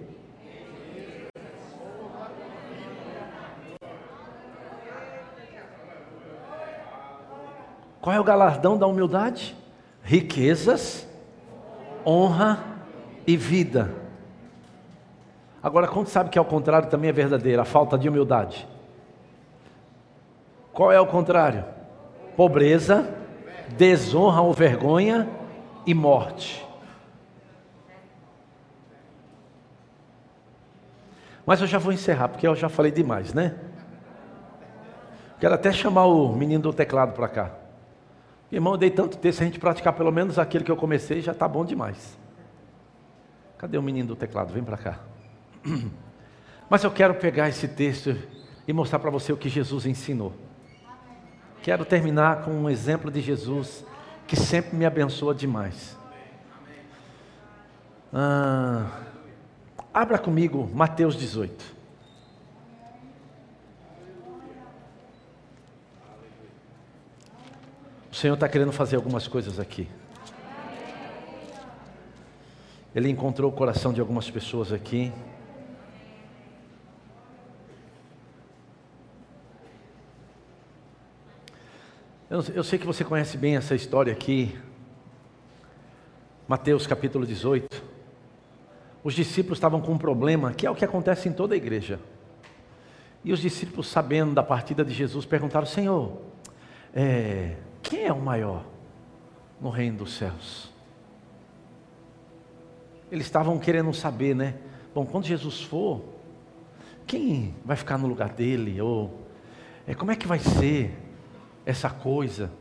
Qual 8.00 8.14
é 8.14 8.20
o 8.20 8.24
galardão 8.24 8.78
da 8.78 8.86
humildade? 8.86 9.56
Riquezas, 10.02 11.06
honra 12.04 12.64
e 13.26 13.36
vida. 13.36 13.94
Agora, 15.62 15.86
quando 15.86 16.06
sabe 16.08 16.30
que 16.30 16.38
ao 16.38 16.44
contrário 16.44 16.88
também 16.88 17.10
é 17.10 17.12
verdadeira, 17.12 17.62
a 17.62 17.66
falta 17.66 17.98
de 17.98 18.08
humildade? 18.08 18.66
Qual 20.72 20.90
é 20.90 20.98
o 20.98 21.06
contrário? 21.06 21.64
Pobreza, 22.36 23.14
desonra 23.76 24.40
ou 24.40 24.54
vergonha 24.54 25.28
e 25.84 25.92
morte. 25.92 26.66
Mas 31.44 31.60
eu 31.60 31.66
já 31.66 31.78
vou 31.78 31.92
encerrar, 31.92 32.28
porque 32.28 32.46
eu 32.46 32.54
já 32.54 32.68
falei 32.68 32.92
demais, 32.92 33.34
né? 33.34 33.56
Quero 35.38 35.54
até 35.54 35.72
chamar 35.72 36.06
o 36.06 36.34
menino 36.34 36.62
do 36.62 36.72
teclado 36.72 37.12
para 37.12 37.28
cá. 37.28 37.59
Irmão, 38.52 38.74
eu 38.74 38.78
dei 38.78 38.90
tanto 38.90 39.16
texto, 39.16 39.38
se 39.38 39.44
a 39.44 39.46
gente 39.46 39.60
praticar 39.60 39.92
pelo 39.92 40.10
menos 40.10 40.38
aquele 40.38 40.64
que 40.64 40.70
eu 40.70 40.76
comecei, 40.76 41.20
já 41.20 41.32
está 41.32 41.46
bom 41.46 41.64
demais. 41.64 42.18
Cadê 43.56 43.78
o 43.78 43.82
menino 43.82 44.08
do 44.08 44.16
teclado? 44.16 44.52
Vem 44.52 44.64
para 44.64 44.76
cá. 44.76 45.00
Mas 46.68 46.82
eu 46.82 46.90
quero 46.90 47.14
pegar 47.14 47.48
esse 47.48 47.68
texto 47.68 48.16
e 48.66 48.72
mostrar 48.72 48.98
para 48.98 49.10
você 49.10 49.32
o 49.32 49.36
que 49.36 49.48
Jesus 49.48 49.86
ensinou. 49.86 50.32
Quero 51.62 51.84
terminar 51.84 52.42
com 52.42 52.50
um 52.50 52.70
exemplo 52.70 53.10
de 53.10 53.20
Jesus 53.20 53.84
que 54.26 54.34
sempre 54.34 54.76
me 54.76 54.86
abençoa 54.86 55.34
demais. 55.34 55.98
Ah, 58.12 59.00
abra 59.92 60.18
comigo 60.18 60.68
Mateus 60.74 61.14
18. 61.16 61.79
O 68.10 68.14
Senhor 68.14 68.34
está 68.34 68.48
querendo 68.48 68.72
fazer 68.72 68.96
algumas 68.96 69.28
coisas 69.28 69.60
aqui. 69.60 69.88
Ele 72.92 73.08
encontrou 73.08 73.50
o 73.50 73.54
coração 73.54 73.92
de 73.92 74.00
algumas 74.00 74.28
pessoas 74.28 74.72
aqui. 74.72 75.12
Eu, 82.28 82.64
sei 82.64 82.78
que 82.78 82.86
você 82.86 83.04
conhece 83.04 83.36
bem 83.36 83.56
essa 83.56 83.76
história 83.76 84.12
aqui. 84.12 84.58
Mateus 86.48 86.86
capítulo 86.86 87.24
18. 87.24 87.82
Os 89.04 89.14
discípulos 89.14 89.58
estavam 89.58 89.80
com 89.80 89.92
um 89.92 89.98
problema, 89.98 90.52
que 90.52 90.66
é 90.66 90.70
o 90.70 90.74
que 90.74 90.84
acontece 90.84 91.28
em 91.28 91.32
toda 91.32 91.54
a 91.54 91.56
igreja. 91.56 92.00
E 93.24 93.32
os 93.32 93.40
discípulos, 93.40 93.86
sabendo 93.88 94.34
da 94.34 94.42
partida 94.42 94.84
de 94.84 94.92
Jesus, 94.92 95.24
perguntaram: 95.24 95.66
Senhor, 95.66 96.20
é, 96.94 97.56
quem 97.90 98.04
é 98.04 98.12
o 98.12 98.20
maior 98.20 98.64
no 99.60 99.68
reino 99.68 99.98
dos 99.98 100.14
céus? 100.14 100.70
Eles 103.10 103.26
estavam 103.26 103.58
querendo 103.58 103.92
saber, 103.92 104.32
né? 104.32 104.54
Bom, 104.94 105.04
quando 105.04 105.26
Jesus 105.26 105.60
for, 105.60 106.00
quem 107.04 107.52
vai 107.64 107.76
ficar 107.76 107.98
no 107.98 108.06
lugar 108.06 108.28
dele? 108.28 108.80
Ou 108.80 109.18
é, 109.88 109.94
como 109.94 110.12
é 110.12 110.16
que 110.16 110.28
vai 110.28 110.38
ser 110.38 110.96
essa 111.66 111.90
coisa? 111.90 112.52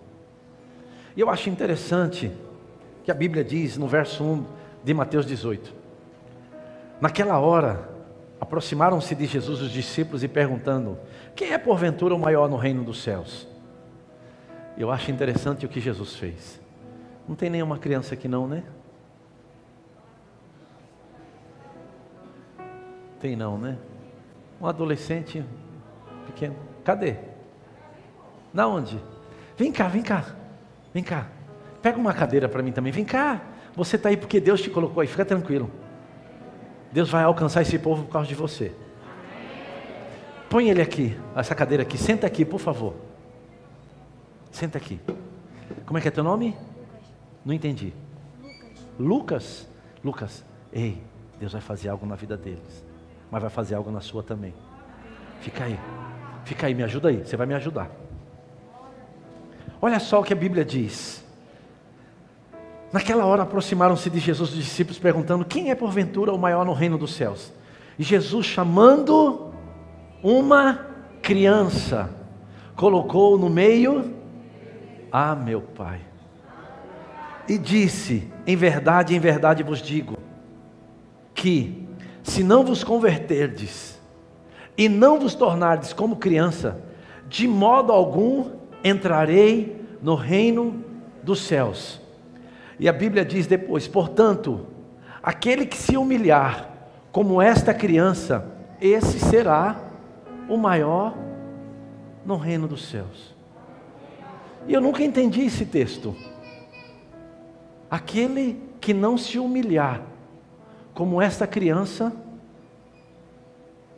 E 1.15 1.21
eu 1.21 1.29
acho 1.29 1.47
interessante 1.47 2.31
que 3.03 3.11
a 3.11 3.13
Bíblia 3.13 3.43
diz 3.43 3.77
no 3.77 3.87
verso 3.87 4.23
1 4.23 4.45
de 4.83 4.93
Mateus 4.95 5.27
18: 5.27 5.71
Naquela 6.99 7.37
hora, 7.37 7.87
aproximaram-se 8.41 9.13
de 9.13 9.27
Jesus 9.27 9.61
os 9.61 9.69
discípulos 9.69 10.23
e 10.23 10.27
perguntando: 10.27 10.97
Quem 11.35 11.51
é 11.53 11.57
porventura 11.59 12.15
o 12.15 12.19
maior 12.19 12.49
no 12.49 12.57
reino 12.57 12.83
dos 12.83 13.03
céus? 13.03 13.48
Eu 14.79 14.89
acho 14.89 15.11
interessante 15.11 15.65
o 15.65 15.69
que 15.69 15.81
Jesus 15.81 16.15
fez. 16.15 16.57
Não 17.27 17.35
tem 17.35 17.49
nenhuma 17.49 17.77
criança 17.77 18.13
aqui 18.13 18.29
não, 18.29 18.47
né? 18.47 18.63
Tem 23.19 23.35
não, 23.35 23.57
né? 23.57 23.77
Um 24.61 24.65
adolescente 24.65 25.43
pequeno. 26.25 26.55
Cadê? 26.85 27.17
Na 28.53 28.67
onde? 28.67 29.03
Vem 29.57 29.69
cá, 29.69 29.89
vem 29.89 30.01
cá. 30.01 30.33
Vem 30.93 31.03
cá. 31.03 31.27
Pega 31.81 31.99
uma 31.99 32.13
cadeira 32.13 32.47
para 32.47 32.63
mim 32.63 32.71
também. 32.71 32.93
Vem 32.93 33.03
cá. 33.03 33.41
Você 33.75 33.97
está 33.97 34.07
aí 34.07 34.15
porque 34.15 34.39
Deus 34.39 34.61
te 34.61 34.69
colocou 34.69 35.01
aí. 35.01 35.07
Fica 35.07 35.25
tranquilo. 35.25 35.69
Deus 36.89 37.09
vai 37.09 37.25
alcançar 37.25 37.61
esse 37.63 37.77
povo 37.77 38.05
por 38.05 38.13
causa 38.13 38.29
de 38.29 38.35
você. 38.35 38.71
Põe 40.49 40.69
ele 40.69 40.81
aqui, 40.81 41.19
essa 41.35 41.53
cadeira 41.53 41.83
aqui. 41.83 41.97
Senta 41.97 42.25
aqui, 42.25 42.45
por 42.45 42.59
favor. 42.61 43.08
Senta 44.59 44.77
aqui. 44.77 44.99
Como 45.85 45.97
é 45.97 46.01
que 46.01 46.09
é 46.09 46.11
teu 46.11 46.21
nome? 46.21 46.53
Não 47.45 47.53
entendi. 47.53 47.93
Lucas. 48.99 49.65
Lucas. 50.03 50.43
Ei, 50.73 51.01
Deus 51.39 51.53
vai 51.53 51.61
fazer 51.61 51.87
algo 51.87 52.05
na 52.05 52.15
vida 52.15 52.35
deles. 52.35 52.83
Mas 53.31 53.41
vai 53.41 53.49
fazer 53.49 53.75
algo 53.75 53.89
na 53.89 54.01
sua 54.01 54.21
também. 54.21 54.53
Fica 55.39 55.63
aí. 55.63 55.79
Fica 56.43 56.67
aí, 56.67 56.75
me 56.75 56.83
ajuda 56.83 57.07
aí. 57.07 57.25
Você 57.25 57.37
vai 57.37 57.47
me 57.47 57.53
ajudar. 57.53 57.89
Olha 59.81 59.97
só 59.97 60.19
o 60.19 60.23
que 60.25 60.33
a 60.33 60.35
Bíblia 60.35 60.65
diz. 60.65 61.23
Naquela 62.91 63.23
hora 63.25 63.43
aproximaram-se 63.43 64.09
de 64.09 64.19
Jesus 64.19 64.49
os 64.49 64.57
discípulos 64.57 64.99
perguntando: 64.99 65.45
Quem 65.45 65.71
é 65.71 65.75
porventura 65.75 66.33
o 66.33 66.37
maior 66.37 66.65
no 66.65 66.73
reino 66.73 66.97
dos 66.97 67.13
céus? 67.13 67.53
E 67.97 68.03
Jesus, 68.03 68.45
chamando 68.45 69.53
uma 70.21 70.85
criança, 71.21 72.09
colocou 72.75 73.37
no 73.37 73.49
meio 73.49 74.18
ah, 75.11 75.35
meu 75.35 75.61
Pai. 75.61 75.99
E 77.47 77.57
disse: 77.57 78.31
Em 78.45 78.55
verdade, 78.55 79.15
em 79.15 79.19
verdade 79.19 79.63
vos 79.63 79.81
digo, 79.81 80.17
que 81.33 81.87
se 82.23 82.43
não 82.43 82.63
vos 82.63 82.83
converterdes 82.83 83.99
e 84.77 84.87
não 84.87 85.19
vos 85.19 85.33
tornardes 85.33 85.93
como 85.93 86.17
criança, 86.17 86.81
de 87.27 87.47
modo 87.47 87.91
algum 87.91 88.51
entrarei 88.83 89.85
no 90.01 90.15
reino 90.15 90.83
dos 91.23 91.41
céus. 91.41 91.99
E 92.79 92.87
a 92.87 92.93
Bíblia 92.93 93.25
diz 93.25 93.47
depois: 93.47 93.87
portanto, 93.87 94.67
aquele 95.21 95.65
que 95.65 95.77
se 95.77 95.97
humilhar 95.97 96.69
como 97.11 97.41
esta 97.41 97.73
criança, 97.73 98.45
esse 98.79 99.19
será 99.19 99.79
o 100.47 100.55
maior 100.55 101.15
no 102.25 102.37
reino 102.37 102.67
dos 102.67 102.87
céus. 102.87 103.38
E 104.67 104.73
eu 104.73 104.81
nunca 104.81 105.03
entendi 105.03 105.41
esse 105.41 105.65
texto. 105.65 106.15
Aquele 107.89 108.61
que 108.79 108.93
não 108.93 109.17
se 109.17 109.39
humilhar 109.39 110.01
como 110.93 111.21
esta 111.21 111.47
criança, 111.47 112.13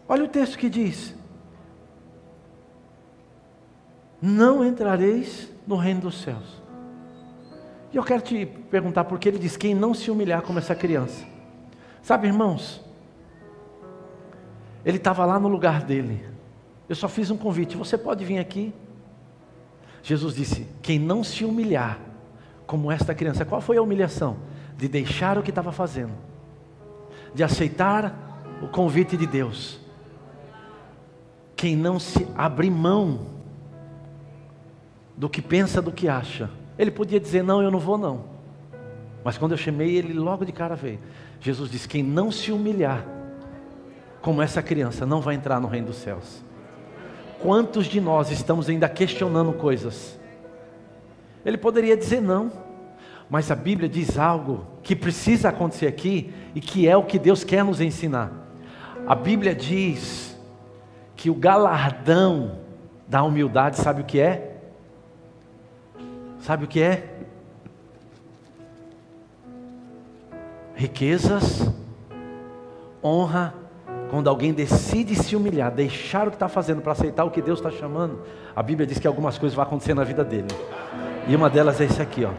olha 0.08 0.24
o 0.24 0.28
texto 0.28 0.58
que 0.58 0.70
diz: 0.70 1.14
Não 4.22 4.66
entrareis 4.66 5.52
no 5.66 5.76
reino 5.76 6.02
dos 6.02 6.22
céus. 6.22 6.62
E 7.92 7.98
eu 7.98 8.04
quero 8.04 8.22
te 8.22 8.46
perguntar 8.46 9.04
por 9.04 9.20
que 9.20 9.28
ele 9.28 9.40
diz: 9.40 9.58
Quem 9.58 9.76
não 9.76 9.94
se 9.94 10.10
humilhar 10.10 10.42
como 10.42 10.60
essa 10.60 10.74
criança. 10.74 11.26
Sabe, 12.02 12.28
irmãos, 12.28 12.82
ele 14.86 14.98
estava 14.98 15.26
lá 15.26 15.40
no 15.40 15.48
lugar 15.48 15.84
dele. 15.84 16.26
Eu 16.88 16.96
só 16.96 17.08
fiz 17.08 17.30
um 17.30 17.38
convite: 17.38 17.76
Você 17.76 17.98
pode 17.98 18.24
vir 18.24 18.40
aqui? 18.40 18.74
Jesus 20.04 20.36
disse: 20.36 20.68
Quem 20.82 21.00
não 21.00 21.24
se 21.24 21.46
humilhar 21.46 22.00
como 22.66 22.92
esta 22.92 23.14
criança, 23.14 23.46
qual 23.46 23.62
foi 23.62 23.78
a 23.78 23.82
humilhação? 23.82 24.38
De 24.78 24.88
deixar 24.88 25.38
o 25.38 25.44
que 25.44 25.52
estava 25.52 25.72
fazendo, 25.72 26.14
de 27.34 27.44
aceitar 27.44 28.58
o 28.62 28.68
convite 28.68 29.16
de 29.16 29.28
Deus. 29.28 29.80
Quem 31.56 31.76
não 31.76 32.00
se 32.00 32.28
abrir 32.36 32.72
mão 32.72 33.28
do 35.16 35.30
que 35.30 35.42
pensa, 35.42 35.82
do 35.82 35.92
que 35.92 36.08
acha. 36.08 36.50
Ele 36.78 36.90
podia 36.90 37.20
dizer: 37.20 37.44
Não, 37.44 37.62
eu 37.62 37.70
não 37.70 37.80
vou, 37.80 37.98
não. 37.98 38.26
Mas 39.24 39.38
quando 39.38 39.52
eu 39.52 39.58
chamei, 39.58 39.96
ele 39.96 40.14
logo 40.14 40.44
de 40.46 40.52
cara 40.52 40.76
veio. 40.76 41.00
Jesus 41.40 41.70
disse: 41.70 41.88
Quem 41.88 42.02
não 42.02 42.32
se 42.32 42.52
humilhar, 42.52 43.06
como 44.22 44.42
essa 44.42 44.64
criança, 44.64 45.06
não 45.06 45.22
vai 45.22 45.36
entrar 45.36 45.60
no 45.60 45.68
reino 45.68 45.88
dos 45.88 45.98
céus. 45.98 46.44
Quantos 47.42 47.88
de 47.88 48.00
nós 48.00 48.30
estamos 48.30 48.70
ainda 48.70 48.88
questionando 48.88 49.52
coisas? 49.54 50.20
Ele 51.44 51.58
poderia 51.58 51.98
dizer 51.98 52.22
não, 52.22 52.52
mas 53.28 53.50
a 53.50 53.56
Bíblia 53.56 53.90
diz 53.90 54.18
algo 54.18 54.68
que 54.84 54.96
precisa 54.96 55.50
acontecer 55.50 55.88
aqui 55.88 56.32
e 56.54 56.62
que 56.62 56.88
é 56.88 56.96
o 56.96 57.04
que 57.04 57.18
Deus 57.18 57.44
quer 57.44 57.64
nos 57.64 57.82
ensinar. 57.82 58.32
A 59.08 59.16
Bíblia 59.16 59.56
diz 59.56 60.38
que 61.16 61.30
o 61.30 61.34
galardão 61.34 62.60
da 63.08 63.24
humildade, 63.24 63.78
sabe 63.78 64.02
o 64.02 64.06
que 64.06 64.20
é? 64.20 64.58
Sabe 66.42 66.66
o 66.66 66.68
que 66.68 66.82
é? 66.82 67.10
Riquezas, 70.76 71.72
honra 73.04 73.54
quando 74.12 74.30
alguém 74.30 74.52
decide 74.52 75.16
se 75.16 75.38
humilhar, 75.38 75.72
deixar 75.72 76.28
o 76.28 76.32
que 76.32 76.36
está 76.36 76.50
fazendo 76.50 76.82
para 76.82 76.92
aceitar 76.92 77.24
o 77.24 77.32
que 77.32 77.42
Deus 77.42 77.60
está 77.60 77.72
chamando, 77.72 78.22
a 78.54 78.62
Bíblia 78.62 78.86
diz 78.86 79.00
que 79.00 79.08
algumas 79.08 79.38
coisas 79.38 79.56
vão 79.56 79.64
acontecer 79.64 79.94
na 79.94 80.04
vida 80.04 80.22
dele. 80.22 80.50
E 81.30 81.34
uma 81.34 81.50
delas 81.50 81.80
é 81.80 81.86
isso 81.86 82.02
aqui, 82.02 82.26
ó. 82.26 82.32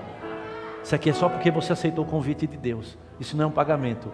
Isso 0.85 0.95
aqui 0.95 1.09
é 1.09 1.15
só 1.15 1.31
porque 1.31 1.51
você 1.51 1.73
aceitou 1.73 2.05
o 2.05 2.07
convite 2.07 2.47
de 2.47 2.59
Deus. 2.59 2.99
Isso 3.19 3.35
não 3.39 3.45
é 3.45 3.47
um 3.47 3.51
pagamento. 3.51 4.13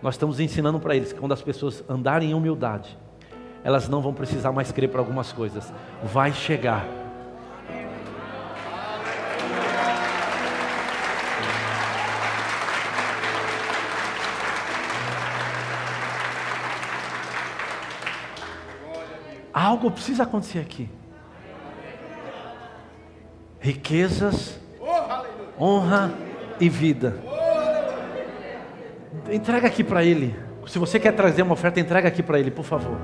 Nós 0.00 0.14
estamos 0.14 0.40
ensinando 0.40 0.80
para 0.80 0.96
eles 0.96 1.12
que 1.12 1.20
quando 1.20 1.32
as 1.32 1.42
pessoas 1.42 1.84
andarem 1.86 2.30
em 2.30 2.34
humildade, 2.34 2.96
elas 3.62 3.86
não 3.86 4.00
vão 4.00 4.14
precisar 4.14 4.50
mais 4.52 4.72
crer 4.72 4.88
para 4.88 5.00
algumas 5.00 5.30
coisas. 5.30 5.70
Vai 6.04 6.32
chegar 6.32 6.86
Algo 19.64 19.90
precisa 19.90 20.24
acontecer 20.24 20.58
aqui. 20.58 20.90
Riquezas, 23.58 24.60
honra 25.58 26.12
e 26.60 26.68
vida. 26.68 27.16
Entrega 29.32 29.66
aqui 29.66 29.82
para 29.82 30.04
ele. 30.04 30.36
Se 30.66 30.78
você 30.78 31.00
quer 31.00 31.12
trazer 31.12 31.40
uma 31.40 31.54
oferta, 31.54 31.80
entrega 31.80 32.08
aqui 32.08 32.22
para 32.22 32.38
ele, 32.38 32.50
por 32.50 32.66
favor. 32.66 32.98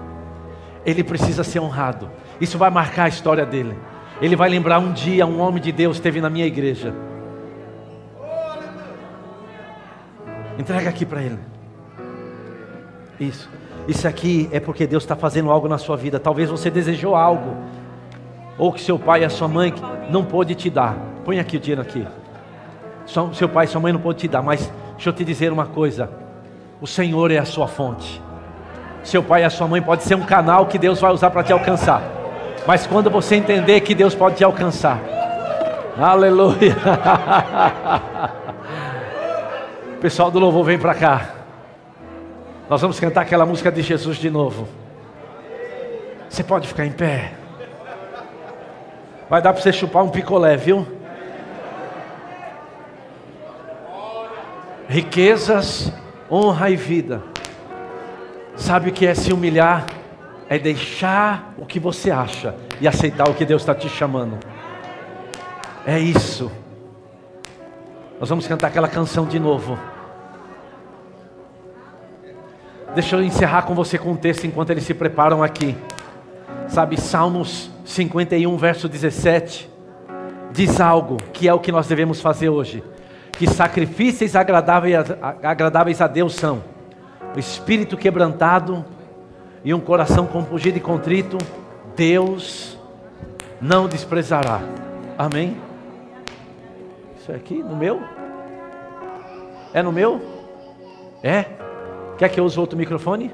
Ele 0.84 1.02
precisa 1.02 1.42
ser 1.42 1.60
honrado. 1.60 2.10
Isso 2.38 2.58
vai 2.58 2.68
marcar 2.68 3.04
a 3.04 3.08
história 3.08 3.46
dele. 3.46 3.74
Ele 4.20 4.36
vai 4.36 4.50
lembrar 4.50 4.80
um 4.80 4.92
dia 4.92 5.24
um 5.24 5.40
homem 5.40 5.62
de 5.62 5.72
Deus 5.72 5.96
esteve 5.96 6.20
na 6.20 6.28
minha 6.28 6.44
igreja. 6.44 6.94
Entrega 10.58 10.90
aqui 10.90 11.06
para 11.06 11.22
ele. 11.22 11.38
Isso. 13.18 13.48
Isso 13.88 14.06
aqui 14.06 14.48
é 14.52 14.60
porque 14.60 14.86
Deus 14.86 15.02
está 15.02 15.16
fazendo 15.16 15.50
algo 15.50 15.68
na 15.68 15.78
sua 15.78 15.96
vida. 15.96 16.20
Talvez 16.20 16.50
você 16.50 16.70
desejou 16.70 17.16
algo, 17.16 17.56
ou 18.58 18.72
que 18.72 18.80
seu 18.80 18.98
pai 18.98 19.22
e 19.22 19.24
a 19.24 19.30
sua 19.30 19.48
mãe 19.48 19.74
não 20.10 20.24
pôde 20.24 20.54
te 20.54 20.70
dar. 20.70 20.96
Põe 21.24 21.38
aqui 21.38 21.56
o 21.56 21.60
dinheiro 21.60 21.82
aqui. 21.82 22.06
Seu 23.32 23.48
pai 23.48 23.64
e 23.64 23.68
sua 23.68 23.80
mãe 23.80 23.92
não 23.92 24.00
pôde 24.00 24.20
te 24.20 24.28
dar, 24.28 24.42
mas 24.42 24.70
deixa 24.94 25.08
eu 25.08 25.12
te 25.12 25.24
dizer 25.24 25.52
uma 25.52 25.66
coisa: 25.66 26.10
o 26.80 26.86
Senhor 26.86 27.30
é 27.30 27.38
a 27.38 27.44
sua 27.44 27.66
fonte. 27.66 28.22
Seu 29.02 29.22
pai 29.22 29.42
e 29.42 29.44
a 29.44 29.50
sua 29.50 29.66
mãe 29.66 29.80
pode 29.80 30.02
ser 30.02 30.14
um 30.14 30.24
canal 30.24 30.66
que 30.66 30.78
Deus 30.78 31.00
vai 31.00 31.10
usar 31.10 31.30
para 31.30 31.42
te 31.42 31.52
alcançar. 31.52 32.02
Mas 32.66 32.86
quando 32.86 33.10
você 33.10 33.36
entender 33.36 33.80
que 33.80 33.94
Deus 33.94 34.14
pode 34.14 34.36
te 34.36 34.44
alcançar, 34.44 35.00
aleluia. 35.98 36.76
Pessoal 40.00 40.30
do 40.30 40.38
louvor, 40.38 40.64
vem 40.64 40.78
para 40.78 40.94
cá. 40.94 41.39
Nós 42.70 42.80
vamos 42.80 43.00
cantar 43.00 43.22
aquela 43.22 43.44
música 43.44 43.72
de 43.72 43.82
Jesus 43.82 44.16
de 44.16 44.30
novo. 44.30 44.68
Você 46.28 46.44
pode 46.44 46.68
ficar 46.68 46.86
em 46.86 46.92
pé. 46.92 47.32
Vai 49.28 49.42
dar 49.42 49.52
para 49.52 49.60
você 49.60 49.72
chupar 49.72 50.04
um 50.04 50.08
picolé, 50.08 50.56
viu? 50.56 50.86
Riquezas, 54.88 55.92
honra 56.30 56.70
e 56.70 56.76
vida. 56.76 57.20
Sabe 58.54 58.90
o 58.90 58.92
que 58.92 59.04
é 59.04 59.16
se 59.16 59.32
humilhar? 59.32 59.86
É 60.48 60.56
deixar 60.56 61.52
o 61.58 61.66
que 61.66 61.80
você 61.80 62.12
acha 62.12 62.54
e 62.80 62.86
aceitar 62.86 63.28
o 63.28 63.34
que 63.34 63.44
Deus 63.44 63.62
está 63.62 63.74
te 63.74 63.88
chamando. 63.88 64.38
É 65.84 65.98
isso. 65.98 66.52
Nós 68.20 68.28
vamos 68.28 68.46
cantar 68.46 68.68
aquela 68.68 68.86
canção 68.86 69.26
de 69.26 69.40
novo. 69.40 69.76
Deixa 72.94 73.14
eu 73.14 73.22
encerrar 73.22 73.62
com 73.62 73.74
você 73.74 73.96
com 73.96 74.12
o 74.12 74.16
texto 74.16 74.46
enquanto 74.46 74.70
eles 74.70 74.84
se 74.84 74.92
preparam 74.92 75.42
aqui. 75.42 75.76
Sabe, 76.68 77.00
Salmos 77.00 77.70
51, 77.84 78.56
verso 78.56 78.88
17, 78.88 79.70
diz 80.52 80.80
algo 80.80 81.16
que 81.32 81.48
é 81.48 81.54
o 81.54 81.60
que 81.60 81.70
nós 81.70 81.86
devemos 81.86 82.20
fazer 82.20 82.48
hoje: 82.48 82.82
que 83.32 83.46
sacrifícios 83.46 84.34
agradáveis 84.34 84.96
agradáveis 85.42 86.00
a 86.00 86.06
Deus 86.08 86.34
são 86.34 86.62
o 87.34 87.38
espírito 87.38 87.96
quebrantado 87.96 88.84
e 89.64 89.72
um 89.72 89.80
coração 89.80 90.26
compungido 90.26 90.78
e 90.78 90.80
contrito, 90.80 91.38
Deus 91.94 92.76
não 93.60 93.86
desprezará. 93.86 94.60
Amém? 95.16 95.56
Isso 97.20 97.30
é 97.30 97.36
aqui 97.36 97.62
no 97.62 97.76
meu? 97.76 98.00
É 99.72 99.82
no 99.82 99.92
meu? 99.92 100.20
É? 101.22 101.59
Quer 102.20 102.28
que 102.28 102.38
eu 102.38 102.44
use 102.44 102.60
outro 102.60 102.76
microfone? 102.76 103.32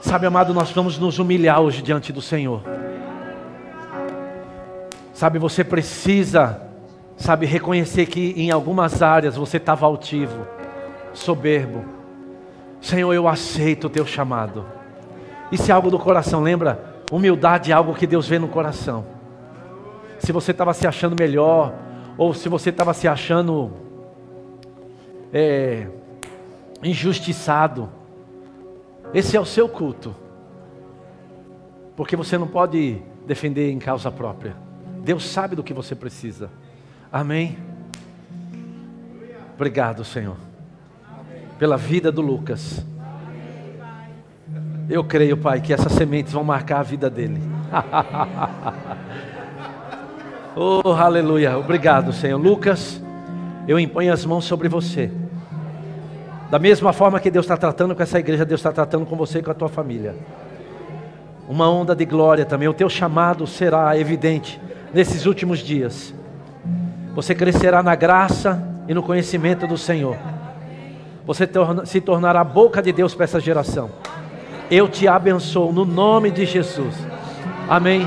Sabe, 0.00 0.24
amado, 0.24 0.54
nós 0.54 0.70
vamos 0.70 0.96
nos 1.00 1.18
humilhar 1.18 1.60
hoje 1.60 1.82
diante 1.82 2.12
do 2.12 2.22
Senhor. 2.22 2.62
Sabe, 5.12 5.40
você 5.40 5.64
precisa, 5.64 6.62
sabe, 7.16 7.44
reconhecer 7.44 8.06
que 8.06 8.32
em 8.36 8.52
algumas 8.52 9.02
áreas 9.02 9.34
você 9.34 9.56
estava 9.56 9.84
altivo, 9.84 10.46
soberbo. 11.12 11.84
Senhor, 12.80 13.12
eu 13.12 13.26
aceito 13.26 13.88
o 13.88 13.90
teu 13.90 14.06
chamado. 14.06 14.64
Isso 15.50 15.72
é 15.72 15.74
algo 15.74 15.90
do 15.90 15.98
coração, 15.98 16.40
lembra? 16.40 17.02
Humildade 17.10 17.72
é 17.72 17.74
algo 17.74 17.96
que 17.96 18.06
Deus 18.06 18.28
vê 18.28 18.38
no 18.38 18.46
coração. 18.46 19.04
Se 20.20 20.30
você 20.30 20.52
estava 20.52 20.72
se 20.72 20.86
achando 20.86 21.16
melhor, 21.18 21.74
ou 22.16 22.32
se 22.32 22.48
você 22.48 22.70
estava 22.70 22.94
se 22.94 23.08
achando 23.08 23.72
é, 25.32 25.88
injustiçado. 26.82 27.88
Esse 29.14 29.36
é 29.36 29.40
o 29.40 29.44
seu 29.44 29.68
culto. 29.68 30.14
Porque 31.96 32.16
você 32.16 32.36
não 32.36 32.46
pode 32.46 33.02
defender 33.26 33.70
em 33.70 33.78
causa 33.78 34.10
própria. 34.10 34.56
Deus 35.02 35.24
sabe 35.24 35.56
do 35.56 35.62
que 35.62 35.72
você 35.72 35.94
precisa. 35.94 36.50
Amém. 37.12 37.56
Obrigado, 39.54 40.04
Senhor. 40.04 40.36
Pela 41.58 41.76
vida 41.76 42.12
do 42.12 42.20
Lucas. 42.20 42.84
Eu 44.88 45.02
creio, 45.02 45.36
Pai, 45.36 45.60
que 45.60 45.72
essas 45.72 45.92
sementes 45.92 46.32
vão 46.32 46.44
marcar 46.44 46.80
a 46.80 46.82
vida 46.82 47.08
dele. 47.08 47.40
Oh, 50.58 50.92
aleluia. 50.92 51.58
Obrigado, 51.58 52.14
Senhor. 52.14 52.40
Lucas, 52.40 52.98
eu 53.68 53.78
imponho 53.78 54.10
as 54.10 54.24
mãos 54.24 54.46
sobre 54.46 54.70
você. 54.70 55.12
Da 56.50 56.58
mesma 56.58 56.92
forma 56.92 57.18
que 57.18 57.30
Deus 57.30 57.44
está 57.44 57.56
tratando 57.56 57.94
com 57.94 58.02
essa 58.02 58.18
igreja, 58.18 58.44
Deus 58.44 58.60
está 58.60 58.72
tratando 58.72 59.04
com 59.04 59.16
você 59.16 59.40
e 59.40 59.42
com 59.42 59.50
a 59.50 59.54
tua 59.54 59.68
família. 59.68 60.14
Uma 61.48 61.68
onda 61.70 61.94
de 61.94 62.04
glória 62.04 62.44
também. 62.44 62.68
O 62.68 62.74
teu 62.74 62.88
chamado 62.88 63.46
será 63.46 63.98
evidente 63.98 64.60
nesses 64.92 65.26
últimos 65.26 65.58
dias. 65.58 66.14
Você 67.14 67.34
crescerá 67.34 67.82
na 67.82 67.94
graça 67.94 68.62
e 68.88 68.94
no 68.94 69.02
conhecimento 69.02 69.66
do 69.66 69.76
Senhor. 69.76 70.16
Você 71.24 71.48
se 71.84 72.00
tornará 72.00 72.40
a 72.40 72.44
boca 72.44 72.80
de 72.80 72.92
Deus 72.92 73.14
para 73.14 73.24
essa 73.24 73.40
geração. 73.40 73.90
Eu 74.70 74.88
te 74.88 75.08
abençoo 75.08 75.72
no 75.72 75.84
nome 75.84 76.30
de 76.30 76.44
Jesus. 76.44 76.94
Amém. 77.68 78.06